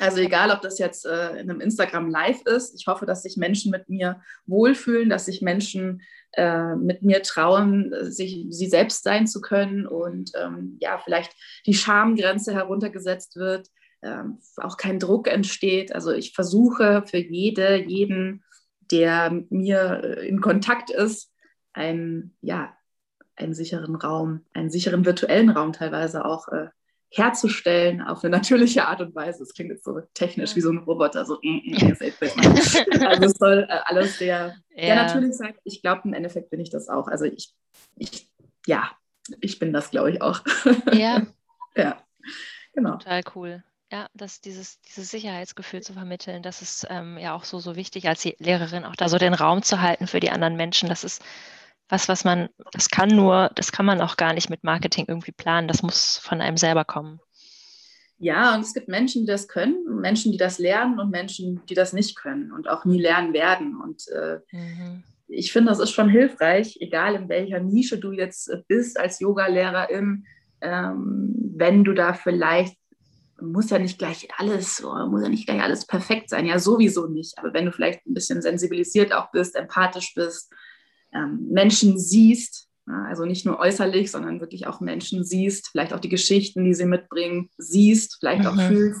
Also 0.00 0.18
egal, 0.18 0.50
ob 0.50 0.62
das 0.62 0.78
jetzt 0.78 1.04
äh, 1.04 1.32
in 1.32 1.50
einem 1.50 1.60
Instagram 1.60 2.08
Live 2.08 2.42
ist, 2.46 2.74
ich 2.74 2.86
hoffe, 2.86 3.04
dass 3.04 3.22
sich 3.22 3.36
Menschen 3.36 3.70
mit 3.70 3.90
mir 3.90 4.22
wohlfühlen, 4.46 5.10
dass 5.10 5.26
sich 5.26 5.42
Menschen 5.42 6.00
äh, 6.32 6.74
mit 6.76 7.02
mir 7.02 7.22
trauen, 7.22 7.92
sich 8.00 8.46
sie 8.48 8.68
selbst 8.68 9.04
sein 9.04 9.26
zu 9.26 9.42
können 9.42 9.86
und 9.86 10.32
ähm, 10.34 10.78
ja, 10.80 10.98
vielleicht 10.98 11.32
die 11.66 11.74
Schamgrenze 11.74 12.54
heruntergesetzt 12.54 13.36
wird, 13.36 13.68
ähm, 14.02 14.38
auch 14.56 14.78
kein 14.78 14.98
Druck 14.98 15.28
entsteht. 15.28 15.94
Also 15.94 16.10
ich 16.10 16.32
versuche 16.32 17.04
für 17.06 17.18
jede, 17.18 17.76
jeden, 17.76 18.42
der 18.90 19.30
mit 19.30 19.50
mir 19.52 20.00
äh, 20.02 20.26
in 20.26 20.40
Kontakt 20.40 20.90
ist, 20.90 21.30
einen, 21.74 22.34
ja, 22.40 22.74
einen 23.36 23.54
sicheren 23.54 23.96
Raum, 23.96 24.44
einen 24.54 24.70
sicheren 24.70 25.04
virtuellen 25.04 25.50
Raum 25.50 25.72
teilweise 25.72 26.24
auch 26.24 26.48
äh, 26.48 26.68
herzustellen 27.12 28.00
auf 28.00 28.24
eine 28.24 28.30
natürliche 28.30 28.86
Art 28.86 29.00
und 29.00 29.14
Weise. 29.14 29.40
Das 29.40 29.52
klingt 29.52 29.70
jetzt 29.70 29.84
so 29.84 30.00
technisch 30.14 30.56
wie 30.56 30.60
so 30.60 30.70
ein 30.70 30.78
Roboter, 30.78 31.24
so 31.24 31.38
mm, 31.42 31.60
mm, 31.64 31.92
also 33.06 33.24
es 33.24 33.34
soll 33.34 33.66
äh, 33.68 33.78
alles 33.84 34.18
sehr, 34.18 34.56
ja. 34.74 34.84
sehr 34.84 34.96
natürlich 34.96 35.36
sein. 35.36 35.54
Ich 35.64 35.82
glaube, 35.82 36.02
im 36.04 36.14
Endeffekt 36.14 36.50
bin 36.50 36.60
ich 36.60 36.70
das 36.70 36.88
auch. 36.88 37.08
Also 37.08 37.26
ich, 37.26 37.54
ich 37.96 38.30
ja, 38.66 38.90
ich 39.40 39.58
bin 39.58 39.72
das, 39.72 39.90
glaube 39.90 40.10
ich, 40.10 40.22
auch. 40.22 40.40
Ja. 40.92 41.26
ja, 41.76 42.02
genau. 42.72 42.92
Total 42.92 43.22
cool. 43.34 43.62
Ja, 43.90 44.08
das, 44.14 44.40
dieses, 44.40 44.80
dieses 44.80 45.10
Sicherheitsgefühl 45.10 45.82
zu 45.82 45.92
vermitteln, 45.92 46.42
das 46.42 46.62
ist 46.62 46.86
ähm, 46.88 47.18
ja 47.18 47.34
auch 47.34 47.44
so, 47.44 47.58
so 47.58 47.76
wichtig 47.76 48.08
als 48.08 48.24
Lehrerin, 48.38 48.86
auch 48.86 48.96
da 48.96 49.10
so 49.10 49.18
den 49.18 49.34
Raum 49.34 49.62
zu 49.62 49.82
halten 49.82 50.06
für 50.06 50.18
die 50.18 50.30
anderen 50.30 50.56
Menschen. 50.56 50.88
Das 50.88 51.04
ist 51.04 51.22
was, 51.92 52.08
was 52.08 52.24
man, 52.24 52.48
das 52.72 52.88
kann 52.88 53.10
nur, 53.10 53.50
das 53.54 53.70
kann 53.70 53.84
man 53.84 54.00
auch 54.00 54.16
gar 54.16 54.32
nicht 54.32 54.48
mit 54.48 54.64
Marketing 54.64 55.04
irgendwie 55.06 55.30
planen. 55.30 55.68
Das 55.68 55.82
muss 55.82 56.16
von 56.16 56.40
einem 56.40 56.56
selber 56.56 56.86
kommen. 56.86 57.20
Ja, 58.18 58.54
und 58.54 58.62
es 58.62 58.72
gibt 58.72 58.88
Menschen, 58.88 59.22
die 59.22 59.30
das 59.30 59.46
können, 59.46 60.00
Menschen, 60.00 60.32
die 60.32 60.38
das 60.38 60.58
lernen 60.58 60.98
und 60.98 61.10
Menschen, 61.10 61.60
die 61.66 61.74
das 61.74 61.92
nicht 61.92 62.16
können 62.16 62.50
und 62.50 62.66
auch 62.66 62.86
nie 62.86 62.98
lernen 62.98 63.34
werden. 63.34 63.78
Und 63.78 64.08
äh, 64.08 64.38
mhm. 64.52 65.02
ich 65.28 65.52
finde, 65.52 65.68
das 65.68 65.80
ist 65.80 65.90
schon 65.90 66.08
hilfreich, 66.08 66.78
egal 66.80 67.14
in 67.14 67.28
welcher 67.28 67.60
Nische 67.60 67.98
du 67.98 68.12
jetzt 68.12 68.50
bist 68.68 68.98
als 68.98 69.20
Yoga-Lehrerin, 69.20 70.24
ähm, 70.62 71.34
wenn 71.54 71.84
du 71.84 71.92
da 71.92 72.14
vielleicht 72.14 72.78
muss 73.38 73.70
ja 73.70 73.78
nicht 73.78 73.98
gleich 73.98 74.28
alles, 74.38 74.82
oh, 74.82 74.94
muss 75.08 75.24
ja 75.24 75.28
nicht 75.28 75.46
gleich 75.46 75.60
alles 75.60 75.84
perfekt 75.84 76.30
sein, 76.30 76.46
ja 76.46 76.58
sowieso 76.58 77.08
nicht. 77.08 77.36
Aber 77.38 77.52
wenn 77.52 77.66
du 77.66 77.72
vielleicht 77.72 78.06
ein 78.06 78.14
bisschen 78.14 78.40
sensibilisiert 78.40 79.12
auch 79.12 79.30
bist, 79.30 79.56
empathisch 79.56 80.14
bist, 80.14 80.52
ähm, 81.14 81.48
Menschen 81.50 81.98
siehst, 81.98 82.68
also 82.86 83.24
nicht 83.24 83.46
nur 83.46 83.58
äußerlich, 83.58 84.10
sondern 84.10 84.40
wirklich 84.40 84.66
auch 84.66 84.80
Menschen 84.80 85.24
siehst, 85.24 85.68
vielleicht 85.68 85.92
auch 85.92 86.00
die 86.00 86.08
Geschichten, 86.08 86.64
die 86.64 86.74
sie 86.74 86.86
mitbringen, 86.86 87.48
siehst, 87.56 88.16
vielleicht 88.18 88.42
mhm. 88.42 88.48
auch 88.48 88.66
fühlst. 88.66 89.00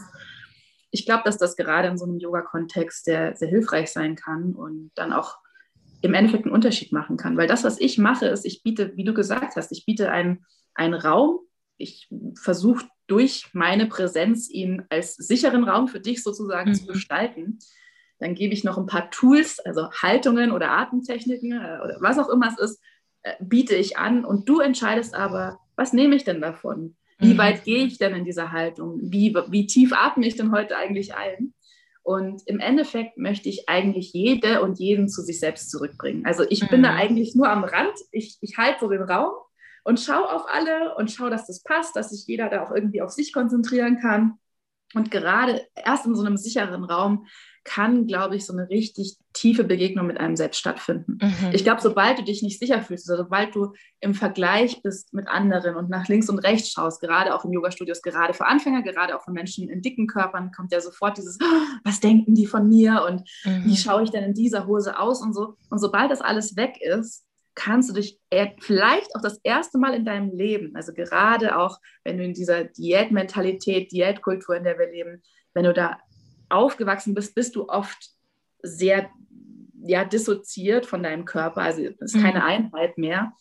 Ich 0.90 1.04
glaube, 1.04 1.22
dass 1.24 1.38
das 1.38 1.56
gerade 1.56 1.88
in 1.88 1.98
so 1.98 2.04
einem 2.04 2.18
Yoga-Kontext 2.18 3.04
sehr, 3.04 3.34
sehr 3.34 3.48
hilfreich 3.48 3.90
sein 3.90 4.14
kann 4.14 4.54
und 4.54 4.92
dann 4.94 5.12
auch 5.12 5.36
im 6.02 6.14
Endeffekt 6.14 6.44
einen 6.44 6.54
Unterschied 6.54 6.92
machen 6.92 7.16
kann. 7.16 7.36
Weil 7.36 7.48
das, 7.48 7.64
was 7.64 7.80
ich 7.80 7.98
mache, 7.98 8.26
ist, 8.26 8.44
ich 8.44 8.62
biete, 8.62 8.96
wie 8.96 9.04
du 9.04 9.14
gesagt 9.14 9.56
hast, 9.56 9.72
ich 9.72 9.86
biete 9.86 10.10
einen, 10.10 10.44
einen 10.74 10.94
Raum, 10.94 11.40
ich 11.76 12.08
versuche 12.34 12.86
durch 13.06 13.48
meine 13.52 13.86
Präsenz 13.86 14.48
ihn 14.48 14.84
als 14.90 15.14
sicheren 15.14 15.64
Raum 15.64 15.88
für 15.88 16.00
dich 16.00 16.22
sozusagen 16.22 16.70
mhm. 16.70 16.74
zu 16.74 16.86
gestalten. 16.86 17.58
Dann 18.22 18.36
gebe 18.36 18.54
ich 18.54 18.62
noch 18.62 18.78
ein 18.78 18.86
paar 18.86 19.10
Tools, 19.10 19.58
also 19.58 19.90
Haltungen 19.90 20.52
oder 20.52 20.70
Atemtechniken 20.70 21.52
äh, 21.52 21.80
oder 21.82 21.96
was 22.00 22.20
auch 22.20 22.28
immer 22.28 22.48
es 22.48 22.58
ist, 22.58 22.80
äh, 23.22 23.32
biete 23.40 23.74
ich 23.74 23.98
an 23.98 24.24
und 24.24 24.48
du 24.48 24.60
entscheidest 24.60 25.14
aber, 25.14 25.58
was 25.74 25.92
nehme 25.92 26.14
ich 26.14 26.22
denn 26.22 26.40
davon? 26.40 26.96
Wie 27.18 27.34
mhm. 27.34 27.38
weit 27.38 27.64
gehe 27.64 27.84
ich 27.84 27.98
denn 27.98 28.14
in 28.14 28.24
dieser 28.24 28.52
Haltung? 28.52 29.00
Wie, 29.02 29.34
wie 29.48 29.66
tief 29.66 29.92
atme 29.92 30.24
ich 30.24 30.36
denn 30.36 30.52
heute 30.52 30.76
eigentlich 30.76 31.14
ein? 31.14 31.52
Und 32.04 32.42
im 32.46 32.60
Endeffekt 32.60 33.18
möchte 33.18 33.48
ich 33.48 33.68
eigentlich 33.68 34.12
jede 34.12 34.62
und 34.62 34.78
jeden 34.78 35.08
zu 35.08 35.22
sich 35.22 35.40
selbst 35.40 35.70
zurückbringen. 35.70 36.24
Also 36.24 36.44
ich 36.48 36.62
mhm. 36.62 36.68
bin 36.68 36.82
da 36.84 36.92
mhm. 36.92 36.98
eigentlich 36.98 37.34
nur 37.34 37.48
am 37.48 37.64
Rand. 37.64 37.94
Ich, 38.12 38.38
ich 38.40 38.56
halte 38.56 38.80
so 38.80 38.88
den 38.88 39.02
Raum 39.02 39.32
und 39.82 39.98
schau 39.98 40.24
auf 40.24 40.44
alle 40.48 40.94
und 40.94 41.10
schau, 41.10 41.28
dass 41.28 41.48
das 41.48 41.62
passt, 41.64 41.96
dass 41.96 42.10
sich 42.10 42.24
jeder 42.28 42.48
da 42.48 42.64
auch 42.64 42.70
irgendwie 42.70 43.02
auf 43.02 43.10
sich 43.10 43.32
konzentrieren 43.32 43.98
kann. 44.00 44.38
Und 44.94 45.10
gerade 45.10 45.66
erst 45.74 46.06
in 46.06 46.14
so 46.14 46.24
einem 46.24 46.36
sicheren 46.36 46.84
Raum 46.84 47.26
kann, 47.64 48.06
glaube 48.06 48.36
ich, 48.36 48.44
so 48.44 48.52
eine 48.52 48.68
richtig 48.68 49.16
tiefe 49.32 49.64
Begegnung 49.64 50.06
mit 50.06 50.18
einem 50.18 50.36
selbst 50.36 50.58
stattfinden. 50.58 51.18
Mhm. 51.22 51.52
Ich 51.52 51.62
glaube, 51.62 51.80
sobald 51.80 52.18
du 52.18 52.24
dich 52.24 52.42
nicht 52.42 52.58
sicher 52.58 52.82
fühlst, 52.82 53.08
also 53.08 53.22
sobald 53.22 53.54
du 53.54 53.72
im 54.00 54.14
Vergleich 54.14 54.82
bist 54.82 55.14
mit 55.14 55.28
anderen 55.28 55.76
und 55.76 55.88
nach 55.88 56.08
links 56.08 56.28
und 56.28 56.40
rechts 56.40 56.70
schaust, 56.70 57.00
gerade 57.00 57.34
auch 57.34 57.44
in 57.44 57.52
Yoga-Studios, 57.52 58.02
gerade 58.02 58.34
für 58.34 58.46
Anfänger, 58.46 58.82
gerade 58.82 59.16
auch 59.16 59.22
für 59.22 59.30
Menschen 59.30 59.68
in 59.68 59.80
dicken 59.80 60.06
Körpern, 60.06 60.50
kommt 60.50 60.72
ja 60.72 60.80
sofort 60.80 61.18
dieses, 61.18 61.38
oh, 61.40 61.78
was 61.84 62.00
denken 62.00 62.34
die 62.34 62.46
von 62.46 62.68
mir 62.68 63.04
und 63.08 63.22
mhm. 63.44 63.64
wie 63.64 63.76
schaue 63.76 64.02
ich 64.02 64.10
denn 64.10 64.24
in 64.24 64.34
dieser 64.34 64.66
Hose 64.66 64.98
aus 64.98 65.22
und 65.22 65.32
so. 65.32 65.56
Und 65.70 65.78
sobald 65.78 66.10
das 66.10 66.20
alles 66.20 66.56
weg 66.56 66.78
ist, 66.80 67.24
kannst 67.54 67.90
du 67.90 67.94
dich 67.94 68.18
vielleicht 68.60 69.14
auch 69.14 69.22
das 69.22 69.38
erste 69.42 69.78
Mal 69.78 69.94
in 69.94 70.04
deinem 70.04 70.30
Leben, 70.30 70.74
also 70.74 70.92
gerade 70.92 71.58
auch, 71.58 71.78
wenn 72.04 72.18
du 72.18 72.24
in 72.24 72.34
dieser 72.34 72.64
Diätmentalität, 72.64 73.92
Diätkultur, 73.92 74.56
in 74.56 74.64
der 74.64 74.78
wir 74.78 74.90
leben, 74.90 75.22
wenn 75.54 75.64
du 75.64 75.72
da 75.72 75.98
aufgewachsen 76.48 77.14
bist, 77.14 77.34
bist 77.34 77.56
du 77.56 77.68
oft 77.68 78.10
sehr 78.62 79.10
ja, 79.84 80.04
dissoziiert 80.04 80.86
von 80.86 81.02
deinem 81.02 81.24
Körper, 81.24 81.62
also 81.62 81.82
es 81.82 82.14
ist 82.14 82.22
keine 82.22 82.40
mhm. 82.40 82.46
Einheit 82.46 82.98
mehr. 82.98 83.32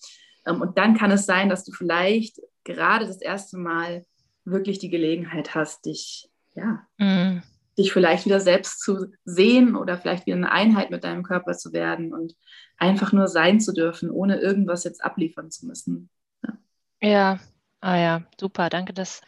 Ähm, 0.45 0.61
und 0.61 0.77
dann 0.77 0.97
kann 0.97 1.11
es 1.11 1.25
sein, 1.25 1.49
dass 1.49 1.63
du 1.63 1.71
vielleicht 1.71 2.41
gerade 2.63 3.05
das 3.05 3.21
erste 3.21 3.57
Mal 3.57 4.05
wirklich 4.43 4.79
die 4.79 4.89
Gelegenheit 4.89 5.53
hast, 5.53 5.85
dich 5.85 6.29
ja, 6.55 6.87
mhm 6.97 7.43
dich 7.77 7.93
vielleicht 7.93 8.25
wieder 8.25 8.39
selbst 8.39 8.81
zu 8.81 9.07
sehen 9.23 9.75
oder 9.75 9.97
vielleicht 9.97 10.25
wieder 10.25 10.35
eine 10.35 10.51
Einheit 10.51 10.91
mit 10.91 11.03
deinem 11.03 11.23
Körper 11.23 11.53
zu 11.53 11.73
werden 11.73 12.13
und 12.13 12.35
einfach 12.77 13.13
nur 13.13 13.27
sein 13.27 13.59
zu 13.59 13.73
dürfen, 13.73 14.09
ohne 14.09 14.39
irgendwas 14.39 14.83
jetzt 14.83 15.03
abliefern 15.03 15.51
zu 15.51 15.65
müssen. 15.65 16.09
Ja, 16.43 16.53
ja. 17.01 17.39
ah 17.79 17.97
ja, 17.97 18.21
super. 18.39 18.69
Danke, 18.69 18.93
dass 18.93 19.21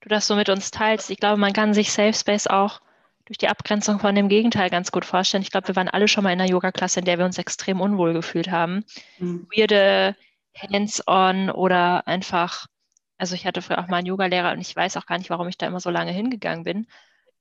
du 0.00 0.08
das 0.08 0.26
so 0.26 0.36
mit 0.36 0.48
uns 0.48 0.70
teilst. 0.70 1.10
Ich 1.10 1.18
glaube, 1.18 1.40
man 1.40 1.52
kann 1.52 1.74
sich 1.74 1.92
Safe 1.92 2.14
Space 2.14 2.46
auch 2.46 2.80
durch 3.26 3.38
die 3.38 3.48
Abgrenzung 3.48 3.98
von 3.98 4.14
dem 4.14 4.28
Gegenteil 4.28 4.70
ganz 4.70 4.90
gut 4.90 5.04
vorstellen. 5.04 5.42
Ich 5.42 5.50
glaube, 5.50 5.68
wir 5.68 5.76
waren 5.76 5.88
alle 5.88 6.08
schon 6.08 6.24
mal 6.24 6.32
in 6.32 6.40
einer 6.40 6.50
Yoga-Klasse, 6.50 7.00
in 7.00 7.04
der 7.04 7.18
wir 7.18 7.26
uns 7.26 7.36
extrem 7.36 7.80
unwohl 7.80 8.14
gefühlt 8.14 8.50
haben. 8.50 8.84
Mhm. 9.18 9.46
Weirde 9.54 10.16
Hands-on 10.56 11.50
oder 11.50 12.06
einfach, 12.06 12.66
also 13.18 13.34
ich 13.34 13.44
hatte 13.44 13.60
früher 13.60 13.78
auch 13.80 13.88
mal 13.88 13.98
einen 13.98 14.06
Yoga-Lehrer 14.06 14.52
und 14.52 14.60
ich 14.60 14.74
weiß 14.74 14.96
auch 14.96 15.06
gar 15.06 15.18
nicht, 15.18 15.30
warum 15.30 15.48
ich 15.48 15.58
da 15.58 15.66
immer 15.66 15.80
so 15.80 15.90
lange 15.90 16.12
hingegangen 16.12 16.64
bin 16.64 16.86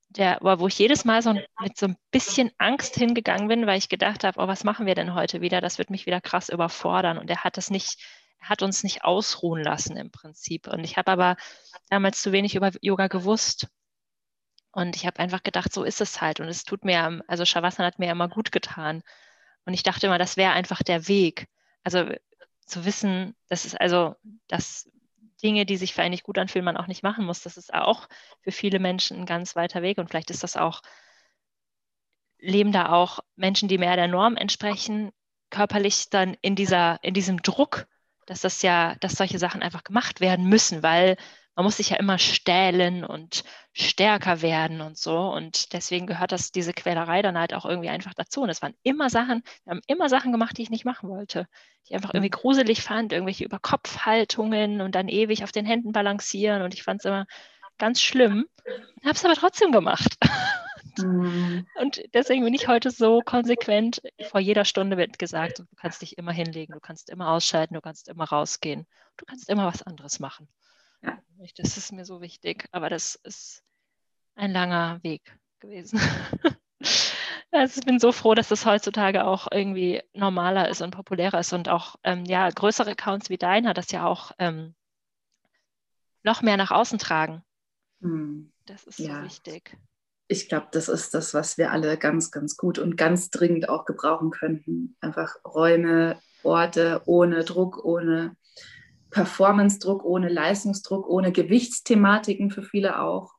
der, 0.09 0.39
wo 0.41 0.67
ich 0.67 0.79
jedes 0.79 1.05
Mal 1.05 1.21
so 1.21 1.33
mit 1.33 1.77
so 1.77 1.87
ein 1.87 1.97
bisschen 2.11 2.51
Angst 2.57 2.95
hingegangen 2.95 3.47
bin, 3.47 3.67
weil 3.67 3.77
ich 3.77 3.89
gedacht 3.89 4.23
habe, 4.23 4.39
oh, 4.39 4.47
was 4.47 4.63
machen 4.63 4.85
wir 4.85 4.95
denn 4.95 5.13
heute 5.13 5.41
wieder? 5.41 5.61
Das 5.61 5.77
wird 5.77 5.89
mich 5.89 6.05
wieder 6.05 6.21
krass 6.21 6.49
überfordern. 6.49 7.17
Und 7.17 7.29
er 7.29 7.43
hat 7.43 7.57
das 7.57 7.69
nicht, 7.69 7.99
hat 8.39 8.61
uns 8.61 8.83
nicht 8.83 9.03
ausruhen 9.03 9.63
lassen 9.63 9.97
im 9.97 10.11
Prinzip. 10.11 10.67
Und 10.67 10.83
ich 10.83 10.97
habe 10.97 11.11
aber 11.11 11.35
damals 11.89 12.21
zu 12.21 12.31
wenig 12.31 12.55
über 12.55 12.71
Yoga 12.81 13.07
gewusst. 13.07 13.67
Und 14.71 14.95
ich 14.95 15.05
habe 15.05 15.19
einfach 15.19 15.43
gedacht, 15.43 15.73
so 15.73 15.83
ist 15.83 16.01
es 16.01 16.21
halt. 16.21 16.39
Und 16.39 16.47
es 16.47 16.63
tut 16.63 16.85
mir, 16.85 17.21
also 17.27 17.45
Shavasana 17.45 17.87
hat 17.87 17.99
mir 17.99 18.11
immer 18.11 18.29
gut 18.29 18.51
getan. 18.51 19.03
Und 19.65 19.73
ich 19.73 19.83
dachte 19.83 20.07
immer, 20.07 20.17
das 20.17 20.37
wäre 20.37 20.53
einfach 20.53 20.83
der 20.83 21.07
Weg. 21.07 21.47
Also 21.83 22.05
zu 22.65 22.85
wissen, 22.85 23.35
dass 23.49 23.65
es 23.65 23.75
also, 23.75 24.15
dass 24.47 24.89
Dinge, 25.43 25.65
die 25.65 25.77
sich 25.77 25.93
für 25.93 26.01
einen 26.01 26.11
nicht 26.11 26.23
gut 26.23 26.37
anfühlen, 26.37 26.65
man 26.65 26.77
auch 26.77 26.87
nicht 26.87 27.03
machen 27.03 27.25
muss. 27.25 27.41
Das 27.41 27.57
ist 27.57 27.73
auch 27.73 28.07
für 28.41 28.51
viele 28.51 28.79
Menschen 28.79 29.17
ein 29.17 29.25
ganz 29.25 29.55
weiter 29.55 29.81
Weg. 29.81 29.97
Und 29.97 30.09
vielleicht 30.09 30.31
ist 30.31 30.43
das 30.43 30.57
auch, 30.57 30.81
leben 32.39 32.71
da 32.71 32.89
auch 32.89 33.19
Menschen, 33.35 33.67
die 33.67 33.77
mehr 33.77 33.95
der 33.95 34.07
Norm 34.07 34.35
entsprechen, 34.35 35.11
körperlich 35.49 36.09
dann 36.09 36.35
in 36.41 36.55
dieser, 36.55 37.03
in 37.03 37.13
diesem 37.13 37.41
Druck, 37.41 37.87
dass 38.25 38.41
das 38.41 38.61
ja, 38.61 38.95
dass 38.95 39.13
solche 39.13 39.39
Sachen 39.39 39.61
einfach 39.61 39.83
gemacht 39.83 40.19
werden 40.19 40.47
müssen, 40.47 40.83
weil 40.83 41.17
man 41.57 41.63
muss 41.63 41.77
sich 41.77 41.89
ja 41.89 41.97
immer 41.97 42.19
stählen 42.19 43.03
und 43.03 43.43
stärker 43.73 44.43
werden 44.43 44.79
und 44.79 44.95
so. 44.95 45.17
Und 45.17 45.73
deswegen 45.73 46.05
gehört 46.05 46.31
das, 46.31 46.51
diese 46.51 46.71
Quälerei 46.71 47.23
dann 47.23 47.35
halt 47.35 47.55
auch 47.55 47.65
irgendwie 47.65 47.89
einfach 47.89 48.13
dazu. 48.13 48.41
Und 48.41 48.51
es 48.51 48.61
waren 48.61 48.75
immer 48.83 49.09
Sachen, 49.09 49.41
wir 49.63 49.71
haben 49.71 49.81
immer 49.87 50.07
Sachen 50.07 50.31
gemacht, 50.31 50.55
die 50.55 50.61
ich 50.61 50.69
nicht 50.69 50.85
machen 50.85 51.09
wollte, 51.09 51.47
die 51.81 51.89
ich 51.89 51.95
einfach 51.95 52.13
irgendwie 52.13 52.29
gruselig 52.29 52.83
fand, 52.83 53.11
irgendwelche 53.11 53.43
Überkopfhaltungen 53.43 54.81
und 54.81 54.93
dann 54.93 55.07
ewig 55.07 55.43
auf 55.43 55.51
den 55.51 55.65
Händen 55.65 55.93
balancieren. 55.93 56.61
Und 56.61 56.75
ich 56.75 56.83
fand 56.83 57.01
es 57.01 57.05
immer 57.05 57.25
ganz 57.79 58.03
schlimm. 58.03 58.45
Habe 59.03 59.15
es 59.15 59.25
aber 59.25 59.33
trotzdem 59.33 59.71
gemacht. 59.71 60.15
Mhm. 60.99 61.65
Und 61.81 62.03
deswegen 62.13 62.43
bin 62.43 62.53
ich 62.53 62.67
heute 62.67 62.91
so 62.91 63.21
konsequent. 63.21 64.03
Vor 64.29 64.39
jeder 64.39 64.63
Stunde 64.63 64.95
wird 64.97 65.17
gesagt, 65.17 65.59
du 65.59 65.63
kannst 65.75 66.03
dich 66.03 66.19
immer 66.19 66.31
hinlegen, 66.31 66.73
du 66.73 66.79
kannst 66.79 67.09
immer 67.09 67.29
ausschalten, 67.29 67.73
du 67.73 67.81
kannst 67.81 68.09
immer 68.09 68.25
rausgehen, 68.25 68.85
du 69.17 69.25
kannst 69.25 69.49
immer 69.49 69.65
was 69.65 69.81
anderes 69.81 70.19
machen. 70.19 70.47
Ja. 71.01 71.19
Das 71.57 71.77
ist 71.77 71.91
mir 71.91 72.05
so 72.05 72.21
wichtig, 72.21 72.67
aber 72.71 72.89
das 72.89 73.15
ist 73.15 73.63
ein 74.35 74.51
langer 74.51 74.99
Weg 75.03 75.37
gewesen. 75.59 75.99
Also 77.51 77.79
ich 77.79 77.85
bin 77.85 77.99
so 77.99 78.11
froh, 78.11 78.35
dass 78.35 78.49
das 78.49 78.65
heutzutage 78.65 79.25
auch 79.25 79.47
irgendwie 79.51 80.03
normaler 80.13 80.69
ist 80.69 80.81
und 80.81 80.91
populärer 80.91 81.39
ist 81.39 81.53
und 81.53 81.69
auch 81.69 81.95
ähm, 82.03 82.25
ja, 82.25 82.49
größere 82.49 82.91
Accounts 82.91 83.29
wie 83.29 83.37
deiner 83.37 83.73
das 83.73 83.89
ja 83.91 84.05
auch 84.05 84.31
ähm, 84.37 84.75
noch 86.23 86.41
mehr 86.41 86.57
nach 86.57 86.71
außen 86.71 86.99
tragen. 86.99 87.41
Hm. 88.01 88.51
Das 88.65 88.83
ist 88.85 88.99
ja. 88.99 89.15
so 89.15 89.23
wichtig. 89.23 89.77
Ich 90.27 90.49
glaube, 90.49 90.67
das 90.71 90.89
ist 90.89 91.13
das, 91.13 91.33
was 91.33 91.57
wir 91.57 91.71
alle 91.71 91.97
ganz, 91.97 92.31
ganz 92.31 92.57
gut 92.57 92.79
und 92.79 92.97
ganz 92.97 93.29
dringend 93.29 93.69
auch 93.69 93.85
gebrauchen 93.85 94.29
könnten. 94.29 94.97
Einfach 94.99 95.35
Räume, 95.45 96.19
Orte 96.43 97.01
ohne 97.05 97.45
Druck, 97.45 97.83
ohne 97.85 98.35
Performance-Druck, 99.17 100.05
ohne 100.05 100.29
Leistungsdruck, 100.29 101.07
ohne 101.07 101.31
Gewichtsthematiken 101.31 102.51
für 102.51 102.61
viele 102.61 103.01
auch, 103.01 103.33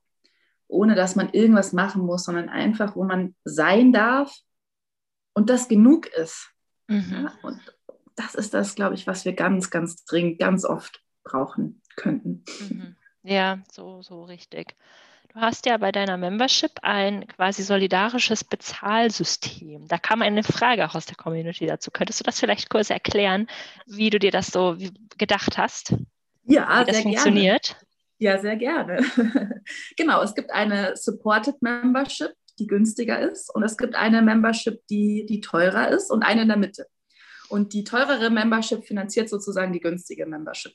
ohne 0.67 0.93
dass 0.93 1.15
man 1.15 1.29
irgendwas 1.29 1.71
machen 1.71 2.01
muss, 2.01 2.25
sondern 2.25 2.49
einfach, 2.49 2.95
wo 2.97 3.03
man 3.05 3.33
sein 3.45 3.93
darf 3.93 4.35
und 5.33 5.49
das 5.49 5.69
genug 5.69 6.07
ist. 6.07 6.49
Mhm. 6.87 7.11
Ja, 7.11 7.33
und 7.43 7.61
das 8.17 8.35
ist 8.35 8.53
das, 8.53 8.75
glaube 8.75 8.95
ich, 8.95 9.07
was 9.07 9.23
wir 9.23 9.33
ganz, 9.33 9.69
ganz 9.69 10.03
dringend, 10.03 10.39
ganz 10.39 10.65
oft 10.65 11.01
brauchen 11.23 11.81
könnten. 11.95 12.43
Mhm. 12.59 12.95
Ja, 13.23 13.59
so, 13.71 14.01
so 14.01 14.23
richtig. 14.23 14.75
Du 15.33 15.39
hast 15.39 15.67
ja 15.67 15.77
bei 15.77 15.91
deiner 15.91 16.17
Membership 16.17 16.71
ein 16.81 17.27
quasi 17.27 17.61
solidarisches 17.61 18.43
Bezahlsystem. 18.43 19.87
Da 19.87 19.99
kam 19.99 20.23
eine 20.23 20.41
Frage 20.41 20.87
auch 20.87 20.95
aus 20.95 21.05
der 21.05 21.17
Community 21.17 21.67
dazu. 21.67 21.91
Könntest 21.91 22.19
du 22.19 22.23
das 22.23 22.39
vielleicht 22.39 22.69
kurz 22.69 22.89
erklären, 22.89 23.47
wie 23.85 24.09
du 24.09 24.17
dir 24.17 24.31
das 24.31 24.47
so 24.47 24.75
gedacht 25.19 25.57
hast? 25.57 25.93
Ja, 26.45 26.81
wie 26.81 26.91
das 26.91 27.01
funktioniert? 27.01 27.67
Gerne. 27.67 27.89
Ja, 28.17 28.39
sehr 28.39 28.55
gerne. 28.57 29.05
genau, 29.97 30.21
es 30.23 30.33
gibt 30.33 30.51
eine 30.51 30.97
Supported 30.97 31.61
Membership, 31.61 32.33
die 32.57 32.67
günstiger 32.67 33.19
ist, 33.19 33.53
und 33.53 33.63
es 33.63 33.77
gibt 33.77 33.95
eine 33.95 34.21
Membership, 34.21 34.81
die, 34.87 35.25
die 35.27 35.41
teurer 35.41 35.89
ist 35.89 36.11
und 36.11 36.23
eine 36.23 36.41
in 36.41 36.47
der 36.47 36.57
Mitte. 36.57 36.87
Und 37.49 37.73
die 37.73 37.83
teurere 37.83 38.29
Membership 38.29 38.83
finanziert 38.83 39.29
sozusagen 39.29 39.73
die 39.73 39.79
günstige 39.79 40.25
Membership. 40.25 40.73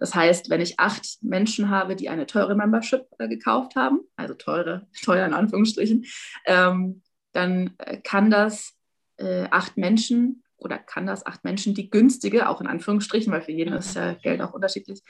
Das 0.00 0.14
heißt, 0.14 0.50
wenn 0.50 0.62
ich 0.62 0.80
acht 0.80 1.18
Menschen 1.20 1.68
habe, 1.68 1.94
die 1.94 2.08
eine 2.08 2.26
teure 2.26 2.56
Membership 2.56 3.06
äh, 3.18 3.28
gekauft 3.28 3.76
haben, 3.76 4.00
also 4.16 4.34
teure, 4.34 4.88
teuer 5.04 5.26
in 5.26 5.34
Anführungsstrichen, 5.34 6.06
ähm, 6.46 7.02
dann 7.32 7.74
äh, 7.78 7.98
kann 7.98 8.30
das 8.30 8.72
äh, 9.18 9.46
acht 9.50 9.76
Menschen 9.76 10.42
oder 10.56 10.78
kann 10.78 11.06
das 11.06 11.24
acht 11.24 11.44
Menschen 11.44 11.74
die 11.74 11.90
günstige, 11.90 12.48
auch 12.48 12.60
in 12.60 12.66
Anführungsstrichen, 12.66 13.32
weil 13.32 13.42
für 13.42 13.52
jeden 13.52 13.74
ist 13.74 13.94
ja 13.94 14.14
Geld 14.14 14.40
auch 14.40 14.54
unterschiedlich, 14.54 15.02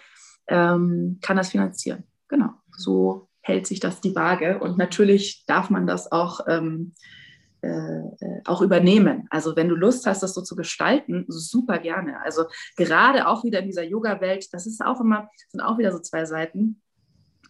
ähm, 0.49 1.19
kann 1.23 1.37
das 1.37 1.51
finanzieren. 1.51 2.05
Genau, 2.29 2.51
so 2.77 3.29
hält 3.43 3.67
sich 3.67 3.81
das 3.81 4.01
die 4.01 4.15
Waage. 4.15 4.59
Und 4.59 4.77
natürlich 4.77 5.45
darf 5.47 5.71
man 5.71 5.87
das 5.87 6.11
auch 6.11 6.41
ähm, 6.49 6.95
äh, 7.63 7.69
äh, 7.69 8.41
auch 8.47 8.63
übernehmen. 8.63 9.27
Also 9.29 9.55
wenn 9.55 9.69
du 9.69 9.75
Lust 9.75 10.07
hast, 10.07 10.23
das 10.23 10.33
so 10.33 10.41
zu 10.41 10.57
gestalten, 10.57 11.27
super 11.29 11.79
gerne. 11.79 12.19
Also 12.23 12.45
gerade 12.77 13.29
auch 13.29 13.45
wieder 13.45 13.59
in 13.59 13.67
dieser 13.67 13.85
Yoga-Welt, 13.85 14.49
das 14.55 14.67
ist 14.67 14.81
auch 14.83 14.99
immer, 15.01 15.29
sind 15.49 15.61
auch 15.61 15.77
wieder 15.77 15.93
so 15.93 15.99
zwei 15.99 16.25
Seiten. 16.25 16.81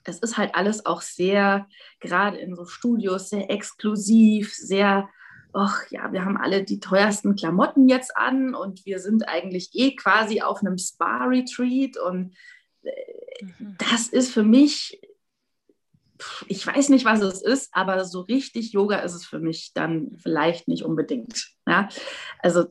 Es 0.02 0.18
ist 0.18 0.36
halt 0.36 0.56
alles 0.56 0.84
auch 0.84 1.02
sehr, 1.02 1.68
gerade 2.00 2.38
in 2.38 2.56
so 2.56 2.64
Studios, 2.64 3.28
sehr 3.28 3.50
exklusiv, 3.50 4.52
sehr, 4.52 5.08
ach 5.52 5.82
ja, 5.90 6.12
wir 6.12 6.24
haben 6.24 6.36
alle 6.36 6.64
die 6.64 6.80
teuersten 6.80 7.36
Klamotten 7.36 7.88
jetzt 7.88 8.16
an 8.16 8.56
und 8.56 8.84
wir 8.86 8.98
sind 8.98 9.28
eigentlich 9.28 9.70
eh 9.74 9.94
quasi 9.94 10.40
auf 10.40 10.60
einem 10.60 10.76
Spa-Retreat 10.76 11.98
und 11.98 12.34
äh, 12.82 13.44
mhm. 13.44 13.76
das 13.78 14.08
ist 14.08 14.32
für 14.32 14.42
mich 14.42 15.00
ich 16.48 16.66
weiß 16.66 16.88
nicht, 16.88 17.04
was 17.04 17.20
es 17.20 17.42
ist, 17.42 17.70
aber 17.72 18.04
so 18.04 18.20
richtig 18.20 18.72
Yoga 18.72 18.98
ist 18.98 19.14
es 19.14 19.24
für 19.24 19.38
mich 19.38 19.72
dann 19.74 20.16
vielleicht 20.16 20.68
nicht 20.68 20.84
unbedingt. 20.84 21.48
Ja? 21.66 21.88
Also 22.40 22.66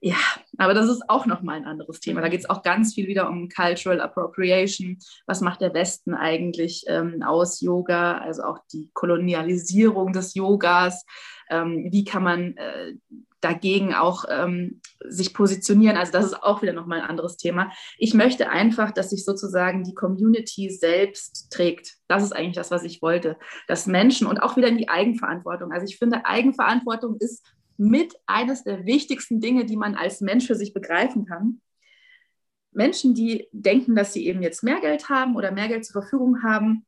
ja, 0.00 0.16
aber 0.58 0.74
das 0.74 0.88
ist 0.88 1.02
auch 1.08 1.26
nochmal 1.26 1.56
ein 1.56 1.64
anderes 1.64 2.00
Thema. 2.00 2.20
Da 2.20 2.28
geht 2.28 2.40
es 2.40 2.50
auch 2.50 2.62
ganz 2.62 2.94
viel 2.94 3.08
wieder 3.08 3.28
um 3.28 3.48
Cultural 3.48 4.00
Appropriation. 4.00 4.98
Was 5.26 5.40
macht 5.40 5.60
der 5.60 5.74
Westen 5.74 6.14
eigentlich 6.14 6.84
ähm, 6.86 7.22
aus 7.22 7.60
Yoga? 7.60 8.18
Also 8.18 8.44
auch 8.44 8.58
die 8.72 8.90
Kolonialisierung 8.94 10.12
des 10.12 10.34
Yogas. 10.34 11.04
Ähm, 11.50 11.88
wie 11.90 12.04
kann 12.04 12.22
man 12.22 12.56
äh, 12.56 12.94
dagegen 13.40 13.94
auch 13.94 14.24
ähm, 14.28 14.80
sich 15.00 15.32
positionieren. 15.32 15.96
Also 15.96 16.12
das 16.12 16.26
ist 16.26 16.42
auch 16.42 16.62
wieder 16.62 16.72
nochmal 16.72 17.00
ein 17.00 17.08
anderes 17.08 17.36
Thema. 17.36 17.70
Ich 17.96 18.14
möchte 18.14 18.50
einfach, 18.50 18.90
dass 18.90 19.10
sich 19.10 19.24
sozusagen 19.24 19.84
die 19.84 19.94
Community 19.94 20.70
selbst 20.70 21.50
trägt. 21.50 21.94
Das 22.08 22.22
ist 22.22 22.32
eigentlich 22.32 22.56
das, 22.56 22.70
was 22.70 22.82
ich 22.82 23.00
wollte. 23.00 23.36
Dass 23.68 23.86
Menschen 23.86 24.26
und 24.26 24.42
auch 24.42 24.56
wieder 24.56 24.68
in 24.68 24.78
die 24.78 24.88
Eigenverantwortung. 24.88 25.72
Also 25.72 25.86
ich 25.86 25.98
finde, 25.98 26.26
Eigenverantwortung 26.26 27.16
ist 27.20 27.46
mit 27.78 28.14
eines 28.26 28.64
der 28.64 28.84
wichtigsten 28.84 29.40
Dinge, 29.40 29.64
die 29.64 29.76
man 29.76 29.94
als 29.94 30.20
Mensch 30.20 30.46
für 30.46 30.56
sich 30.56 30.74
begreifen 30.74 31.24
kann. 31.24 31.62
Menschen, 32.72 33.14
die 33.14 33.48
denken, 33.52 33.94
dass 33.94 34.12
sie 34.12 34.26
eben 34.26 34.42
jetzt 34.42 34.62
mehr 34.62 34.80
Geld 34.80 35.08
haben 35.08 35.36
oder 35.36 35.52
mehr 35.52 35.68
Geld 35.68 35.86
zur 35.86 36.02
Verfügung 36.02 36.42
haben, 36.42 36.84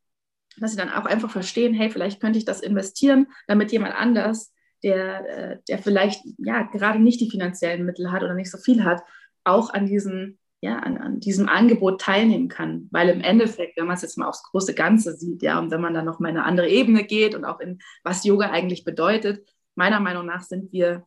dass 0.58 0.72
sie 0.72 0.76
dann 0.76 0.90
auch 0.90 1.06
einfach 1.06 1.30
verstehen, 1.30 1.72
hey, 1.74 1.90
vielleicht 1.90 2.20
könnte 2.20 2.38
ich 2.38 2.44
das 2.44 2.60
investieren, 2.60 3.28
damit 3.46 3.72
jemand 3.72 3.94
anders 3.94 4.52
der, 4.82 5.28
äh, 5.28 5.58
der 5.68 5.78
vielleicht 5.78 6.22
ja 6.38 6.62
gerade 6.62 6.98
nicht 6.98 7.20
die 7.20 7.30
finanziellen 7.30 7.86
Mittel 7.86 8.10
hat 8.10 8.22
oder 8.22 8.34
nicht 8.34 8.50
so 8.50 8.58
viel 8.58 8.84
hat, 8.84 9.02
auch 9.44 9.72
an 9.72 9.86
diesem, 9.86 10.38
ja, 10.60 10.78
an, 10.78 10.98
an 10.98 11.20
diesem 11.20 11.48
Angebot 11.48 12.00
teilnehmen 12.00 12.48
kann. 12.48 12.88
Weil 12.90 13.10
im 13.10 13.20
Endeffekt, 13.20 13.76
wenn 13.76 13.86
man 13.86 13.96
es 13.96 14.02
jetzt 14.02 14.18
mal 14.18 14.28
aufs 14.28 14.42
große 14.42 14.74
Ganze 14.74 15.16
sieht, 15.16 15.42
ja, 15.42 15.58
und 15.58 15.70
wenn 15.70 15.80
man 15.80 15.94
dann 15.94 16.04
noch 16.04 16.18
mal 16.18 16.28
eine 16.28 16.44
andere 16.44 16.68
Ebene 16.68 17.04
geht 17.04 17.34
und 17.34 17.44
auch 17.44 17.60
in 17.60 17.78
was 18.02 18.24
Yoga 18.24 18.50
eigentlich 18.50 18.84
bedeutet, 18.84 19.46
meiner 19.74 20.00
Meinung 20.00 20.26
nach 20.26 20.42
sind 20.42 20.72
wir 20.72 21.04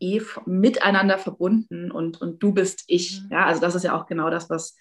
eh 0.00 0.20
miteinander 0.46 1.18
verbunden 1.18 1.90
und, 1.90 2.20
und 2.20 2.42
du 2.42 2.52
bist 2.52 2.84
ich. 2.86 3.22
Mhm. 3.22 3.28
Ja, 3.32 3.46
also 3.46 3.60
das 3.60 3.74
ist 3.74 3.84
ja 3.84 3.98
auch 3.98 4.06
genau 4.06 4.30
das, 4.30 4.48
was 4.50 4.76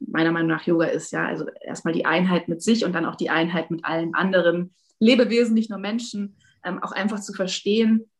meiner 0.00 0.32
Meinung 0.32 0.48
nach 0.48 0.66
Yoga 0.66 0.86
ist. 0.86 1.12
Ja, 1.12 1.26
also 1.26 1.46
erstmal 1.60 1.94
die 1.94 2.06
Einheit 2.06 2.48
mit 2.48 2.62
sich 2.62 2.84
und 2.84 2.92
dann 2.92 3.06
auch 3.06 3.16
die 3.16 3.30
Einheit 3.30 3.70
mit 3.70 3.84
allen 3.84 4.14
anderen 4.14 4.74
Lebewesen, 4.98 5.54
nicht 5.54 5.70
nur 5.70 5.78
Menschen 5.78 6.36
ähm, 6.64 6.82
auch 6.82 6.92
einfach 6.92 7.20
zu 7.20 7.32
verstehen, 7.32 8.10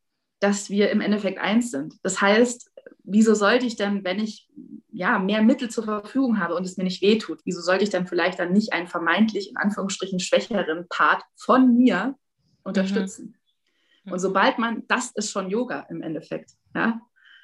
dass 0.41 0.71
wir 0.71 0.91
im 0.91 1.01
Endeffekt 1.01 1.39
eins 1.39 1.71
sind. 1.71 1.95
Das 2.03 2.21
heißt, 2.21 2.71
wieso 3.03 3.35
sollte 3.35 3.67
ich 3.67 3.77
dann, 3.77 4.05
wenn 4.05 4.21
ich 4.21 4.49
ja 4.91 5.19
mehr 5.19 5.43
Mittel 5.43 5.69
zur 5.69 5.85
Verfügung 5.85 6.39
habe 6.39 6.55
und 6.55 6.65
es 6.65 6.77
mir 6.77 6.85
nicht 6.85 7.03
wehtut, 7.03 7.41
wieso 7.45 7.61
sollte 7.61 7.85
ich 7.85 7.91
dann 7.91 8.07
vielleicht 8.07 8.39
dann 8.39 8.53
nicht 8.53 8.73
einen 8.73 8.87
vermeintlich 8.87 9.51
in 9.51 9.57
Anführungsstrichen 9.57 10.21
schwächeren 10.21 10.87
Part 10.89 11.23
von 11.37 11.77
mir 11.77 12.15
unterstützen? 12.63 13.27
Mhm. 13.27 13.38
Und 14.11 14.19
sobald 14.19 14.59
man, 14.59 14.85
das 14.89 15.11
ist 15.13 15.31
schon 15.31 15.51
Yoga 15.51 15.87
im 15.91 16.03
Endeffekt, 16.03 16.53
ja, 16.75 17.01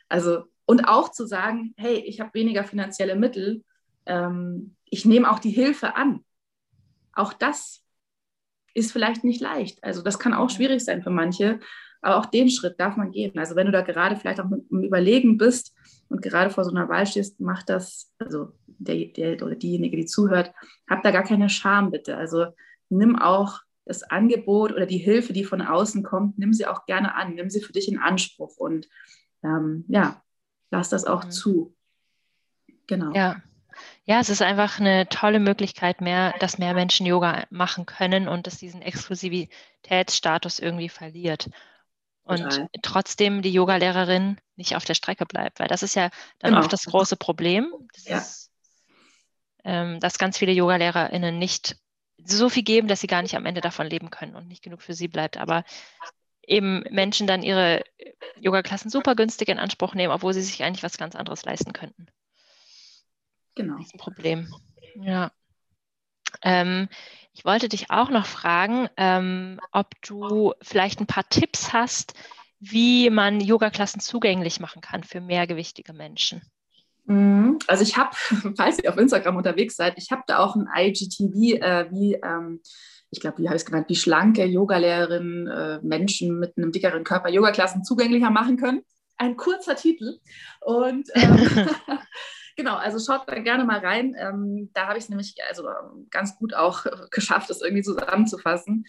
also 0.08 0.44
und 0.66 0.88
auch 0.88 1.10
zu 1.10 1.26
sagen, 1.26 1.74
hey, 1.76 1.96
ich 1.96 2.20
habe 2.20 2.34
weniger 2.34 2.64
finanzielle 2.64 3.16
Mittel, 3.16 3.64
ähm, 4.06 4.76
ich 4.84 5.04
nehme 5.04 5.30
auch 5.30 5.38
die 5.38 5.50
Hilfe 5.50 5.96
an. 5.96 6.24
Auch 7.12 7.32
das 7.32 7.82
ist 8.74 8.92
vielleicht 8.92 9.24
nicht 9.24 9.40
leicht. 9.40 9.82
Also 9.82 10.02
das 10.02 10.18
kann 10.18 10.34
auch 10.34 10.50
schwierig 10.50 10.84
sein 10.84 11.02
für 11.02 11.10
manche. 11.10 11.60
Aber 12.00 12.18
auch 12.18 12.26
den 12.26 12.50
Schritt 12.50 12.78
darf 12.78 12.96
man 12.96 13.12
gehen. 13.12 13.38
Also 13.38 13.56
wenn 13.56 13.66
du 13.66 13.72
da 13.72 13.80
gerade 13.80 14.16
vielleicht 14.16 14.40
auch 14.40 14.50
im 14.50 14.82
Überlegen 14.82 15.38
bist 15.38 15.74
und 16.08 16.20
gerade 16.20 16.50
vor 16.50 16.64
so 16.64 16.70
einer 16.70 16.88
Wahl 16.88 17.06
stehst, 17.06 17.40
mach 17.40 17.62
das, 17.62 18.12
also 18.18 18.52
der, 18.66 19.06
der 19.06 19.42
oder 19.42 19.54
diejenige, 19.54 19.96
die 19.96 20.06
zuhört, 20.06 20.52
hab 20.88 21.02
da 21.02 21.10
gar 21.10 21.22
keine 21.22 21.48
Scham 21.48 21.90
bitte. 21.90 22.16
Also 22.16 22.46
nimm 22.90 23.16
auch 23.16 23.60
das 23.85 24.03
Angebot 24.03 24.72
oder 24.72 24.87
die 24.87 24.99
Hilfe, 24.99 25.32
die 25.32 25.45
von 25.45 25.61
außen 25.61 26.03
kommt, 26.03 26.39
nimm 26.39 26.53
sie 26.53 26.66
auch 26.66 26.87
gerne 26.87 27.14
an, 27.14 27.35
nimm 27.35 27.51
sie 27.51 27.61
für 27.61 27.72
dich 27.72 27.89
in 27.89 27.99
Anspruch 27.99 28.57
und 28.57 28.89
ähm, 29.43 29.85
ja, 29.89 30.22
lass 30.70 30.89
das 30.89 31.05
auch 31.05 31.24
mhm. 31.24 31.30
zu. 31.30 31.76
Genau. 32.87 33.12
Ja. 33.14 33.43
Ja, 34.05 34.20
es 34.20 34.28
ist 34.28 34.41
einfach 34.41 34.78
eine 34.78 35.09
tolle 35.09 35.41
Möglichkeit, 35.41 36.01
mehr, 36.01 36.32
dass 36.39 36.59
mehr 36.59 36.74
Menschen 36.74 37.07
Yoga 37.07 37.45
machen 37.51 37.87
können 37.87 38.28
und 38.28 38.47
dass 38.47 38.59
diesen 38.59 38.82
Exklusivitätsstatus 38.82 40.61
irgendwie 40.61 40.89
verliert. 40.89 41.51
Und 42.22 42.39
Total. 42.39 42.68
trotzdem 42.82 43.43
die 43.43 43.53
Yogalehrerin 43.53 44.39
nicht 44.57 44.76
auf 44.76 44.85
der 44.85 44.95
Strecke 44.95 45.26
bleibt, 45.26 45.59
weil 45.59 45.68
das 45.68 45.82
ist 45.82 45.95
ja 45.95 46.11
dann 46.39 46.53
genau. 46.53 46.64
auch 46.64 46.68
das 46.68 46.85
große 46.85 47.16
Problem, 47.16 47.72
das 47.93 48.05
ja. 48.05 48.18
ist, 48.18 48.51
ähm, 49.64 49.99
dass 50.01 50.18
ganz 50.18 50.39
viele 50.39 50.53
Yogalehrerinnen 50.53 51.39
nicht 51.39 51.76
so 52.18 52.48
viel 52.48 52.62
geben, 52.62 52.88
dass 52.88 53.00
sie 53.00 53.06
gar 53.06 53.22
nicht 53.22 53.36
am 53.36 53.46
Ende 53.46 53.60
davon 53.60 53.86
leben 53.86 54.10
können 54.10 54.36
und 54.36 54.48
nicht 54.48 54.62
genug 54.62 54.82
für 54.82 54.94
sie 54.94 55.08
bleibt. 55.08 55.36
Aber 55.36 55.64
eben 56.46 56.84
Menschen 56.90 57.26
dann 57.26 57.42
ihre 57.42 57.84
Yoga-Klassen 58.40 58.90
super 58.90 59.14
günstig 59.14 59.48
in 59.48 59.58
Anspruch 59.58 59.94
nehmen, 59.94 60.12
obwohl 60.12 60.34
sie 60.34 60.42
sich 60.42 60.62
eigentlich 60.62 60.82
was 60.82 60.98
ganz 60.98 61.14
anderes 61.14 61.44
leisten 61.44 61.72
könnten. 61.72 62.06
Genau. 63.54 63.76
Das 63.76 63.86
ist 63.86 63.94
ein 63.94 63.98
Problem. 63.98 64.52
Ja. 64.96 65.32
Ähm, 66.42 66.88
ich 67.32 67.44
wollte 67.44 67.68
dich 67.68 67.90
auch 67.90 68.10
noch 68.10 68.26
fragen, 68.26 68.88
ähm, 68.96 69.60
ob 69.72 70.00
du 70.02 70.54
vielleicht 70.62 71.00
ein 71.00 71.06
paar 71.06 71.28
Tipps 71.28 71.72
hast, 71.72 72.14
wie 72.60 73.10
man 73.10 73.40
Yoga-Klassen 73.40 74.00
zugänglich 74.00 74.60
machen 74.60 74.80
kann 74.80 75.04
für 75.04 75.20
mehrgewichtige 75.20 75.92
Menschen. 75.92 76.42
Mhm. 77.07 77.59
Also 77.66 77.82
ich 77.82 77.96
habe, 77.96 78.11
falls 78.57 78.78
ihr 78.78 78.90
auf 78.90 78.98
Instagram 78.98 79.36
unterwegs 79.36 79.76
seid, 79.76 79.94
ich 79.96 80.11
habe 80.11 80.22
da 80.26 80.38
auch 80.38 80.57
ein 80.57 80.68
IGTV, 80.74 81.61
äh, 81.61 81.90
wie, 81.90 82.14
ähm, 82.14 82.61
ich 83.11 83.20
glaube, 83.20 83.38
wie 83.38 83.46
habe 83.46 83.57
ich 83.57 83.62
es 83.62 83.66
genannt, 83.66 83.86
wie 83.88 83.96
schlanke 83.96 84.44
Yogalehrerin 84.44 85.46
äh, 85.46 85.78
Menschen 85.82 86.38
mit 86.38 86.57
einem 86.57 86.72
dickeren 86.72 87.05
Körper 87.05 87.28
Yoga-Klassen 87.28 87.84
zugänglicher 87.84 88.30
machen 88.30 88.57
können. 88.57 88.82
Ein 89.16 89.36
kurzer 89.36 89.76
Titel. 89.76 90.18
Und 90.61 91.09
ähm, 91.14 91.38
genau, 92.57 92.76
also 92.76 92.98
schaut 92.98 93.28
da 93.28 93.38
gerne 93.38 93.64
mal 93.64 93.78
rein. 93.78 94.16
Ähm, 94.18 94.70
da 94.74 94.88
habe 94.88 94.98
ich 94.98 95.05
es 95.05 95.11
nämlich 95.11 95.36
also 95.48 95.68
ganz 96.11 96.36
gut 96.36 96.55
auch 96.55 96.86
geschafft, 97.11 97.50
das 97.50 97.62
irgendwie 97.62 97.82
zusammenzufassen. 97.82 98.86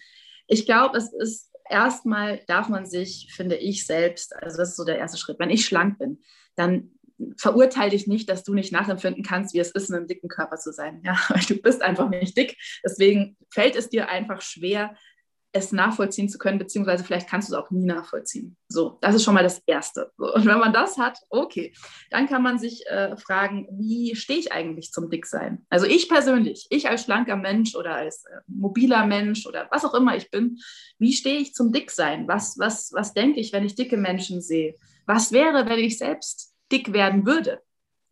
Ich 0.48 0.66
glaube, 0.66 0.96
es 0.96 1.12
ist 1.12 1.52
erstmal, 1.68 2.40
darf 2.46 2.68
man 2.68 2.86
sich, 2.86 3.32
finde 3.34 3.56
ich 3.56 3.86
selbst, 3.86 4.34
also 4.36 4.56
das 4.56 4.70
ist 4.70 4.76
so 4.76 4.84
der 4.84 4.98
erste 4.98 5.18
Schritt, 5.18 5.38
wenn 5.38 5.50
ich 5.50 5.66
schlank 5.66 5.98
bin, 5.98 6.20
dann 6.54 6.95
verurteile 7.38 7.90
dich 7.90 8.06
nicht, 8.06 8.28
dass 8.28 8.44
du 8.44 8.54
nicht 8.54 8.72
nachempfinden 8.72 9.22
kannst, 9.22 9.54
wie 9.54 9.58
es 9.58 9.70
ist, 9.70 9.88
in 9.88 9.96
einem 9.96 10.06
dicken 10.06 10.28
Körper 10.28 10.56
zu 10.56 10.72
sein. 10.72 11.02
Ja, 11.04 11.18
du 11.48 11.56
bist 11.56 11.82
einfach 11.82 12.08
nicht 12.08 12.36
dick. 12.36 12.56
Deswegen 12.84 13.36
fällt 13.50 13.76
es 13.76 13.88
dir 13.88 14.08
einfach 14.08 14.42
schwer, 14.42 14.94
es 15.56 15.72
nachvollziehen 15.72 16.28
zu 16.28 16.38
können, 16.38 16.58
beziehungsweise 16.58 17.02
vielleicht 17.02 17.28
kannst 17.28 17.48
du 17.48 17.54
es 17.54 17.58
auch 17.58 17.70
nie 17.70 17.86
nachvollziehen. 17.86 18.56
So, 18.68 18.98
das 19.00 19.14
ist 19.14 19.24
schon 19.24 19.34
mal 19.34 19.42
das 19.42 19.62
Erste. 19.66 20.12
Und 20.18 20.44
wenn 20.44 20.58
man 20.58 20.72
das 20.72 20.98
hat, 20.98 21.18
okay, 21.30 21.72
dann 22.10 22.26
kann 22.28 22.42
man 22.42 22.58
sich 22.58 22.86
äh, 22.86 23.16
fragen, 23.16 23.66
wie 23.70 24.14
stehe 24.16 24.38
ich 24.38 24.52
eigentlich 24.52 24.92
zum 24.92 25.08
Dicksein? 25.08 25.64
Also 25.70 25.86
ich 25.86 26.08
persönlich, 26.08 26.66
ich 26.70 26.88
als 26.88 27.04
schlanker 27.04 27.36
Mensch 27.36 27.74
oder 27.74 27.94
als 27.94 28.24
äh, 28.24 28.40
mobiler 28.46 29.06
Mensch 29.06 29.46
oder 29.46 29.66
was 29.70 29.84
auch 29.84 29.94
immer 29.94 30.16
ich 30.16 30.30
bin, 30.30 30.58
wie 30.98 31.12
stehe 31.12 31.38
ich 31.38 31.54
zum 31.54 31.72
Dicksein? 31.72 32.28
Was, 32.28 32.58
was, 32.58 32.92
was 32.92 33.14
denke 33.14 33.40
ich, 33.40 33.52
wenn 33.52 33.64
ich 33.64 33.74
dicke 33.74 33.96
Menschen 33.96 34.42
sehe? 34.42 34.76
Was 35.06 35.32
wäre, 35.32 35.68
wenn 35.68 35.78
ich 35.78 35.98
selbst 35.98 36.55
dick 36.70 36.92
werden 36.92 37.26
würde. 37.26 37.62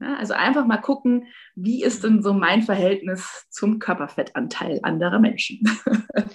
Ja, 0.00 0.16
also 0.16 0.34
einfach 0.34 0.66
mal 0.66 0.78
gucken, 0.78 1.28
wie 1.55 1.82
ist 1.82 2.02
denn 2.05 2.22
so 2.22 2.32
mein 2.32 2.62
Verhältnis 2.62 3.46
zum 3.50 3.78
Körperfettanteil 3.78 4.80
anderer 4.82 5.20
Menschen. 5.20 5.61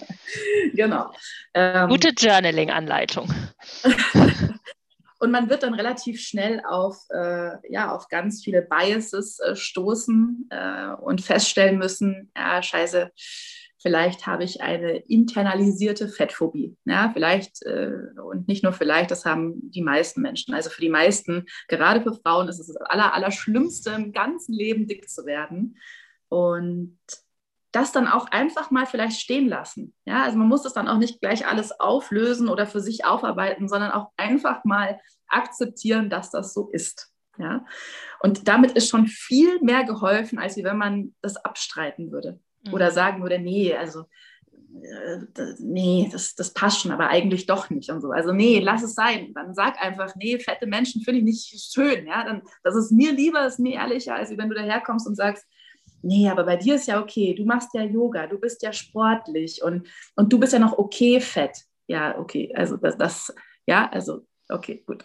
genau. 0.74 1.12
Ähm, 1.54 1.88
Gute 1.88 2.08
Journaling-Anleitung. 2.16 3.28
Und 5.20 5.32
man 5.32 5.50
wird 5.50 5.62
dann 5.62 5.74
relativ 5.74 6.18
schnell 6.18 6.62
auf, 6.66 6.96
äh, 7.10 7.50
ja, 7.70 7.94
auf 7.94 8.08
ganz 8.08 8.42
viele 8.42 8.62
Biases 8.62 9.38
äh, 9.40 9.54
stoßen 9.54 10.48
äh, 10.48 10.94
und 10.94 11.20
feststellen 11.20 11.76
müssen, 11.76 12.32
ja, 12.34 12.62
scheiße, 12.62 13.12
Vielleicht 13.82 14.26
habe 14.26 14.44
ich 14.44 14.60
eine 14.60 14.98
internalisierte 14.98 16.06
Fettphobie. 16.06 16.76
Ja, 16.84 17.10
vielleicht 17.14 17.62
äh, 17.64 17.92
und 18.22 18.46
nicht 18.46 18.62
nur 18.62 18.74
vielleicht, 18.74 19.10
das 19.10 19.24
haben 19.24 19.70
die 19.70 19.80
meisten 19.80 20.20
Menschen. 20.20 20.52
Also 20.52 20.68
für 20.68 20.82
die 20.82 20.90
meisten, 20.90 21.46
gerade 21.66 22.02
für 22.02 22.12
Frauen, 22.12 22.48
ist 22.48 22.58
es 22.58 22.66
das 22.66 22.76
aller, 22.76 23.14
aller 23.14 23.30
im 23.96 24.12
ganzen 24.12 24.52
Leben, 24.52 24.86
dick 24.86 25.08
zu 25.08 25.24
werden. 25.24 25.78
Und 26.28 26.98
das 27.72 27.92
dann 27.92 28.06
auch 28.06 28.26
einfach 28.26 28.70
mal 28.70 28.84
vielleicht 28.84 29.18
stehen 29.18 29.48
lassen. 29.48 29.94
Ja, 30.04 30.24
also 30.24 30.36
man 30.36 30.48
muss 30.48 30.62
das 30.62 30.74
dann 30.74 30.88
auch 30.88 30.98
nicht 30.98 31.20
gleich 31.20 31.46
alles 31.46 31.78
auflösen 31.80 32.48
oder 32.48 32.66
für 32.66 32.80
sich 32.80 33.06
aufarbeiten, 33.06 33.68
sondern 33.68 33.92
auch 33.92 34.10
einfach 34.18 34.64
mal 34.64 35.00
akzeptieren, 35.26 36.10
dass 36.10 36.30
das 36.30 36.52
so 36.52 36.68
ist. 36.70 37.14
Ja, 37.38 37.64
und 38.20 38.46
damit 38.46 38.72
ist 38.72 38.90
schon 38.90 39.06
viel 39.06 39.60
mehr 39.62 39.84
geholfen, 39.84 40.38
als 40.38 40.56
wenn 40.58 40.76
man 40.76 41.14
das 41.22 41.36
abstreiten 41.36 42.12
würde 42.12 42.40
oder 42.72 42.90
mhm. 42.90 42.94
sagen 42.94 43.22
würde, 43.22 43.38
nee, 43.38 43.74
also 43.74 44.04
äh, 44.82 45.18
nee, 45.58 46.08
das, 46.12 46.34
das 46.34 46.52
passt 46.52 46.80
schon, 46.80 46.92
aber 46.92 47.08
eigentlich 47.08 47.46
doch 47.46 47.70
nicht 47.70 47.90
und 47.90 48.00
so. 48.00 48.10
Also 48.10 48.32
nee, 48.32 48.60
lass 48.60 48.82
es 48.82 48.94
sein. 48.94 49.32
Dann 49.34 49.54
sag 49.54 49.80
einfach, 49.82 50.14
nee, 50.16 50.38
fette 50.38 50.66
Menschen 50.66 51.02
finde 51.02 51.20
ich 51.20 51.24
nicht 51.24 51.72
schön. 51.72 52.06
Ja, 52.06 52.24
dann, 52.24 52.42
das 52.62 52.76
ist 52.76 52.92
mir 52.92 53.12
lieber, 53.12 53.46
ist 53.46 53.58
mir 53.58 53.74
ehrlicher, 53.74 54.14
als 54.14 54.36
wenn 54.36 54.48
du 54.48 54.54
daherkommst 54.54 55.06
und 55.06 55.16
sagst, 55.16 55.46
nee, 56.02 56.28
aber 56.28 56.44
bei 56.44 56.56
dir 56.56 56.76
ist 56.76 56.86
ja 56.86 57.00
okay, 57.00 57.34
du 57.34 57.44
machst 57.44 57.70
ja 57.74 57.82
Yoga, 57.82 58.26
du 58.26 58.38
bist 58.38 58.62
ja 58.62 58.72
sportlich 58.72 59.62
und, 59.62 59.88
und 60.16 60.32
du 60.32 60.38
bist 60.38 60.52
ja 60.52 60.58
noch 60.58 60.78
okay 60.78 61.20
fett. 61.20 61.64
Ja, 61.86 62.16
okay, 62.18 62.52
also 62.54 62.76
das, 62.76 62.96
das 62.96 63.34
ja, 63.66 63.88
also 63.90 64.26
okay, 64.48 64.82
gut. 64.86 65.04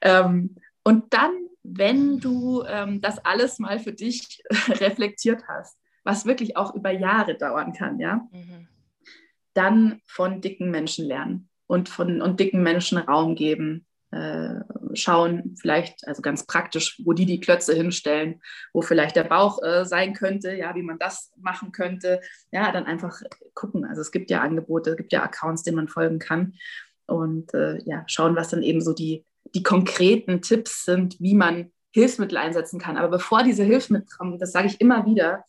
Ähm, 0.00 0.56
und 0.84 1.12
dann, 1.12 1.32
wenn 1.62 2.18
du 2.18 2.62
ähm, 2.66 3.00
das 3.00 3.24
alles 3.24 3.58
mal 3.58 3.78
für 3.78 3.92
dich 3.92 4.42
reflektiert 4.68 5.44
hast, 5.46 5.78
was 6.04 6.26
wirklich 6.26 6.56
auch 6.56 6.74
über 6.74 6.90
Jahre 6.90 7.36
dauern 7.36 7.72
kann, 7.72 7.98
ja, 8.00 8.26
mhm. 8.32 8.68
dann 9.54 10.00
von 10.06 10.40
dicken 10.40 10.70
Menschen 10.70 11.06
lernen 11.06 11.48
und 11.66 11.88
von 11.88 12.20
und 12.22 12.40
dicken 12.40 12.62
Menschen 12.62 12.98
Raum 12.98 13.34
geben. 13.34 13.86
Äh, 14.10 14.60
schauen, 14.92 15.56
vielleicht, 15.58 16.06
also 16.06 16.20
ganz 16.20 16.46
praktisch, 16.46 17.00
wo 17.02 17.14
die 17.14 17.24
die 17.24 17.40
Klötze 17.40 17.74
hinstellen, 17.74 18.42
wo 18.74 18.82
vielleicht 18.82 19.16
der 19.16 19.24
Bauch 19.24 19.62
äh, 19.62 19.86
sein 19.86 20.12
könnte, 20.12 20.54
ja, 20.54 20.74
wie 20.74 20.82
man 20.82 20.98
das 20.98 21.32
machen 21.38 21.72
könnte. 21.72 22.20
Ja, 22.50 22.70
dann 22.72 22.84
einfach 22.84 23.22
gucken. 23.54 23.86
Also 23.86 24.02
es 24.02 24.12
gibt 24.12 24.30
ja 24.30 24.42
Angebote, 24.42 24.90
es 24.90 24.96
gibt 24.98 25.14
ja 25.14 25.22
Accounts, 25.22 25.62
denen 25.62 25.76
man 25.76 25.88
folgen 25.88 26.18
kann. 26.18 26.52
Und 27.06 27.54
äh, 27.54 27.78
ja, 27.84 28.04
schauen, 28.06 28.36
was 28.36 28.50
dann 28.50 28.62
eben 28.62 28.82
so 28.82 28.92
die, 28.92 29.24
die 29.54 29.62
konkreten 29.62 30.42
Tipps 30.42 30.84
sind, 30.84 31.18
wie 31.18 31.34
man 31.34 31.72
Hilfsmittel 31.92 32.38
einsetzen 32.38 32.78
kann. 32.78 32.96
Aber 32.96 33.08
bevor 33.08 33.42
diese 33.42 33.64
Hilfsmittel 33.64 34.08
kommen, 34.16 34.38
das 34.38 34.52
sage 34.52 34.66
ich 34.66 34.80
immer 34.80 35.06
wieder, 35.06 35.44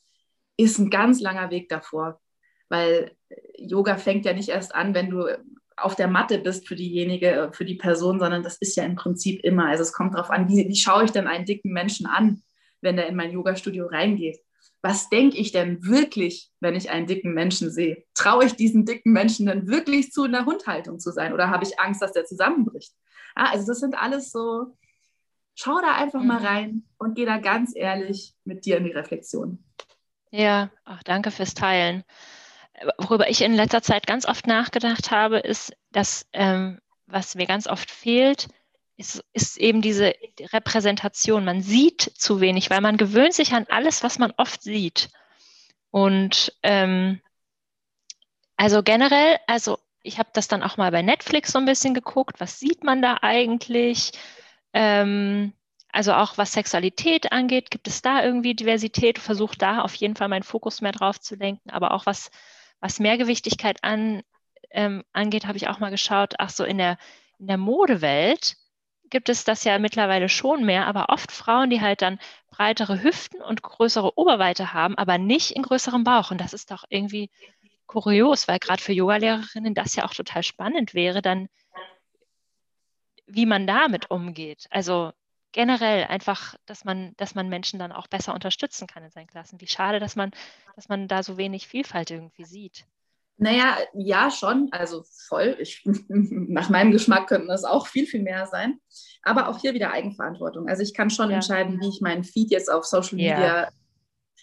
ist 0.57 0.79
ein 0.79 0.89
ganz 0.89 1.19
langer 1.21 1.49
Weg 1.49 1.69
davor, 1.69 2.19
weil 2.69 3.15
Yoga 3.57 3.97
fängt 3.97 4.25
ja 4.25 4.33
nicht 4.33 4.49
erst 4.49 4.73
an, 4.75 4.93
wenn 4.93 5.09
du 5.09 5.27
auf 5.77 5.95
der 5.95 6.07
Matte 6.07 6.39
bist 6.39 6.67
für 6.67 6.75
diejenige, 6.75 7.51
für 7.53 7.65
die 7.65 7.75
Person, 7.75 8.19
sondern 8.19 8.43
das 8.43 8.57
ist 8.57 8.75
ja 8.75 8.83
im 8.83 8.95
Prinzip 8.95 9.43
immer. 9.43 9.67
Also 9.67 9.83
es 9.83 9.93
kommt 9.93 10.13
darauf 10.13 10.29
an, 10.29 10.47
wie, 10.47 10.67
wie 10.67 10.75
schaue 10.75 11.05
ich 11.05 11.11
denn 11.11 11.27
einen 11.27 11.45
dicken 11.45 11.71
Menschen 11.71 12.05
an, 12.05 12.43
wenn 12.81 12.95
der 12.95 13.07
in 13.07 13.15
mein 13.15 13.31
Yoga-Studio 13.31 13.87
reingeht? 13.87 14.39
Was 14.81 15.09
denke 15.09 15.37
ich 15.37 15.51
denn 15.51 15.83
wirklich, 15.85 16.51
wenn 16.59 16.75
ich 16.75 16.89
einen 16.89 17.07
dicken 17.07 17.33
Menschen 17.33 17.71
sehe? 17.71 18.03
Traue 18.13 18.45
ich 18.45 18.53
diesen 18.53 18.85
dicken 18.85 19.13
Menschen 19.13 19.45
denn 19.45 19.67
wirklich 19.67 20.11
zu 20.11 20.23
einer 20.23 20.45
Hundhaltung 20.45 20.99
zu 20.99 21.11
sein 21.11 21.33
oder 21.33 21.49
habe 21.49 21.63
ich 21.63 21.79
Angst, 21.79 22.01
dass 22.01 22.11
der 22.11 22.25
zusammenbricht? 22.25 22.93
Ja, 23.37 23.45
also 23.51 23.65
das 23.65 23.79
sind 23.79 23.97
alles 23.97 24.31
so, 24.31 24.75
schau 25.55 25.79
da 25.81 25.95
einfach 25.95 26.21
mhm. 26.21 26.27
mal 26.27 26.45
rein 26.45 26.83
und 26.97 27.15
geh 27.15 27.25
da 27.25 27.37
ganz 27.37 27.73
ehrlich 27.75 28.35
mit 28.43 28.65
dir 28.65 28.77
in 28.77 28.85
die 28.85 28.91
Reflexion. 28.91 29.63
Ja, 30.33 30.71
ach, 30.83 31.03
danke 31.03 31.29
fürs 31.29 31.53
Teilen. 31.53 32.03
Worüber 32.97 33.29
ich 33.29 33.41
in 33.41 33.53
letzter 33.53 33.83
Zeit 33.83 34.07
ganz 34.07 34.25
oft 34.25 34.47
nachgedacht 34.47 35.11
habe, 35.11 35.37
ist, 35.37 35.77
dass 35.91 36.27
ähm, 36.33 36.81
was 37.05 37.35
mir 37.35 37.45
ganz 37.45 37.67
oft 37.67 37.91
fehlt, 37.91 38.47
ist, 38.97 39.23
ist 39.33 39.57
eben 39.57 39.83
diese 39.83 40.15
Repräsentation. 40.51 41.45
Man 41.45 41.61
sieht 41.61 42.01
zu 42.01 42.41
wenig, 42.41 42.71
weil 42.71 42.81
man 42.81 42.97
gewöhnt 42.97 43.35
sich 43.35 43.53
an 43.53 43.67
alles, 43.69 44.01
was 44.01 44.17
man 44.17 44.33
oft 44.37 44.63
sieht. 44.63 45.09
Und 45.91 46.57
ähm, 46.63 47.21
also 48.57 48.81
generell, 48.81 49.37
also 49.45 49.77
ich 50.01 50.17
habe 50.17 50.29
das 50.33 50.47
dann 50.47 50.63
auch 50.63 50.77
mal 50.77 50.89
bei 50.89 51.03
Netflix 51.03 51.51
so 51.51 51.59
ein 51.59 51.65
bisschen 51.65 51.93
geguckt, 51.93 52.39
was 52.39 52.59
sieht 52.59 52.83
man 52.83 53.03
da 53.03 53.19
eigentlich? 53.21 54.13
Ähm, 54.73 55.53
also 55.93 56.13
auch 56.13 56.37
was 56.37 56.53
Sexualität 56.53 57.31
angeht, 57.31 57.69
gibt 57.69 57.87
es 57.87 58.01
da 58.01 58.23
irgendwie 58.23 58.55
Diversität? 58.55 59.19
Versuche 59.19 59.57
da 59.57 59.81
auf 59.81 59.93
jeden 59.93 60.15
Fall 60.15 60.27
meinen 60.27 60.43
Fokus 60.43 60.81
mehr 60.81 60.91
drauf 60.91 61.19
zu 61.19 61.35
lenken. 61.35 61.69
Aber 61.69 61.91
auch 61.91 62.07
was, 62.07 62.31
was 62.79 62.99
Mehrgewichtigkeit 62.99 63.77
an, 63.83 64.23
ähm, 64.71 65.03
angeht, 65.13 65.45
habe 65.45 65.57
ich 65.57 65.67
auch 65.67 65.79
mal 65.79 65.91
geschaut, 65.91 66.33
ach 66.39 66.49
so, 66.49 66.63
in 66.63 66.79
der, 66.79 66.97
in 67.37 67.45
der 67.45 67.57
Modewelt 67.57 68.55
gibt 69.11 69.29
es 69.29 69.43
das 69.43 69.63
ja 69.63 69.77
mittlerweile 69.77 70.29
schon 70.29 70.65
mehr, 70.65 70.87
aber 70.87 71.09
oft 71.09 71.31
Frauen, 71.31 71.69
die 71.69 71.81
halt 71.81 72.01
dann 72.01 72.17
breitere 72.49 73.03
Hüften 73.03 73.41
und 73.41 73.61
größere 73.61 74.17
Oberweite 74.17 74.73
haben, 74.73 74.97
aber 74.97 75.19
nicht 75.19 75.51
in 75.51 75.61
größerem 75.61 76.03
Bauch. 76.03 76.31
Und 76.31 76.41
das 76.41 76.53
ist 76.53 76.71
doch 76.71 76.85
irgendwie 76.89 77.29
kurios, 77.85 78.47
weil 78.47 78.57
gerade 78.57 78.81
für 78.81 78.93
Yogalehrerinnen 78.93 79.75
das 79.75 79.95
ja 79.95 80.05
auch 80.05 80.13
total 80.15 80.41
spannend 80.41 80.95
wäre, 80.95 81.21
dann 81.21 81.49
wie 83.27 83.45
man 83.45 83.67
damit 83.67 84.09
umgeht. 84.09 84.65
Also 84.71 85.13
generell 85.53 86.05
einfach, 86.05 86.55
dass 86.65 86.83
man, 86.83 87.13
dass 87.15 87.35
man 87.35 87.47
Menschen 87.47 87.79
dann 87.79 87.93
auch 87.93 88.07
besser 88.07 88.33
unterstützen 88.33 88.87
kann 88.87 89.03
in 89.03 89.11
seinen 89.11 89.27
Klassen. 89.27 89.61
Wie 89.61 89.67
schade, 89.67 89.99
dass 89.99 90.17
man, 90.17 90.31
dass 90.75 90.89
man 90.89 91.07
da 91.07 91.23
so 91.23 91.37
wenig 91.37 91.67
Vielfalt 91.67 92.11
irgendwie 92.11 92.43
sieht. 92.43 92.85
Naja, 93.37 93.77
ja, 93.93 94.29
schon, 94.29 94.69
also 94.71 95.03
voll. 95.27 95.55
Ich, 95.59 95.83
nach 96.09 96.69
meinem 96.69 96.91
Geschmack 96.91 97.27
könnten 97.27 97.47
das 97.47 97.63
auch 97.63 97.87
viel, 97.87 98.05
viel 98.05 98.21
mehr 98.21 98.45
sein. 98.47 98.79
Aber 99.21 99.47
auch 99.47 99.59
hier 99.59 99.73
wieder 99.73 99.91
Eigenverantwortung. 99.91 100.67
Also 100.67 100.83
ich 100.83 100.93
kann 100.93 101.09
schon 101.09 101.29
ja. 101.29 101.35
entscheiden, 101.35 101.79
wie 101.79 101.89
ich 101.89 102.01
meinen 102.01 102.23
Feed 102.23 102.51
jetzt 102.51 102.71
auf 102.71 102.85
Social 102.85 103.15
Media, 103.15 103.63
ja. 103.63 103.69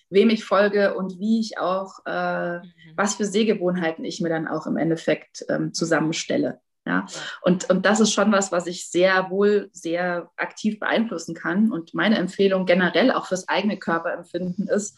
wem 0.09 0.31
ich 0.31 0.45
folge 0.45 0.95
und 0.95 1.19
wie 1.19 1.41
ich 1.41 1.59
auch, 1.59 1.99
äh, 2.07 2.59
mhm. 2.59 2.73
was 2.97 3.17
für 3.17 3.27
Sehgewohnheiten 3.27 4.05
ich 4.05 4.21
mir 4.21 4.29
dann 4.29 4.49
auch 4.49 4.67
im 4.67 4.77
Endeffekt 4.77 5.45
ähm, 5.49 5.73
zusammenstelle. 5.73 6.61
Ja? 6.91 7.07
Und, 7.43 7.71
und 7.71 7.87
das 7.87 8.01
ist 8.01 8.13
schon 8.13 8.33
was, 8.33 8.51
was 8.51 8.67
ich 8.67 8.91
sehr 8.91 9.31
wohl 9.31 9.71
sehr 9.73 10.29
aktiv 10.37 10.81
beeinflussen 10.81 11.37
kann. 11.37 11.71
Und 11.71 11.95
meine 11.95 12.19
Empfehlung 12.19 12.67
generell 12.67 13.13
auch 13.13 13.27
fürs 13.27 13.49
eigene 13.49 13.79
Körperempfinden 13.79 14.67
ist, 14.67 14.97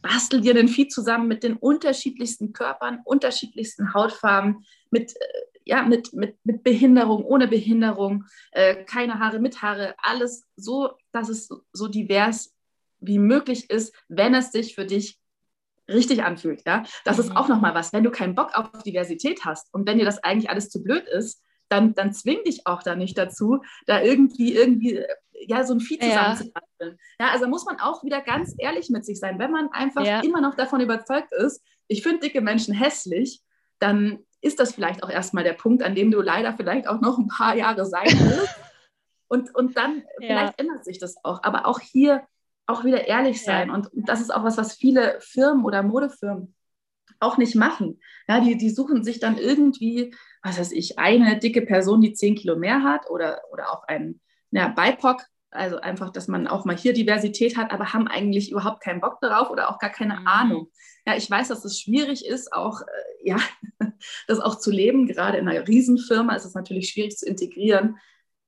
bastel 0.00 0.40
dir 0.40 0.54
den 0.54 0.68
Feed 0.68 0.90
zusammen 0.90 1.28
mit 1.28 1.42
den 1.42 1.56
unterschiedlichsten 1.56 2.54
Körpern, 2.54 3.00
unterschiedlichsten 3.04 3.92
Hautfarben, 3.92 4.64
mit, 4.90 5.14
äh, 5.16 5.60
ja, 5.66 5.82
mit, 5.82 6.14
mit, 6.14 6.36
mit 6.44 6.62
Behinderung, 6.62 7.24
ohne 7.24 7.46
Behinderung, 7.46 8.24
äh, 8.52 8.84
keine 8.84 9.18
Haare, 9.18 9.38
mit 9.38 9.60
Haare, 9.60 9.94
alles 9.98 10.46
so, 10.56 10.92
dass 11.12 11.28
es 11.28 11.50
so 11.72 11.88
divers 11.88 12.54
wie 13.00 13.18
möglich 13.18 13.68
ist, 13.68 13.94
wenn 14.08 14.34
es 14.34 14.50
sich 14.50 14.74
für 14.74 14.86
dich 14.86 15.18
richtig 15.88 16.22
anfühlt. 16.22 16.62
Ja? 16.66 16.84
Das 17.04 17.16
mhm. 17.16 17.24
ist 17.24 17.36
auch 17.36 17.48
nochmal 17.48 17.74
was. 17.74 17.92
Wenn 17.92 18.04
du 18.04 18.10
keinen 18.10 18.34
Bock 18.34 18.52
auf 18.54 18.70
Diversität 18.84 19.44
hast 19.44 19.72
und 19.72 19.86
wenn 19.86 19.98
dir 19.98 20.04
das 20.04 20.22
eigentlich 20.22 20.50
alles 20.50 20.68
zu 20.68 20.82
blöd 20.82 21.06
ist, 21.08 21.42
dann, 21.68 21.94
dann 21.94 22.12
zwing 22.12 22.42
dich 22.44 22.66
auch 22.66 22.82
da 22.82 22.94
nicht 22.94 23.18
dazu, 23.18 23.62
da 23.86 24.00
irgendwie, 24.00 24.54
irgendwie, 24.54 25.04
ja, 25.32 25.64
so 25.64 25.74
ein 25.74 25.80
Vieh 25.80 25.98
zusammenzubasteln. 25.98 26.98
Ja. 27.18 27.26
ja, 27.26 27.32
also 27.32 27.46
muss 27.46 27.66
man 27.66 27.78
auch 27.78 28.02
wieder 28.04 28.22
ganz 28.22 28.54
ehrlich 28.58 28.88
mit 28.90 29.04
sich 29.04 29.18
sein. 29.18 29.38
Wenn 29.38 29.50
man 29.50 29.68
einfach 29.72 30.04
ja. 30.04 30.20
immer 30.20 30.40
noch 30.40 30.54
davon 30.54 30.80
überzeugt 30.80 31.32
ist, 31.32 31.62
ich 31.86 32.02
finde 32.02 32.20
dicke 32.20 32.40
Menschen 32.40 32.74
hässlich, 32.74 33.42
dann 33.78 34.20
ist 34.40 34.60
das 34.60 34.74
vielleicht 34.74 35.02
auch 35.02 35.10
erstmal 35.10 35.44
der 35.44 35.52
Punkt, 35.52 35.82
an 35.82 35.94
dem 35.94 36.10
du 36.10 36.20
leider 36.20 36.54
vielleicht 36.54 36.86
auch 36.86 37.00
noch 37.00 37.18
ein 37.18 37.28
paar 37.28 37.54
Jahre 37.54 37.86
sein 37.86 38.06
willst. 38.06 38.56
und, 39.28 39.54
und 39.54 39.76
dann 39.76 40.02
ja. 40.20 40.28
vielleicht 40.28 40.60
ändert 40.60 40.84
sich 40.84 40.98
das 40.98 41.16
auch. 41.22 41.42
Aber 41.42 41.66
auch 41.66 41.80
hier 41.80 42.26
auch 42.68 42.84
wieder 42.84 43.08
ehrlich 43.08 43.42
sein. 43.42 43.68
Ja. 43.68 43.74
Und 43.74 43.88
das 43.92 44.20
ist 44.20 44.30
auch 44.30 44.44
was, 44.44 44.56
was 44.58 44.74
viele 44.74 45.18
Firmen 45.20 45.64
oder 45.64 45.82
Modefirmen 45.82 46.54
auch 47.18 47.38
nicht 47.38 47.54
machen. 47.54 48.00
Ja, 48.28 48.40
die, 48.40 48.56
die 48.56 48.70
suchen 48.70 49.02
sich 49.02 49.18
dann 49.18 49.38
irgendwie, 49.38 50.14
was 50.42 50.58
weiß 50.58 50.72
ich, 50.72 50.98
eine 50.98 51.38
dicke 51.38 51.62
Person, 51.62 52.00
die 52.00 52.12
zehn 52.12 52.36
Kilo 52.36 52.56
mehr 52.56 52.82
hat 52.82 53.10
oder, 53.10 53.40
oder 53.50 53.72
auch 53.72 53.84
ein 53.88 54.20
ja, 54.50 54.68
BIPOC, 54.68 55.22
also 55.50 55.78
einfach, 55.78 56.10
dass 56.10 56.28
man 56.28 56.46
auch 56.46 56.64
mal 56.64 56.76
hier 56.76 56.92
Diversität 56.92 57.56
hat, 57.56 57.72
aber 57.72 57.92
haben 57.92 58.06
eigentlich 58.06 58.52
überhaupt 58.52 58.82
keinen 58.82 59.00
Bock 59.00 59.18
darauf 59.20 59.50
oder 59.50 59.70
auch 59.70 59.78
gar 59.78 59.90
keine 59.90 60.20
mhm. 60.20 60.26
Ahnung. 60.26 60.70
Ja, 61.06 61.16
ich 61.16 61.28
weiß, 61.28 61.48
dass 61.48 61.64
es 61.64 61.80
schwierig 61.80 62.26
ist, 62.26 62.52
auch, 62.52 62.82
äh, 62.82 63.30
ja, 63.30 63.38
das 64.28 64.40
auch 64.40 64.58
zu 64.58 64.70
leben. 64.70 65.06
Gerade 65.06 65.38
in 65.38 65.48
einer 65.48 65.66
Riesenfirma 65.66 66.34
ist 66.34 66.44
es 66.44 66.54
natürlich 66.54 66.90
schwierig 66.90 67.16
zu 67.16 67.26
integrieren. 67.26 67.96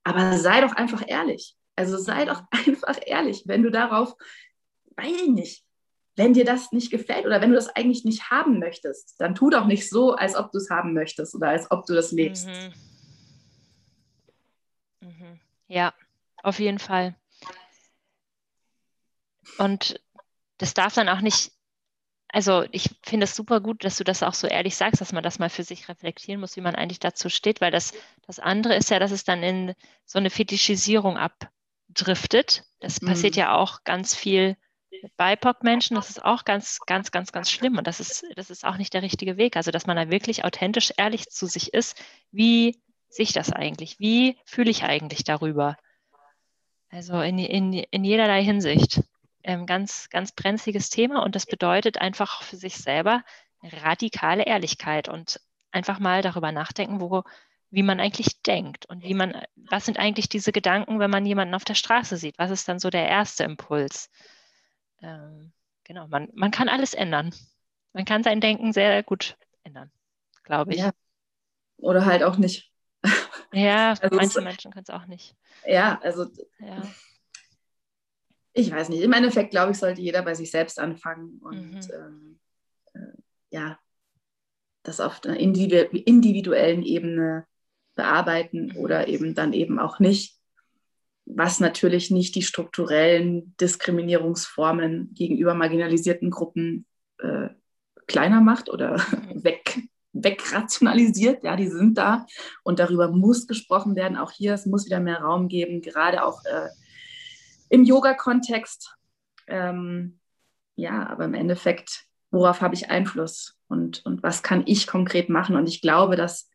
Aber 0.05 0.37
sei 0.39 0.61
doch 0.61 0.73
einfach 0.73 1.03
ehrlich. 1.07 1.57
Also 1.81 1.97
sei 1.97 2.27
doch 2.27 2.43
einfach 2.51 2.99
ehrlich, 3.07 3.45
wenn 3.47 3.63
du 3.63 3.71
darauf, 3.71 4.15
ich 5.03 5.29
nicht, 5.29 5.65
wenn 6.15 6.35
dir 6.35 6.45
das 6.45 6.73
nicht 6.73 6.91
gefällt 6.91 7.25
oder 7.25 7.41
wenn 7.41 7.49
du 7.49 7.57
das 7.57 7.75
eigentlich 7.75 8.05
nicht 8.05 8.31
haben 8.31 8.59
möchtest, 8.59 9.19
dann 9.19 9.35
tu 9.35 9.49
doch 9.49 9.65
nicht 9.65 9.89
so, 9.89 10.13
als 10.13 10.37
ob 10.37 10.53
du 10.53 10.59
es 10.59 10.69
haben 10.69 10.93
möchtest 10.93 11.35
oder 11.35 11.49
als 11.49 11.71
ob 11.71 11.87
du 11.87 11.95
das 11.95 12.13
lebst. 12.13 12.47
Mhm. 12.47 12.75
Mhm. 15.01 15.41
Ja, 15.69 15.95
auf 16.43 16.59
jeden 16.59 16.79
Fall. 16.79 17.15
Und 19.57 19.99
das 20.59 20.75
darf 20.75 20.93
dann 20.93 21.09
auch 21.09 21.23
nicht, 21.23 21.53
also 22.29 22.67
ich 22.73 22.91
finde 23.03 23.25
es 23.25 23.35
super 23.35 23.63
gut, 23.63 23.85
dass 23.85 23.97
du 23.97 24.05
das 24.05 24.23
auch 24.23 24.35
so 24.35 24.47
ehrlich 24.47 24.77
sagst, 24.77 25.01
dass 25.01 25.15
man 25.15 25.23
das 25.23 25.39
mal 25.39 25.49
für 25.49 25.65
sich 25.65 25.89
reflektieren 25.89 26.41
muss, 26.41 26.57
wie 26.57 26.61
man 26.61 26.75
eigentlich 26.75 27.01
dazu 27.01 27.31
steht, 27.31 27.63
weil 27.63 27.71
das, 27.71 27.95
das 28.27 28.39
andere 28.39 28.77
ist 28.77 28.91
ja, 28.91 28.99
dass 28.99 29.13
es 29.13 29.25
dann 29.25 29.43
in 29.43 29.75
so 30.05 30.19
eine 30.19 30.29
Fetischisierung 30.29 31.17
ab, 31.17 31.51
driftet. 31.95 32.65
Das 32.81 33.01
mhm. 33.01 33.09
passiert 33.09 33.37
ja 33.37 33.55
auch 33.55 33.85
ganz 33.85 34.15
viel 34.15 34.57
mit 35.03 35.17
BIPOC-Menschen. 35.17 35.95
Das 35.95 36.11
ist 36.11 36.25
auch 36.25 36.45
ganz, 36.45 36.81
ganz, 36.87 37.11
ganz, 37.11 37.33
ganz 37.33 37.51
schlimm. 37.51 37.79
Und 37.79 37.87
das 37.87 38.01
ist, 38.01 38.25
das 38.37 38.51
ist 38.51 38.65
auch 38.65 38.77
nicht 38.77 38.95
der 38.95 39.03
richtige 39.03 39.37
Weg. 39.37 39.57
Also, 39.57 39.71
dass 39.71 39.87
man 39.87 39.97
da 39.97 40.11
wirklich 40.11 40.45
authentisch 40.45 40.93
ehrlich 40.97 41.29
zu 41.29 41.47
sich 41.47 41.75
ist. 41.75 42.01
Wie 42.31 42.81
sehe 43.09 43.25
ich 43.25 43.33
das 43.33 43.53
eigentlich? 43.53 43.99
Wie 43.99 44.39
fühle 44.45 44.71
ich 44.71 44.85
eigentlich 44.85 45.25
darüber? 45.25 45.77
Also 46.91 47.21
in, 47.21 47.39
in, 47.39 47.73
in 47.73 48.05
jederlei 48.05 48.43
Hinsicht. 48.43 49.03
Ähm, 49.43 49.65
ganz, 49.65 50.11
ganz 50.11 50.33
brenzliges 50.33 50.91
Thema 50.91 51.23
und 51.23 51.35
das 51.35 51.47
bedeutet 51.47 51.97
einfach 51.99 52.43
für 52.43 52.57
sich 52.57 52.77
selber 52.77 53.23
radikale 53.63 54.45
Ehrlichkeit 54.45 55.09
und 55.09 55.41
einfach 55.71 55.99
mal 55.99 56.21
darüber 56.21 56.53
nachdenken, 56.53 57.01
wo, 57.01 57.23
wie 57.71 57.83
man 57.83 58.01
eigentlich 58.01 58.43
denkt 58.43 58.87
und 58.87 59.05
wie 59.05 59.15
man, 59.15 59.41
was 59.55 59.87
sind 59.87 59.99
eigentlich 59.99 60.29
diese 60.29 60.53
Gedanken, 60.53 60.99
wenn 60.99 61.11
man 61.11 61.25
jemanden 61.25 61.55
auf 61.55 61.65
der 61.65 61.75
Straße 61.75 62.17
sieht? 62.17 62.39
Was 62.39 62.51
ist 62.51 62.69
dann 62.69 62.81
so 62.81 62.91
der 62.91 63.09
erste 63.09 63.45
Impuls? 63.45 64.11
Ähm, 65.01 65.53
genau, 65.85 66.09
man, 66.09 66.29
man 66.35 66.51
kann 66.51 66.69
alles 66.69 66.95
ändern. 66.95 67.33
Man 67.93 68.05
kann 68.05 68.23
sein 68.23 68.41
Denken 68.41 68.73
sehr 68.73 69.03
gut 69.03 69.37
ändern, 69.63 69.91
glaube 70.43 70.75
ich. 70.75 70.81
Ja. 70.81 70.91
Oder 71.77 72.05
halt 72.05 72.23
auch 72.23 72.37
nicht. 72.37 72.73
Ja, 73.53 73.91
also 74.01 74.17
manche 74.17 74.39
es, 74.39 74.45
Menschen 74.45 74.73
können 74.73 74.85
es 74.87 74.95
auch 74.95 75.07
nicht. 75.07 75.37
Ja, 75.65 76.01
also 76.03 76.27
ja. 76.59 76.83
ich 78.53 78.71
weiß 78.71 78.89
nicht. 78.89 79.03
Im 79.03 79.13
Endeffekt, 79.13 79.51
glaube 79.51 79.73
ich, 79.73 79.79
sollte 79.79 80.03
jeder 80.03 80.23
bei 80.23 80.35
sich 80.35 80.51
selbst 80.51 80.79
anfangen 80.79 81.39
und 81.41 81.71
mhm. 81.71 81.91
ähm, 81.95 82.41
äh, 82.95 83.21
ja, 83.51 83.79
das 84.83 85.01
auf 85.01 85.25
einer 85.25 85.39
individuellen 85.39 86.83
Ebene 86.83 87.47
bearbeiten 87.95 88.77
oder 88.77 89.09
eben 89.09 89.35
dann 89.35 89.53
eben 89.53 89.79
auch 89.79 89.99
nicht, 89.99 90.37
was 91.27 91.61
natürlich 91.61 92.11
nicht 92.11 92.35
die 92.35 92.43
strukturellen 92.43 93.55
Diskriminierungsformen 93.61 95.15
gegenüber 95.15 95.55
marginalisierten 95.55 96.31
Gruppen 96.31 96.87
äh, 97.19 97.49
kleiner 98.07 98.41
macht 98.41 98.69
oder 98.69 98.97
weg, 99.35 99.79
wegrationalisiert. 100.13 101.45
Ja, 101.45 101.57
die 101.57 101.69
sind 101.69 101.99
da 101.99 102.27
und 102.63 102.79
darüber 102.79 103.09
muss 103.09 103.47
gesprochen 103.47 103.97
werden. 103.97 104.17
Auch 104.17 104.33
hier, 104.33 104.55
es 104.55 104.67
muss 104.67 104.87
wieder 104.87 105.01
mehr 105.01 105.21
Raum 105.21 105.49
geben, 105.49 105.81
gerade 105.83 106.25
auch 106.25 106.45
äh, 106.45 106.69
im 107.69 107.85
Yoga-Kontext. 107.85 108.97
Ähm, 109.47 110.19
ja, 110.77 111.09
aber 111.09 111.25
im 111.25 111.35
Endeffekt, 111.35 112.07
worauf 112.31 112.61
habe 112.61 112.75
ich 112.75 112.91
Einfluss 112.91 113.57
und, 113.69 114.05
und 114.05 114.23
was 114.23 114.43
kann 114.43 114.63
ich 114.67 114.87
konkret 114.87 115.29
machen? 115.29 115.57
Und 115.57 115.69
ich 115.69 115.81
glaube, 115.81 116.17
dass 116.17 116.50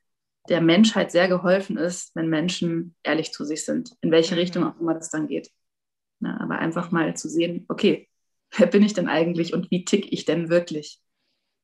der 0.50 0.62
Menschheit 0.62 1.12
sehr 1.12 1.28
geholfen 1.28 1.78
ist, 1.78 2.16
wenn 2.16 2.30
Menschen 2.30 2.96
ehrlich 3.04 3.32
zu 3.32 3.46
sich 3.46 3.66
sind, 3.66 3.92
in 4.02 4.12
welche 4.12 4.36
mhm. 4.36 4.40
Richtung 4.40 4.64
auch 4.64 4.80
immer 4.80 4.94
das 4.94 5.10
dann 5.10 5.28
geht. 5.28 5.52
Na, 6.20 6.40
aber 6.40 6.60
einfach 6.60 6.92
mal 6.92 7.16
zu 7.16 7.30
sehen, 7.30 7.66
okay, 7.68 8.10
wer 8.58 8.68
bin 8.68 8.84
ich 8.84 8.94
denn 8.94 9.10
eigentlich 9.10 9.54
und 9.54 9.72
wie 9.72 9.86
tick 9.86 10.12
ich 10.12 10.26
denn 10.26 10.50
wirklich? 10.50 11.00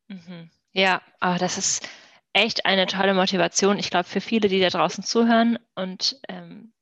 Mhm. 0.07 0.49
Ja, 0.73 1.01
oh, 1.21 1.35
das 1.37 1.57
ist 1.57 1.87
echt 2.33 2.65
eine 2.65 2.85
tolle 2.85 3.13
Motivation. 3.13 3.77
Ich 3.77 3.89
glaube, 3.89 4.05
für 4.05 4.21
viele, 4.21 4.47
die 4.47 4.59
da 4.59 4.69
draußen 4.69 5.03
zuhören 5.03 5.59
und 5.75 6.19
ähm, 6.29 6.73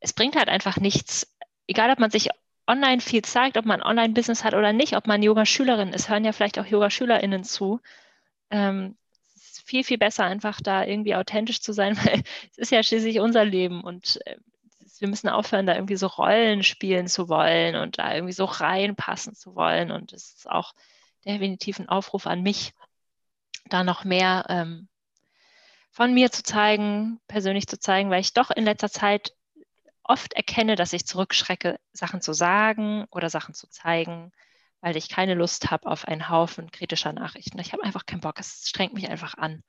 es 0.00 0.12
bringt 0.12 0.36
halt 0.36 0.48
einfach 0.48 0.78
nichts, 0.78 1.34
egal 1.66 1.90
ob 1.90 1.98
man 1.98 2.10
sich 2.10 2.28
online 2.66 3.00
viel 3.00 3.22
zeigt, 3.22 3.56
ob 3.56 3.64
man 3.64 3.82
Online-Business 3.82 4.44
hat 4.44 4.54
oder 4.54 4.72
nicht, 4.72 4.96
ob 4.96 5.06
man 5.06 5.22
Yoga-Schülerin 5.22 5.92
ist, 5.92 6.08
hören 6.08 6.24
ja 6.24 6.32
vielleicht 6.32 6.58
auch 6.58 6.66
Yoga-SchülerInnen 6.66 7.44
zu. 7.44 7.80
Ähm, 8.50 8.96
viel, 9.64 9.84
viel 9.84 9.98
besser, 9.98 10.24
einfach 10.24 10.60
da 10.60 10.84
irgendwie 10.84 11.14
authentisch 11.14 11.60
zu 11.60 11.72
sein, 11.72 11.96
weil 12.04 12.22
es 12.50 12.58
ist 12.58 12.72
ja 12.72 12.82
schließlich 12.82 13.20
unser 13.20 13.44
Leben 13.44 13.82
und 13.82 14.18
äh, 14.26 14.36
wir 14.98 15.08
müssen 15.08 15.28
aufhören, 15.28 15.66
da 15.66 15.74
irgendwie 15.74 15.96
so 15.96 16.06
Rollen 16.06 16.62
spielen 16.62 17.08
zu 17.08 17.28
wollen 17.28 17.74
und 17.74 17.98
da 17.98 18.14
irgendwie 18.14 18.32
so 18.32 18.44
reinpassen 18.44 19.34
zu 19.34 19.56
wollen. 19.56 19.90
Und 19.90 20.12
es 20.12 20.32
ist 20.34 20.48
auch 20.48 20.74
definitiv 21.24 21.80
ein 21.80 21.88
Aufruf 21.88 22.26
an 22.28 22.42
mich, 22.42 22.72
da 23.66 23.82
noch 23.82 24.04
mehr 24.04 24.46
ähm, 24.48 24.88
von 25.90 26.14
mir 26.14 26.30
zu 26.30 26.44
zeigen, 26.44 27.20
persönlich 27.26 27.66
zu 27.66 27.80
zeigen, 27.80 28.10
weil 28.10 28.20
ich 28.20 28.32
doch 28.32 28.50
in 28.50 28.64
letzter 28.64 28.90
Zeit 28.90 29.34
oft 30.04 30.32
erkenne, 30.34 30.76
dass 30.76 30.92
ich 30.92 31.06
zurückschrecke, 31.06 31.78
Sachen 31.92 32.20
zu 32.20 32.32
sagen 32.32 33.06
oder 33.10 33.28
Sachen 33.28 33.54
zu 33.54 33.68
zeigen, 33.68 34.32
weil 34.82 34.96
ich 34.96 35.08
keine 35.08 35.34
Lust 35.34 35.70
habe 35.70 35.86
auf 35.86 36.06
einen 36.06 36.28
Haufen 36.28 36.70
kritischer 36.70 37.12
Nachrichten. 37.12 37.58
Ich 37.60 37.72
habe 37.72 37.84
einfach 37.84 38.04
keinen 38.04 38.20
Bock. 38.20 38.38
Es 38.38 38.68
strengt 38.68 38.92
mich 38.92 39.08
einfach 39.08 39.34
an. 39.38 39.62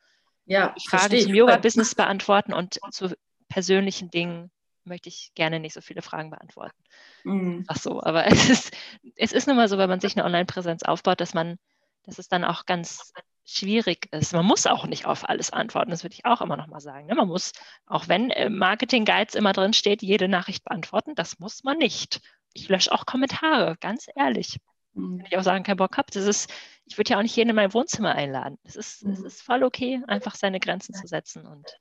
ja, 0.45 0.75
Fragen 0.89 1.17
zum 1.19 1.33
Yoga-Business 1.33 1.95
beantworten 1.95 2.51
und 2.51 2.79
zu 2.91 3.15
persönlichen 3.47 4.09
Dingen 4.09 4.51
möchte 4.85 5.07
ich 5.09 5.31
gerne 5.35 5.59
nicht 5.59 5.73
so 5.73 5.81
viele 5.81 6.01
Fragen 6.01 6.31
beantworten. 6.31 6.83
Mhm. 7.23 7.63
Ach 7.67 7.77
so, 7.77 8.01
aber 8.01 8.25
es 8.27 8.49
ist, 8.49 8.75
es 9.15 9.31
ist 9.31 9.47
nun 9.47 9.55
mal 9.55 9.69
so, 9.69 9.77
wenn 9.77 9.89
man 9.89 10.01
sich 10.01 10.17
eine 10.17 10.25
Online-Präsenz 10.25 10.83
aufbaut, 10.83 11.21
dass 11.21 11.33
man, 11.35 11.57
dass 12.03 12.17
es 12.17 12.27
dann 12.27 12.43
auch 12.43 12.65
ganz 12.65 13.13
schwierig 13.45 14.07
ist. 14.11 14.33
Man 14.33 14.45
muss 14.45 14.65
auch 14.65 14.87
nicht 14.87 15.05
auf 15.05 15.29
alles 15.29 15.51
antworten, 15.51 15.91
das 15.91 16.03
würde 16.03 16.15
ich 16.15 16.25
auch 16.25 16.41
immer 16.41 16.57
noch 16.57 16.67
mal 16.67 16.79
sagen. 16.79 17.05
Ne? 17.05 17.15
Man 17.15 17.27
muss, 17.27 17.51
auch 17.85 18.07
wenn 18.07 18.31
im 18.31 18.57
Marketing 18.57 19.05
Guides 19.05 19.35
immer 19.35 19.53
drin 19.53 19.73
steht, 19.73 20.01
jede 20.01 20.27
Nachricht 20.27 20.63
beantworten, 20.63 21.13
das 21.13 21.39
muss 21.39 21.63
man 21.63 21.77
nicht. 21.77 22.19
Ich 22.53 22.67
lösche 22.67 22.91
auch 22.91 23.05
Kommentare, 23.05 23.77
ganz 23.79 24.07
ehrlich. 24.15 24.59
Mhm. 24.93 25.19
Wenn 25.19 25.25
ich 25.25 25.37
auch 25.37 25.43
sagen, 25.43 25.63
kein 25.63 25.77
Bock 25.77 25.97
habe, 25.97 26.11
das 26.11 26.25
ist, 26.25 26.51
ich 26.85 26.97
würde 26.97 27.11
ja 27.11 27.17
auch 27.17 27.21
nicht 27.21 27.35
jeden 27.35 27.49
in 27.49 27.55
mein 27.55 27.73
Wohnzimmer 27.73 28.15
einladen. 28.15 28.57
Es 28.63 28.75
ist, 28.75 29.03
mhm. 29.03 29.25
ist 29.25 29.41
voll 29.41 29.63
okay, 29.63 30.01
einfach 30.07 30.35
seine 30.35 30.59
Grenzen 30.59 30.93
zu 30.93 31.07
setzen 31.07 31.45
und 31.45 31.79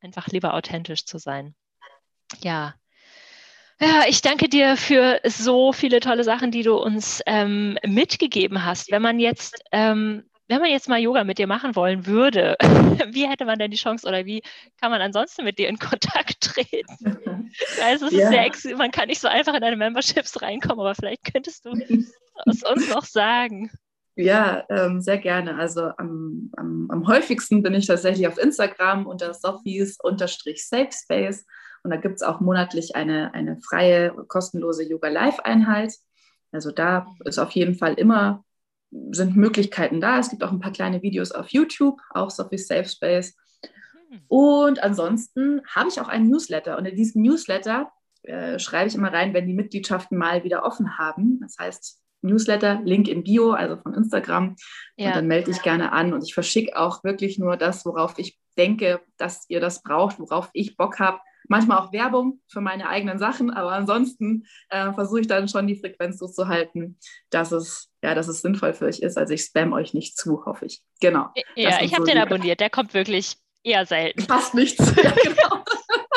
einfach 0.00 0.28
lieber 0.28 0.54
authentisch 0.54 1.04
zu 1.04 1.18
sein. 1.18 1.54
Ja. 2.40 2.74
Ja, 3.80 4.04
ich 4.08 4.22
danke 4.22 4.48
dir 4.48 4.76
für 4.76 5.20
so 5.24 5.72
viele 5.72 6.00
tolle 6.00 6.24
Sachen, 6.24 6.50
die 6.50 6.64
du 6.64 6.74
uns 6.76 7.22
ähm, 7.26 7.78
mitgegeben 7.86 8.64
hast. 8.64 8.90
Wenn 8.90 9.02
man 9.02 9.20
jetzt 9.20 9.62
ähm, 9.70 10.27
wenn 10.48 10.60
man 10.60 10.70
jetzt 10.70 10.88
mal 10.88 10.98
Yoga 10.98 11.24
mit 11.24 11.38
dir 11.38 11.46
machen 11.46 11.76
wollen 11.76 12.06
würde, 12.06 12.56
wie 13.12 13.28
hätte 13.28 13.44
man 13.44 13.58
denn 13.58 13.70
die 13.70 13.76
Chance 13.76 14.06
oder 14.06 14.24
wie 14.24 14.42
kann 14.80 14.90
man 14.90 15.00
ansonsten 15.00 15.44
mit 15.44 15.58
dir 15.58 15.68
in 15.68 15.78
Kontakt 15.78 16.40
treten? 16.40 17.18
Also 17.82 18.08
ja. 18.08 18.30
sehr, 18.30 18.76
man 18.76 18.90
kann 18.90 19.08
nicht 19.08 19.20
so 19.20 19.28
einfach 19.28 19.54
in 19.54 19.60
deine 19.60 19.76
Memberships 19.76 20.40
reinkommen, 20.40 20.80
aber 20.80 20.94
vielleicht 20.94 21.32
könntest 21.32 21.64
du 21.64 21.72
es 22.46 22.62
uns 22.62 22.88
noch 22.88 23.04
sagen. 23.04 23.70
Ja, 24.16 24.64
ähm, 24.68 25.00
sehr 25.00 25.18
gerne. 25.18 25.56
Also 25.56 25.92
am, 25.96 26.50
am, 26.56 26.90
am, 26.90 27.06
häufigsten 27.06 27.62
bin 27.62 27.74
ich 27.74 27.86
tatsächlich 27.86 28.26
auf 28.26 28.36
Instagram 28.36 29.06
unter 29.06 29.32
sophies-safe 29.32 30.90
space 30.92 31.46
und 31.84 31.92
da 31.92 31.96
gibt 31.96 32.16
es 32.16 32.22
auch 32.22 32.40
monatlich 32.40 32.96
eine, 32.96 33.32
eine 33.34 33.60
freie, 33.60 34.10
kostenlose 34.26 34.82
Yoga-Live-Einheit. 34.82 35.94
Also 36.50 36.72
da 36.72 37.06
ist 37.24 37.38
auf 37.38 37.52
jeden 37.52 37.76
Fall 37.76 37.94
immer 37.94 38.44
sind 38.90 39.36
Möglichkeiten 39.36 40.00
da. 40.00 40.18
Es 40.18 40.30
gibt 40.30 40.42
auch 40.42 40.52
ein 40.52 40.60
paar 40.60 40.72
kleine 40.72 41.02
Videos 41.02 41.32
auf 41.32 41.48
YouTube, 41.48 42.00
auch 42.10 42.30
Sophie 42.30 42.58
Safe 42.58 42.88
Space. 42.88 43.36
Hm. 44.10 44.20
Und 44.28 44.82
ansonsten 44.82 45.62
habe 45.66 45.88
ich 45.88 46.00
auch 46.00 46.08
einen 46.08 46.28
Newsletter. 46.28 46.78
Und 46.78 46.86
in 46.86 46.96
diesem 46.96 47.22
Newsletter 47.22 47.90
äh, 48.22 48.58
schreibe 48.58 48.88
ich 48.88 48.94
immer 48.94 49.12
rein, 49.12 49.34
wenn 49.34 49.46
die 49.46 49.54
Mitgliedschaften 49.54 50.16
mal 50.16 50.44
wieder 50.44 50.64
offen 50.64 50.98
haben. 50.98 51.40
Das 51.40 51.56
heißt, 51.58 52.02
Newsletter, 52.22 52.80
Link 52.84 53.08
im 53.08 53.22
Bio, 53.22 53.52
also 53.52 53.76
von 53.76 53.94
Instagram. 53.94 54.56
Ja. 54.96 55.08
Und 55.08 55.16
dann 55.16 55.26
melde 55.26 55.50
ich 55.50 55.62
gerne 55.62 55.92
an. 55.92 56.12
Und 56.12 56.24
ich 56.24 56.34
verschicke 56.34 56.76
auch 56.76 57.04
wirklich 57.04 57.38
nur 57.38 57.56
das, 57.56 57.84
worauf 57.84 58.18
ich 58.18 58.38
denke, 58.56 59.00
dass 59.16 59.44
ihr 59.48 59.60
das 59.60 59.82
braucht, 59.82 60.18
worauf 60.18 60.50
ich 60.52 60.76
Bock 60.76 60.98
habe 60.98 61.20
manchmal 61.48 61.78
auch 61.78 61.92
Werbung 61.92 62.40
für 62.48 62.60
meine 62.60 62.88
eigenen 62.88 63.18
Sachen, 63.18 63.50
aber 63.50 63.72
ansonsten 63.72 64.46
äh, 64.68 64.92
versuche 64.92 65.20
ich 65.20 65.26
dann 65.26 65.48
schon 65.48 65.66
die 65.66 65.76
Frequenz 65.76 66.18
so 66.18 66.28
zu 66.28 66.48
halten, 66.48 66.98
dass 67.30 67.52
es, 67.52 67.90
ja, 68.02 68.14
dass 68.14 68.28
es 68.28 68.42
sinnvoll 68.42 68.74
für 68.74 68.86
euch 68.86 69.00
ist. 69.00 69.18
Also 69.18 69.34
ich 69.34 69.42
spam 69.42 69.72
euch 69.72 69.94
nicht 69.94 70.16
zu, 70.16 70.44
hoffe 70.44 70.66
ich. 70.66 70.82
Genau. 71.00 71.28
Ja, 71.56 71.80
ich 71.82 71.94
habe 71.94 72.06
so 72.06 72.12
den 72.12 72.18
abonniert, 72.18 72.60
der 72.60 72.70
kommt 72.70 72.94
wirklich 72.94 73.36
eher 73.62 73.86
selten. 73.86 74.20
Fast 74.28 74.54
nichts. 74.54 74.78
ja, 75.02 75.10
genau. 75.10 75.64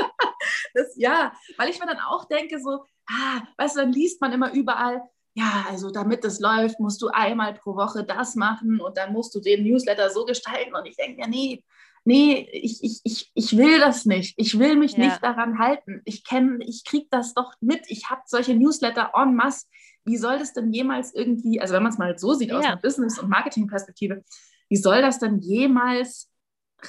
das, 0.74 0.94
ja, 0.98 1.34
weil 1.58 1.70
ich 1.70 1.80
mir 1.80 1.88
dann 1.88 2.00
auch 2.00 2.26
denke, 2.26 2.60
so, 2.60 2.84
ah, 3.10 3.42
weißt 3.58 3.76
du, 3.76 3.82
dann 3.82 3.94
liest 3.94 4.22
man 4.22 4.34
immer 4.34 4.54
überall, 4.54 5.02
ja, 5.34 5.66
also 5.70 5.92
damit 5.92 6.26
es 6.26 6.42
läuft, 6.42 6.80
musst 6.80 7.02
du 7.02 7.08
einmal 7.08 7.54
pro 7.54 7.76
Woche 7.76 8.04
das 8.04 8.36
machen 8.36 8.82
und 8.82 8.98
dann 8.98 9.14
musst 9.14 9.34
du 9.34 9.40
den 9.40 9.64
Newsletter 9.64 10.10
so 10.10 10.26
gestalten. 10.26 10.76
Und 10.76 10.86
ich 10.86 10.98
denke, 10.98 11.22
ja, 11.22 11.28
nee, 11.28 11.64
nee, 12.04 12.48
ich, 12.52 12.84
ich, 12.84 13.02
ich, 13.04 13.32
ich 13.34 13.58
will 13.58 13.80
das 13.80 14.06
nicht. 14.06 14.34
Ich 14.38 14.58
will 14.58 14.76
mich 14.76 14.94
ja. 14.94 15.06
nicht 15.06 15.24
daran 15.24 15.60
halten. 15.60 16.02
Ich 16.06 16.24
kenne, 16.24 16.64
ich 16.66 16.84
kriege 16.84 17.08
das 17.12 17.34
doch 17.34 17.54
mit. 17.62 17.82
Ich 17.88 18.10
habe 18.10 18.22
solche 18.26 18.56
Newsletter 18.56 19.12
en 19.16 19.36
masse. 19.36 19.68
Wie 20.04 20.18
soll 20.18 20.40
das 20.40 20.54
denn 20.54 20.72
jemals 20.74 21.14
irgendwie, 21.14 21.62
also 21.62 21.74
wenn 21.74 21.84
man 21.84 21.92
es 21.92 22.00
mal 22.00 22.18
so 22.18 22.34
sieht 22.34 22.50
ja. 22.50 22.58
aus 22.58 22.66
einer 22.66 22.78
Business- 22.78 23.20
und 23.20 23.30
Marketing-Perspektive, 23.30 24.24
wie 24.70 24.78
soll 24.78 25.02
das 25.02 25.20
dann 25.20 25.40
jemals 25.40 26.30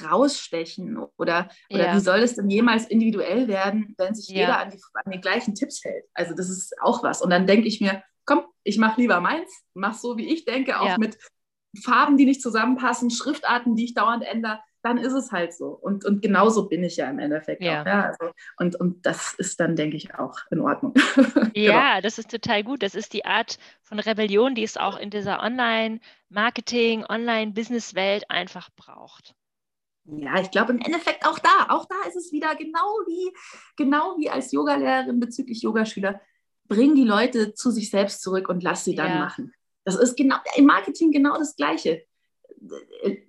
rausstechen 0.02 0.96
oder, 0.96 1.50
oder 1.68 1.86
ja. 1.86 1.94
wie 1.94 2.00
soll 2.00 2.20
es 2.20 2.36
denn 2.36 2.48
jemals 2.48 2.86
individuell 2.86 3.48
werden, 3.48 3.94
wenn 3.98 4.14
sich 4.14 4.28
jeder 4.28 4.58
an 4.58 4.70
die, 4.70 4.80
an 4.94 5.12
die 5.12 5.20
gleichen 5.20 5.54
Tipps 5.54 5.84
hält? 5.84 6.04
Also 6.14 6.34
das 6.34 6.48
ist 6.48 6.74
auch 6.80 7.02
was. 7.02 7.20
Und 7.20 7.28
dann 7.28 7.46
denke 7.46 7.68
ich 7.68 7.82
mir, 7.82 8.02
komm, 8.24 8.44
ich 8.62 8.78
mache 8.78 9.00
lieber 9.00 9.20
meins, 9.20 9.50
mach 9.74 9.94
so, 9.94 10.16
wie 10.16 10.32
ich 10.32 10.46
denke, 10.46 10.80
auch 10.80 10.96
mit 10.96 11.18
Farben, 11.82 12.16
die 12.16 12.24
nicht 12.24 12.40
zusammenpassen, 12.40 13.10
Schriftarten, 13.10 13.76
die 13.76 13.84
ich 13.84 13.94
dauernd 13.94 14.24
ändere 14.24 14.60
dann 14.82 14.98
ist 14.98 15.12
es 15.12 15.30
halt 15.30 15.54
so. 15.54 15.68
Und, 15.68 16.04
und 16.04 16.22
genauso 16.22 16.68
bin 16.68 16.82
ich 16.82 16.96
ja 16.96 17.08
im 17.08 17.18
Endeffekt 17.18 17.62
ja. 17.62 17.82
auch. 17.82 17.86
Ja? 17.86 18.06
Also, 18.06 18.34
und, 18.58 18.76
und 18.76 19.06
das 19.06 19.34
ist 19.34 19.60
dann, 19.60 19.76
denke 19.76 19.96
ich, 19.96 20.14
auch 20.14 20.38
in 20.50 20.60
Ordnung. 20.60 20.94
ja, 21.54 21.90
genau. 21.90 22.00
das 22.02 22.18
ist 22.18 22.30
total 22.30 22.64
gut. 22.64 22.82
Das 22.82 22.94
ist 22.94 23.12
die 23.12 23.24
Art 23.24 23.58
von 23.82 24.00
Rebellion, 24.00 24.54
die 24.54 24.64
es 24.64 24.76
auch 24.76 24.98
in 24.98 25.10
dieser 25.10 25.40
Online-Marketing, 25.42 27.04
Online-Business-Welt 27.08 28.28
einfach 28.28 28.70
braucht. 28.76 29.34
Ja, 30.04 30.40
ich 30.40 30.50
glaube 30.50 30.72
im 30.72 30.80
Endeffekt 30.80 31.24
auch 31.24 31.38
da, 31.38 31.66
auch 31.68 31.86
da 31.86 31.94
ist 32.08 32.16
es 32.16 32.32
wieder 32.32 32.56
genau 32.56 32.80
wie, 33.06 33.32
genau 33.76 34.16
wie 34.18 34.28
als 34.28 34.50
Yogalehrerin 34.50 35.20
bezüglich 35.20 35.62
Yogaschüler. 35.62 36.20
Bring 36.66 36.96
die 36.96 37.04
Leute 37.04 37.54
zu 37.54 37.70
sich 37.70 37.88
selbst 37.88 38.20
zurück 38.20 38.48
und 38.48 38.64
lass 38.64 38.84
sie 38.84 38.96
dann 38.96 39.10
ja. 39.10 39.18
machen. 39.20 39.54
Das 39.84 39.94
ist 39.94 40.16
genau 40.16 40.36
im 40.56 40.66
Marketing 40.66 41.12
genau 41.12 41.38
das 41.38 41.54
Gleiche 41.54 42.04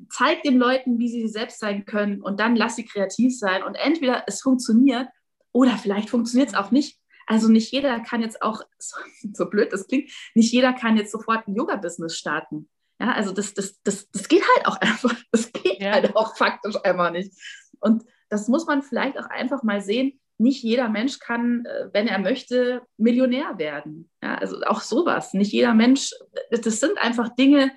zeig 0.09 0.43
den 0.43 0.57
Leuten, 0.57 0.99
wie 0.99 1.09
sie 1.09 1.27
selbst 1.27 1.59
sein 1.59 1.85
können 1.85 2.21
und 2.21 2.39
dann 2.39 2.55
lass 2.55 2.75
sie 2.75 2.85
kreativ 2.85 3.37
sein. 3.37 3.63
Und 3.63 3.75
entweder 3.75 4.23
es 4.27 4.41
funktioniert 4.41 5.07
oder 5.51 5.77
vielleicht 5.77 6.09
funktioniert 6.09 6.49
es 6.49 6.55
auch 6.55 6.71
nicht. 6.71 6.99
Also 7.25 7.47
nicht 7.47 7.71
jeder 7.71 7.99
kann 7.99 8.21
jetzt 8.21 8.41
auch, 8.41 8.61
so, 8.77 8.97
so 9.33 9.49
blöd 9.49 9.71
das 9.71 9.87
klingt, 9.87 10.11
nicht 10.35 10.51
jeder 10.51 10.73
kann 10.73 10.97
jetzt 10.97 11.11
sofort 11.11 11.47
ein 11.47 11.55
Yoga-Business 11.55 12.17
starten. 12.17 12.69
Ja, 12.99 13.11
also 13.13 13.33
das, 13.33 13.53
das, 13.53 13.81
das, 13.83 14.09
das 14.11 14.27
geht 14.27 14.43
halt 14.55 14.67
auch 14.67 14.77
einfach, 14.81 15.15
das 15.31 15.51
geht 15.51 15.81
ja. 15.81 15.91
halt 15.91 16.15
auch 16.15 16.35
faktisch 16.37 16.75
einfach 16.83 17.11
nicht. 17.11 17.33
Und 17.79 18.03
das 18.29 18.47
muss 18.47 18.65
man 18.65 18.81
vielleicht 18.81 19.17
auch 19.19 19.29
einfach 19.29 19.63
mal 19.63 19.81
sehen. 19.81 20.19
Nicht 20.39 20.63
jeder 20.63 20.89
Mensch 20.89 21.19
kann, 21.19 21.65
äh, 21.65 21.89
wenn 21.93 22.07
er 22.07 22.19
möchte, 22.19 22.81
Millionär 22.97 23.57
werden. 23.57 24.09
Ja, 24.21 24.35
also 24.35 24.61
auch 24.63 24.81
sowas. 24.81 25.33
Nicht 25.33 25.51
jeder 25.51 25.73
Mensch, 25.73 26.11
das 26.49 26.79
sind 26.79 26.97
einfach 26.97 27.29
Dinge, 27.35 27.71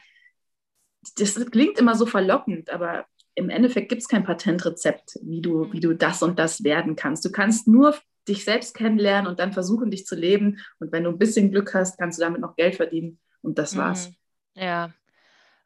das 1.15 1.35
klingt 1.51 1.79
immer 1.79 1.95
so 1.95 2.07
verlockend, 2.07 2.71
aber 2.71 3.07
im 3.35 3.51
Endeffekt 3.51 3.89
gibt 3.89 4.03
es 4.03 4.09
kein 4.09 4.25
Patentrezept, 4.25 5.19
wie 5.23 5.41
du, 5.41 5.73
wie 5.73 5.81
du 5.81 5.95
das 5.95 6.23
und 6.23 6.39
das 6.39 6.65
werden 6.65 6.97
kannst. 6.97 7.25
Du 7.25 7.31
kannst 7.31 7.69
nur 7.69 7.95
dich 8.29 8.45
selbst 8.45 8.75
kennenlernen 8.75 9.29
und 9.29 9.39
dann 9.39 9.53
versuchen, 9.53 9.91
dich 9.91 10.07
zu 10.07 10.17
leben. 10.17 10.59
Und 10.81 10.91
wenn 10.93 11.05
du 11.05 11.11
ein 11.11 11.19
bisschen 11.19 11.51
Glück 11.51 11.75
hast, 11.75 11.99
kannst 11.99 12.19
du 12.19 12.23
damit 12.23 12.41
noch 12.41 12.57
Geld 12.57 12.77
verdienen. 12.77 13.19
Und 13.43 13.59
das 13.59 13.77
war's. 13.77 14.09
Mhm. 14.55 14.63
Ja. 14.63 14.91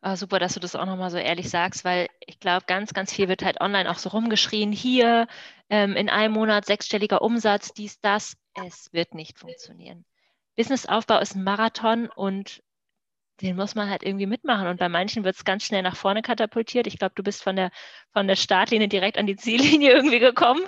Oh, 0.02 0.16
super, 0.16 0.38
dass 0.38 0.54
du 0.54 0.60
das 0.60 0.76
auch 0.76 0.86
nochmal 0.86 1.10
so 1.10 1.18
ehrlich 1.18 1.50
sagst, 1.50 1.84
weil 1.84 2.08
ich 2.26 2.40
glaube, 2.40 2.64
ganz, 2.66 2.94
ganz 2.94 3.12
viel 3.12 3.28
wird 3.28 3.44
halt 3.44 3.60
online 3.60 3.90
auch 3.90 3.98
so 3.98 4.08
rumgeschrien. 4.08 4.72
Hier 4.72 5.26
ähm, 5.68 5.94
in 5.94 6.08
einem 6.08 6.34
Monat 6.34 6.64
sechsstelliger 6.64 7.22
Umsatz, 7.22 7.72
dies, 7.72 8.00
das. 8.00 8.36
Es 8.66 8.92
wird 8.92 9.14
nicht 9.14 9.38
funktionieren. 9.38 10.04
Businessaufbau 10.56 11.20
ist 11.20 11.36
ein 11.36 11.44
Marathon 11.44 12.08
und 12.08 12.62
den 13.40 13.56
muss 13.56 13.74
man 13.74 13.88
halt 13.88 14.02
irgendwie 14.02 14.26
mitmachen. 14.26 14.66
Und 14.66 14.78
bei 14.78 14.88
manchen 14.88 15.24
wird 15.24 15.36
es 15.36 15.44
ganz 15.44 15.64
schnell 15.64 15.82
nach 15.82 15.96
vorne 15.96 16.22
katapultiert. 16.22 16.86
Ich 16.86 16.98
glaube, 16.98 17.14
du 17.14 17.22
bist 17.22 17.42
von 17.42 17.56
der, 17.56 17.70
von 18.12 18.26
der 18.26 18.36
Startlinie 18.36 18.88
direkt 18.88 19.18
an 19.18 19.26
die 19.26 19.36
Ziellinie 19.36 19.92
irgendwie 19.94 20.18
gekommen. 20.18 20.62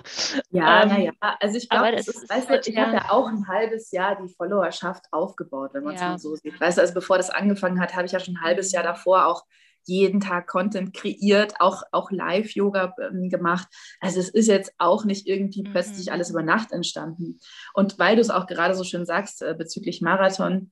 Ja, 0.50 0.82
ähm, 0.82 0.88
naja, 0.88 1.12
also 1.40 1.56
ich 1.56 1.68
glaube, 1.68 1.92
weißt 1.92 2.50
du, 2.50 2.60
ich 2.70 2.74
ja. 2.74 2.82
habe 2.82 2.96
ja 2.96 3.10
auch 3.10 3.26
ein 3.26 3.46
halbes 3.48 3.90
Jahr 3.90 4.16
die 4.22 4.32
Followerschaft 4.32 5.06
aufgebaut, 5.10 5.70
wenn 5.74 5.84
man 5.84 5.94
es 5.94 6.00
ja. 6.00 6.10
mal 6.10 6.18
so 6.18 6.34
sieht. 6.36 6.60
Weißt 6.60 6.78
du, 6.78 6.82
also 6.82 6.94
bevor 6.94 7.16
das 7.16 7.30
angefangen 7.30 7.80
hat, 7.80 7.94
habe 7.94 8.06
ich 8.06 8.12
ja 8.12 8.20
schon 8.20 8.36
ein 8.36 8.42
halbes 8.42 8.72
Jahr 8.72 8.82
davor 8.82 9.26
auch 9.26 9.44
jeden 9.84 10.20
Tag 10.20 10.46
Content 10.46 10.94
kreiert, 10.94 11.54
auch, 11.58 11.82
auch 11.90 12.10
Live-Yoga 12.10 12.94
ähm, 13.00 13.28
gemacht. 13.28 13.66
Also 14.00 14.20
es 14.20 14.28
ist 14.28 14.46
jetzt 14.46 14.72
auch 14.78 15.04
nicht 15.04 15.26
irgendwie 15.26 15.62
mhm. 15.62 15.72
plötzlich 15.72 16.12
alles 16.12 16.30
über 16.30 16.42
Nacht 16.42 16.72
entstanden. 16.72 17.40
Und 17.74 17.98
weil 17.98 18.16
du 18.16 18.22
es 18.22 18.30
auch 18.30 18.46
gerade 18.46 18.74
so 18.74 18.84
schön 18.84 19.04
sagst 19.04 19.42
äh, 19.42 19.54
bezüglich 19.58 20.00
Marathon, 20.00 20.70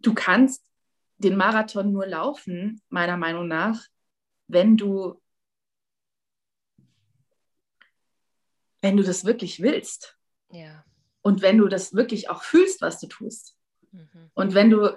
du 0.00 0.14
kannst 0.14 0.64
den 1.18 1.36
Marathon 1.36 1.92
nur 1.92 2.06
laufen, 2.06 2.80
meiner 2.88 3.16
Meinung 3.16 3.48
nach, 3.48 3.84
wenn 4.46 4.76
du, 4.76 5.20
wenn 8.80 8.96
du 8.96 9.02
das 9.02 9.24
wirklich 9.24 9.60
willst. 9.60 10.16
Ja. 10.50 10.84
Und 11.22 11.42
wenn 11.42 11.58
du 11.58 11.68
das 11.68 11.94
wirklich 11.94 12.30
auch 12.30 12.42
fühlst, 12.42 12.80
was 12.80 13.00
du 13.00 13.08
tust. 13.08 13.56
Mhm. 13.92 14.30
Und 14.34 14.54
wenn 14.54 14.70
du, 14.70 14.96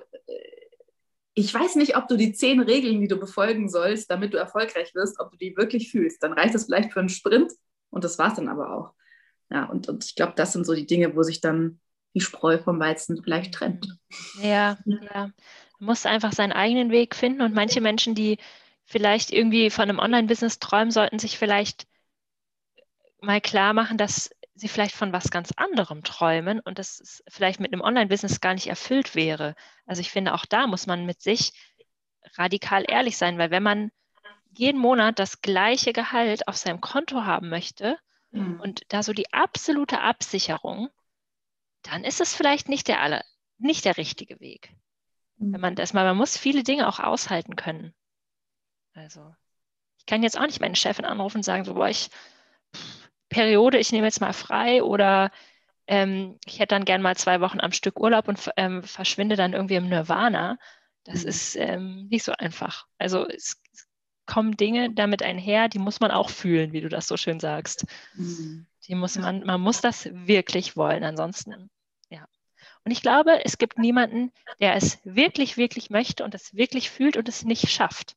ich 1.33 1.53
weiß 1.53 1.75
nicht, 1.75 1.97
ob 1.97 2.07
du 2.07 2.17
die 2.17 2.33
zehn 2.33 2.61
Regeln, 2.61 3.01
die 3.01 3.07
du 3.07 3.17
befolgen 3.17 3.69
sollst, 3.69 4.09
damit 4.11 4.33
du 4.33 4.37
erfolgreich 4.37 4.93
wirst, 4.93 5.19
ob 5.19 5.31
du 5.31 5.37
die 5.37 5.57
wirklich 5.57 5.89
fühlst. 5.89 6.21
Dann 6.23 6.33
reicht 6.33 6.55
es 6.55 6.65
vielleicht 6.65 6.93
für 6.93 6.99
einen 6.99 7.09
Sprint 7.09 7.51
und 7.89 8.03
das 8.03 8.19
war 8.19 8.29
es 8.29 8.35
dann 8.35 8.47
aber 8.47 8.75
auch. 8.75 8.93
Ja, 9.49 9.65
und, 9.65 9.89
und 9.89 10.05
ich 10.05 10.15
glaube, 10.15 10.33
das 10.35 10.53
sind 10.53 10.65
so 10.65 10.73
die 10.73 10.85
Dinge, 10.85 11.15
wo 11.15 11.23
sich 11.23 11.41
dann 11.41 11.81
die 12.13 12.21
Spreu 12.21 12.57
vom 12.57 12.79
Weizen 12.79 13.21
vielleicht 13.23 13.53
trennt. 13.53 13.87
Ja, 14.41 14.77
ja. 14.85 15.31
Man 15.79 15.87
muss 15.87 16.05
einfach 16.05 16.33
seinen 16.33 16.51
eigenen 16.51 16.91
Weg 16.91 17.15
finden 17.15 17.41
und 17.41 17.53
manche 17.53 17.81
Menschen, 17.81 18.15
die 18.15 18.37
vielleicht 18.83 19.31
irgendwie 19.31 19.69
von 19.69 19.83
einem 19.83 19.99
Online-Business 19.99 20.59
träumen, 20.59 20.91
sollten 20.91 21.19
sich 21.19 21.37
vielleicht 21.37 21.87
mal 23.21 23.41
klar 23.41 23.73
machen, 23.73 23.97
dass 23.97 24.29
sie 24.53 24.67
vielleicht 24.67 24.95
von 24.95 25.13
was 25.13 25.31
ganz 25.31 25.51
anderem 25.55 26.03
träumen 26.03 26.59
und 26.59 26.77
dass 26.77 26.99
es 26.99 27.23
vielleicht 27.27 27.59
mit 27.59 27.73
einem 27.73 27.81
Online-Business 27.81 28.41
gar 28.41 28.53
nicht 28.53 28.67
erfüllt 28.67 29.15
wäre. 29.15 29.55
Also 29.85 30.01
ich 30.01 30.11
finde, 30.11 30.33
auch 30.33 30.45
da 30.45 30.67
muss 30.67 30.87
man 30.87 31.05
mit 31.05 31.21
sich 31.21 31.53
radikal 32.37 32.85
ehrlich 32.87 33.17
sein, 33.17 33.37
weil 33.37 33.51
wenn 33.51 33.63
man 33.63 33.91
jeden 34.53 34.79
Monat 34.79 35.17
das 35.17 35.41
gleiche 35.41 35.93
Gehalt 35.93 36.47
auf 36.47 36.57
seinem 36.57 36.81
Konto 36.81 37.23
haben 37.23 37.49
möchte 37.49 37.97
mhm. 38.31 38.59
und 38.59 38.81
da 38.89 39.01
so 39.01 39.13
die 39.13 39.31
absolute 39.33 40.01
Absicherung, 40.01 40.89
dann 41.83 42.03
ist 42.03 42.21
es 42.21 42.35
vielleicht 42.35 42.69
nicht 42.69 42.87
der 42.87 43.01
aller, 43.01 43.23
nicht 43.57 43.85
der 43.85 43.97
richtige 43.97 44.39
Weg. 44.39 44.73
Mhm. 45.37 45.53
Wenn 45.53 45.61
man 45.61 45.75
das 45.75 45.93
mal, 45.93 46.05
man 46.05 46.17
muss 46.17 46.37
viele 46.37 46.63
Dinge 46.63 46.87
auch 46.87 46.99
aushalten 46.99 47.55
können. 47.55 47.93
Also, 48.93 49.33
ich 49.97 50.05
kann 50.05 50.23
jetzt 50.23 50.37
auch 50.37 50.45
nicht 50.45 50.61
meine 50.61 50.75
Chefin 50.75 51.05
anrufen 51.05 51.37
und 51.37 51.43
sagen, 51.43 51.63
so, 51.63 51.75
boah, 51.75 51.89
ich, 51.89 52.09
Periode, 53.29 53.77
ich 53.77 53.91
nehme 53.91 54.07
jetzt 54.07 54.21
mal 54.21 54.33
frei 54.33 54.83
oder 54.83 55.31
ähm, 55.87 56.37
ich 56.45 56.59
hätte 56.59 56.75
dann 56.75 56.85
gern 56.85 57.01
mal 57.01 57.15
zwei 57.15 57.41
Wochen 57.41 57.59
am 57.59 57.71
Stück 57.71 57.99
Urlaub 57.99 58.27
und 58.27 58.49
ähm, 58.57 58.83
verschwinde 58.83 59.35
dann 59.35 59.53
irgendwie 59.53 59.75
im 59.75 59.89
Nirvana. 59.89 60.57
Das 61.03 61.23
mhm. 61.23 61.29
ist 61.29 61.55
ähm, 61.55 62.07
nicht 62.09 62.23
so 62.23 62.33
einfach. 62.33 62.85
Also 62.97 63.27
es, 63.27 63.61
es, 63.73 63.87
kommen 64.27 64.55
Dinge 64.55 64.93
damit 64.93 65.23
einher, 65.23 65.67
die 65.67 65.79
muss 65.79 65.99
man 65.99 66.11
auch 66.11 66.29
fühlen, 66.29 66.71
wie 66.71 66.79
du 66.79 66.87
das 66.87 67.07
so 67.07 67.17
schön 67.17 67.39
sagst. 67.39 67.85
Mhm. 68.13 68.65
Die 68.87 68.95
muss 68.95 69.17
man, 69.17 69.45
man 69.45 69.61
muss 69.61 69.81
das 69.81 70.09
wirklich 70.11 70.75
wollen, 70.75 71.03
ansonsten, 71.03 71.69
ja. 72.09 72.27
Und 72.83 72.91
ich 72.91 73.01
glaube, 73.01 73.45
es 73.45 73.57
gibt 73.57 73.77
niemanden, 73.77 74.31
der 74.59 74.75
es 74.75 74.99
wirklich, 75.03 75.57
wirklich 75.57 75.89
möchte 75.89 76.23
und 76.23 76.33
es 76.33 76.55
wirklich 76.55 76.89
fühlt 76.89 77.15
und 77.15 77.29
es 77.29 77.43
nicht 77.43 77.69
schafft. 77.69 78.15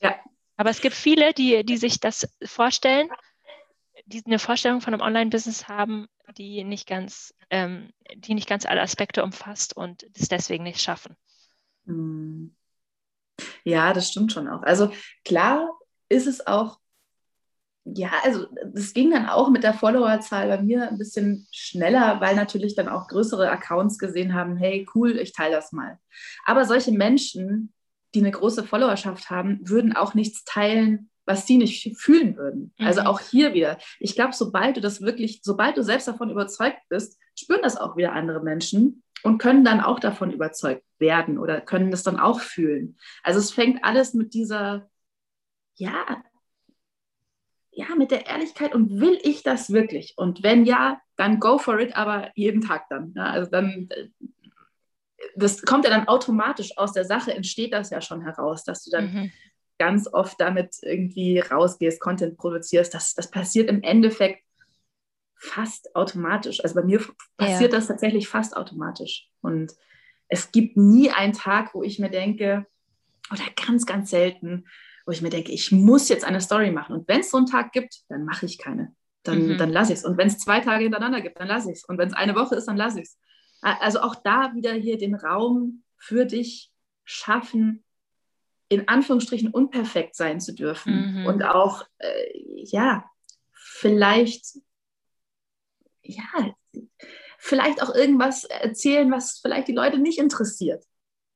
Ja. 0.00 0.16
Aber 0.56 0.70
es 0.70 0.80
gibt 0.80 0.94
viele, 0.94 1.32
die, 1.32 1.64
die 1.64 1.78
sich 1.78 1.98
das 1.98 2.28
vorstellen, 2.44 3.08
die 4.06 4.22
eine 4.24 4.38
Vorstellung 4.38 4.80
von 4.80 4.92
einem 4.92 5.02
Online-Business 5.02 5.68
haben, 5.68 6.08
die 6.36 6.64
nicht 6.64 6.86
ganz, 6.86 7.34
ähm, 7.50 7.92
die 8.14 8.34
nicht 8.34 8.48
ganz 8.48 8.66
alle 8.66 8.82
Aspekte 8.82 9.22
umfasst 9.22 9.76
und 9.76 10.06
es 10.14 10.28
deswegen 10.28 10.64
nicht 10.64 10.80
schaffen. 10.80 11.16
Hm. 11.86 12.54
Ja, 13.64 13.92
das 13.92 14.08
stimmt 14.08 14.32
schon 14.32 14.48
auch. 14.48 14.62
Also 14.62 14.92
klar 15.24 15.68
ist 16.08 16.26
es 16.26 16.46
auch, 16.46 16.78
ja, 17.84 18.10
also 18.22 18.46
es 18.74 18.94
ging 18.94 19.10
dann 19.10 19.26
auch 19.26 19.50
mit 19.50 19.64
der 19.64 19.74
Followerzahl 19.74 20.48
bei 20.48 20.62
mir 20.62 20.88
ein 20.88 20.98
bisschen 20.98 21.48
schneller, 21.50 22.20
weil 22.20 22.36
natürlich 22.36 22.76
dann 22.76 22.88
auch 22.88 23.08
größere 23.08 23.50
Accounts 23.50 23.98
gesehen 23.98 24.34
haben, 24.34 24.56
hey, 24.56 24.86
cool, 24.94 25.18
ich 25.18 25.32
teile 25.32 25.56
das 25.56 25.72
mal. 25.72 25.98
Aber 26.44 26.64
solche 26.64 26.92
Menschen, 26.92 27.72
die 28.14 28.20
eine 28.20 28.30
große 28.30 28.64
Followerschaft 28.64 29.30
haben, 29.30 29.58
würden 29.62 29.96
auch 29.96 30.14
nichts 30.14 30.44
teilen, 30.44 31.10
was 31.24 31.46
sie 31.46 31.56
nicht 31.56 31.96
fühlen 31.98 32.36
würden. 32.36 32.72
Also 32.78 33.00
mhm. 33.00 33.06
Also 33.06 33.10
auch 33.10 33.20
hier 33.20 33.54
wieder. 33.54 33.78
Ich 33.98 34.14
glaube, 34.14 34.32
sobald 34.32 34.76
du 34.76 34.80
das 34.80 35.00
wirklich, 35.00 35.40
sobald 35.42 35.76
du 35.76 35.82
selbst 35.82 36.06
davon 36.06 36.30
überzeugt 36.30 36.80
bist, 36.88 37.18
spüren 37.36 37.62
das 37.62 37.76
auch 37.76 37.96
wieder 37.96 38.12
andere 38.12 38.42
Menschen 38.42 39.02
und 39.24 39.38
können 39.38 39.64
dann 39.64 39.80
auch 39.80 39.98
davon 39.98 40.30
überzeugt 40.30 40.84
werden 40.98 41.38
oder 41.38 41.60
können 41.60 41.90
das 41.90 42.04
dann 42.04 42.20
auch 42.20 42.40
fühlen. 42.40 42.96
Also 43.24 43.40
es 43.40 43.50
fängt 43.50 43.82
alles 43.84 44.14
mit 44.14 44.34
dieser, 44.34 44.88
ja, 45.74 46.22
ja, 47.88 47.94
mit 47.96 48.10
der 48.10 48.26
Ehrlichkeit 48.26 48.74
und 48.74 49.00
will 49.00 49.18
ich 49.22 49.42
das 49.42 49.72
wirklich? 49.72 50.14
Und 50.16 50.42
wenn 50.42 50.64
ja, 50.64 51.00
dann 51.16 51.40
go 51.40 51.58
for 51.58 51.78
it, 51.80 51.96
aber 51.96 52.30
jeden 52.34 52.60
Tag 52.60 52.88
dann. 52.88 53.12
Ja, 53.16 53.24
also 53.24 53.50
dann, 53.50 53.88
das 55.36 55.62
kommt 55.62 55.84
ja 55.84 55.90
dann 55.90 56.08
automatisch 56.08 56.76
aus 56.78 56.92
der 56.92 57.04
Sache, 57.04 57.34
entsteht 57.34 57.72
das 57.72 57.90
ja 57.90 58.00
schon 58.00 58.22
heraus, 58.22 58.64
dass 58.64 58.84
du 58.84 58.90
dann 58.90 59.12
mhm. 59.12 59.32
ganz 59.78 60.08
oft 60.12 60.40
damit 60.40 60.76
irgendwie 60.82 61.40
rausgehst, 61.40 62.00
Content 62.00 62.36
produzierst. 62.36 62.94
Das, 62.94 63.14
das 63.14 63.30
passiert 63.30 63.68
im 63.68 63.82
Endeffekt 63.82 64.44
fast 65.36 65.94
automatisch. 65.96 66.62
Also 66.62 66.76
bei 66.76 66.84
mir 66.84 67.00
passiert 67.36 67.72
ja. 67.72 67.78
das 67.78 67.88
tatsächlich 67.88 68.28
fast 68.28 68.56
automatisch. 68.56 69.28
Und 69.40 69.72
es 70.28 70.52
gibt 70.52 70.76
nie 70.76 71.10
einen 71.10 71.32
Tag, 71.32 71.74
wo 71.74 71.82
ich 71.82 71.98
mir 71.98 72.10
denke, 72.10 72.64
oder 73.30 73.42
ganz, 73.66 73.86
ganz 73.86 74.10
selten, 74.10 74.66
wo 75.06 75.12
ich 75.12 75.22
mir 75.22 75.30
denke, 75.30 75.52
ich 75.52 75.72
muss 75.72 76.08
jetzt 76.08 76.24
eine 76.24 76.40
Story 76.40 76.70
machen. 76.70 76.94
Und 76.94 77.08
wenn 77.08 77.20
es 77.20 77.30
so 77.30 77.36
einen 77.36 77.46
Tag 77.46 77.72
gibt, 77.72 78.02
dann 78.08 78.24
mache 78.24 78.46
ich 78.46 78.58
keine. 78.58 78.94
Dann, 79.22 79.48
mhm. 79.48 79.58
dann 79.58 79.70
lasse 79.70 79.92
ich 79.92 80.00
es. 80.00 80.04
Und 80.04 80.16
wenn 80.18 80.28
es 80.28 80.38
zwei 80.38 80.60
Tage 80.60 80.84
hintereinander 80.84 81.20
gibt, 81.20 81.38
dann 81.38 81.48
lasse 81.48 81.70
ich 81.70 81.78
es. 81.78 81.84
Und 81.84 81.98
wenn 81.98 82.08
es 82.08 82.14
eine 82.14 82.34
Woche 82.34 82.56
ist, 82.56 82.66
dann 82.66 82.76
lasse 82.76 83.00
ich 83.00 83.06
es. 83.06 83.18
Also 83.60 84.00
auch 84.00 84.16
da 84.16 84.54
wieder 84.54 84.72
hier 84.72 84.98
den 84.98 85.14
Raum 85.14 85.84
für 85.96 86.26
dich 86.26 86.72
schaffen, 87.04 87.84
in 88.68 88.88
Anführungsstrichen 88.88 89.50
unperfekt 89.50 90.16
sein 90.16 90.40
zu 90.40 90.54
dürfen. 90.54 91.20
Mhm. 91.20 91.26
Und 91.26 91.44
auch, 91.44 91.84
äh, 91.98 92.64
ja, 92.64 93.04
vielleicht 93.52 94.56
ja, 96.02 96.54
vielleicht 97.38 97.82
auch 97.82 97.94
irgendwas 97.94 98.44
erzählen, 98.44 99.10
was 99.10 99.38
vielleicht 99.40 99.68
die 99.68 99.74
Leute 99.74 99.98
nicht 99.98 100.18
interessiert. 100.18 100.84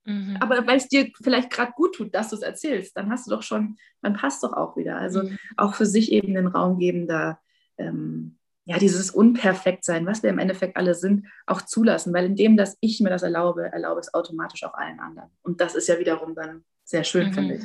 Mhm. 0.07 0.37
Aber 0.39 0.65
weil 0.65 0.77
es 0.77 0.87
dir 0.87 1.11
vielleicht 1.21 1.49
gerade 1.49 1.73
gut 1.73 1.95
tut, 1.95 2.15
dass 2.15 2.29
du 2.29 2.37
es 2.37 2.41
erzählst, 2.41 2.95
dann 2.95 3.11
hast 3.11 3.27
du 3.27 3.31
doch 3.31 3.43
schon, 3.43 3.77
dann 4.01 4.13
passt 4.13 4.41
doch 4.41 4.53
auch 4.53 4.77
wieder. 4.77 4.97
Also 4.97 5.23
mhm. 5.23 5.37
auch 5.57 5.75
für 5.75 5.85
sich 5.85 6.13
eben 6.13 6.33
den 6.33 6.47
Raum 6.47 6.79
geben, 6.79 7.07
da 7.07 7.39
ähm, 7.77 8.37
ja 8.63 8.77
dieses 8.77 9.11
Unperfektsein, 9.11 10.05
was 10.05 10.23
wir 10.23 10.29
im 10.29 10.39
Endeffekt 10.39 10.77
alle 10.77 10.95
sind, 10.95 11.27
auch 11.45 11.61
zulassen. 11.61 12.13
Weil 12.13 12.25
indem, 12.25 12.55
dass 12.55 12.77
ich 12.79 13.01
mir 13.01 13.09
das 13.09 13.23
erlaube, 13.23 13.65
erlaube 13.71 13.99
es 13.99 14.13
automatisch 14.13 14.63
auch 14.63 14.73
allen 14.73 14.99
anderen. 15.01 15.29
Und 15.41 15.59
das 15.59 15.75
ist 15.75 15.87
ja 15.87 15.99
wiederum 15.99 16.35
dann 16.35 16.63
sehr 16.85 17.03
schön, 17.03 17.29
mhm. 17.29 17.33
finde 17.33 17.55
ich. 17.55 17.63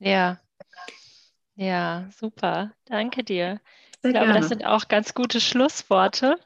Ja. 0.00 0.40
Ja, 1.54 2.08
super. 2.18 2.72
Danke 2.84 3.22
dir. 3.22 3.60
Sehr 4.02 4.10
ich 4.10 4.10
glaube, 4.10 4.26
gerne. 4.26 4.40
das 4.40 4.48
sind 4.48 4.66
auch 4.66 4.88
ganz 4.88 5.14
gute 5.14 5.40
Schlussworte. 5.40 6.36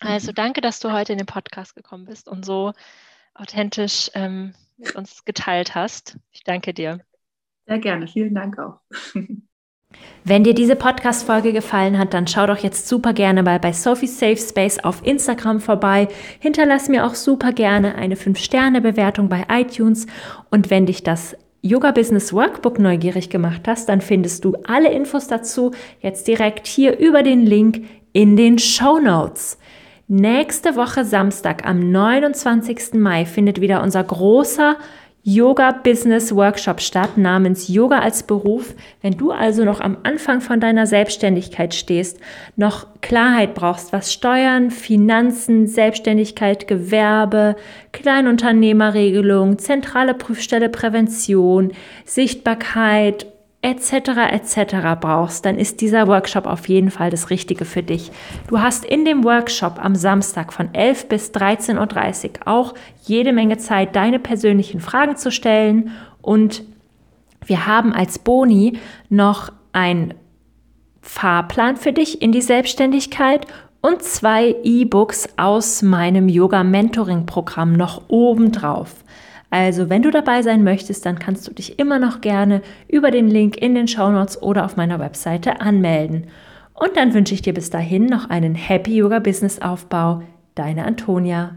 Also 0.00 0.32
mhm. 0.32 0.34
danke, 0.34 0.60
dass 0.60 0.80
du 0.80 0.92
heute 0.92 1.12
in 1.12 1.18
den 1.18 1.26
Podcast 1.26 1.76
gekommen 1.76 2.04
bist 2.04 2.28
und 2.28 2.44
so 2.44 2.72
authentisch 3.38 4.10
ähm, 4.14 4.54
mit 4.76 4.94
uns 4.94 5.24
geteilt 5.24 5.74
hast. 5.74 6.18
Ich 6.32 6.44
danke 6.44 6.74
dir. 6.74 7.00
Sehr 7.66 7.78
gerne. 7.78 8.06
Vielen 8.06 8.34
Dank 8.34 8.58
auch. 8.58 8.80
Wenn 10.24 10.44
dir 10.44 10.54
diese 10.54 10.76
Podcast-Folge 10.76 11.52
gefallen 11.52 11.98
hat, 11.98 12.12
dann 12.12 12.26
schau 12.26 12.46
doch 12.46 12.58
jetzt 12.58 12.88
super 12.88 13.12
gerne 13.12 13.42
mal 13.42 13.60
bei 13.60 13.72
Sophie 13.72 14.08
Safe 14.08 14.36
Space 14.36 14.78
auf 14.80 15.06
Instagram 15.06 15.60
vorbei. 15.60 16.08
Hinterlass 16.40 16.88
mir 16.88 17.06
auch 17.06 17.14
super 17.14 17.52
gerne 17.52 17.94
eine 17.94 18.16
5-Sterne-Bewertung 18.16 19.28
bei 19.28 19.46
iTunes. 19.48 20.06
Und 20.50 20.68
wenn 20.70 20.86
dich 20.86 21.02
das 21.02 21.36
Yoga 21.62 21.92
Business 21.92 22.32
Workbook 22.32 22.78
neugierig 22.78 23.30
gemacht 23.30 23.62
hast, 23.66 23.88
dann 23.88 24.00
findest 24.00 24.44
du 24.44 24.54
alle 24.66 24.92
Infos 24.92 25.28
dazu 25.28 25.72
jetzt 26.00 26.26
direkt 26.26 26.66
hier 26.66 26.98
über 26.98 27.22
den 27.22 27.46
Link 27.46 27.86
in 28.12 28.36
den 28.36 28.58
Show 28.58 28.98
Notes. 28.98 29.58
Nächste 30.08 30.76
Woche 30.76 31.04
Samstag 31.04 31.66
am 31.66 31.90
29. 31.90 32.94
Mai 32.94 33.24
findet 33.26 33.60
wieder 33.60 33.82
unser 33.82 34.04
großer 34.04 34.76
Yoga 35.24 35.72
Business 35.72 36.32
Workshop 36.32 36.80
statt 36.80 37.18
namens 37.18 37.66
Yoga 37.66 37.98
als 37.98 38.22
Beruf. 38.22 38.76
Wenn 39.02 39.16
du 39.16 39.32
also 39.32 39.64
noch 39.64 39.80
am 39.80 39.96
Anfang 40.04 40.40
von 40.40 40.60
deiner 40.60 40.86
Selbstständigkeit 40.86 41.74
stehst, 41.74 42.20
noch 42.54 42.86
Klarheit 43.00 43.54
brauchst, 43.54 43.92
was 43.92 44.12
Steuern, 44.12 44.70
Finanzen, 44.70 45.66
Selbstständigkeit, 45.66 46.68
Gewerbe, 46.68 47.56
Kleinunternehmerregelung, 47.90 49.58
zentrale 49.58 50.14
Prüfstelle 50.14 50.68
Prävention, 50.68 51.72
Sichtbarkeit 52.04 53.26
etc. 53.66 54.30
etc. 54.30 54.76
brauchst, 55.00 55.44
dann 55.44 55.58
ist 55.58 55.80
dieser 55.80 56.06
Workshop 56.06 56.46
auf 56.46 56.68
jeden 56.68 56.92
Fall 56.92 57.10
das 57.10 57.30
Richtige 57.30 57.64
für 57.64 57.82
dich. 57.82 58.12
Du 58.46 58.60
hast 58.60 58.84
in 58.84 59.04
dem 59.04 59.24
Workshop 59.24 59.84
am 59.84 59.96
Samstag 59.96 60.52
von 60.52 60.72
11 60.72 61.08
bis 61.08 61.30
13.30 61.32 62.24
Uhr 62.24 62.48
auch 62.48 62.74
jede 63.02 63.32
Menge 63.32 63.58
Zeit, 63.58 63.96
deine 63.96 64.20
persönlichen 64.20 64.80
Fragen 64.80 65.16
zu 65.16 65.32
stellen 65.32 65.90
und 66.22 66.62
wir 67.44 67.66
haben 67.66 67.92
als 67.92 68.20
Boni 68.20 68.78
noch 69.08 69.52
ein 69.72 70.14
Fahrplan 71.02 71.76
für 71.76 71.92
dich 71.92 72.22
in 72.22 72.30
die 72.30 72.42
Selbstständigkeit 72.42 73.46
und 73.80 74.02
zwei 74.02 74.54
E-Books 74.62 75.28
aus 75.36 75.82
meinem 75.82 76.28
Yoga 76.28 76.62
Mentoring 76.62 77.26
Programm 77.26 77.72
noch 77.72 78.02
obendrauf. 78.08 78.94
Also, 79.50 79.88
wenn 79.88 80.02
du 80.02 80.10
dabei 80.10 80.42
sein 80.42 80.64
möchtest, 80.64 81.06
dann 81.06 81.18
kannst 81.18 81.46
du 81.46 81.52
dich 81.52 81.78
immer 81.78 81.98
noch 81.98 82.20
gerne 82.20 82.62
über 82.88 83.10
den 83.10 83.28
Link 83.28 83.56
in 83.56 83.74
den 83.74 83.88
Show 83.88 84.10
Notes 84.10 84.42
oder 84.42 84.64
auf 84.64 84.76
meiner 84.76 84.98
Webseite 84.98 85.60
anmelden. 85.60 86.26
Und 86.74 86.96
dann 86.96 87.14
wünsche 87.14 87.34
ich 87.34 87.42
dir 87.42 87.54
bis 87.54 87.70
dahin 87.70 88.06
noch 88.06 88.28
einen 88.28 88.54
Happy 88.54 88.96
Yoga 88.96 89.18
Business 89.18 89.60
Aufbau. 89.62 90.22
Deine 90.54 90.84
Antonia. 90.84 91.56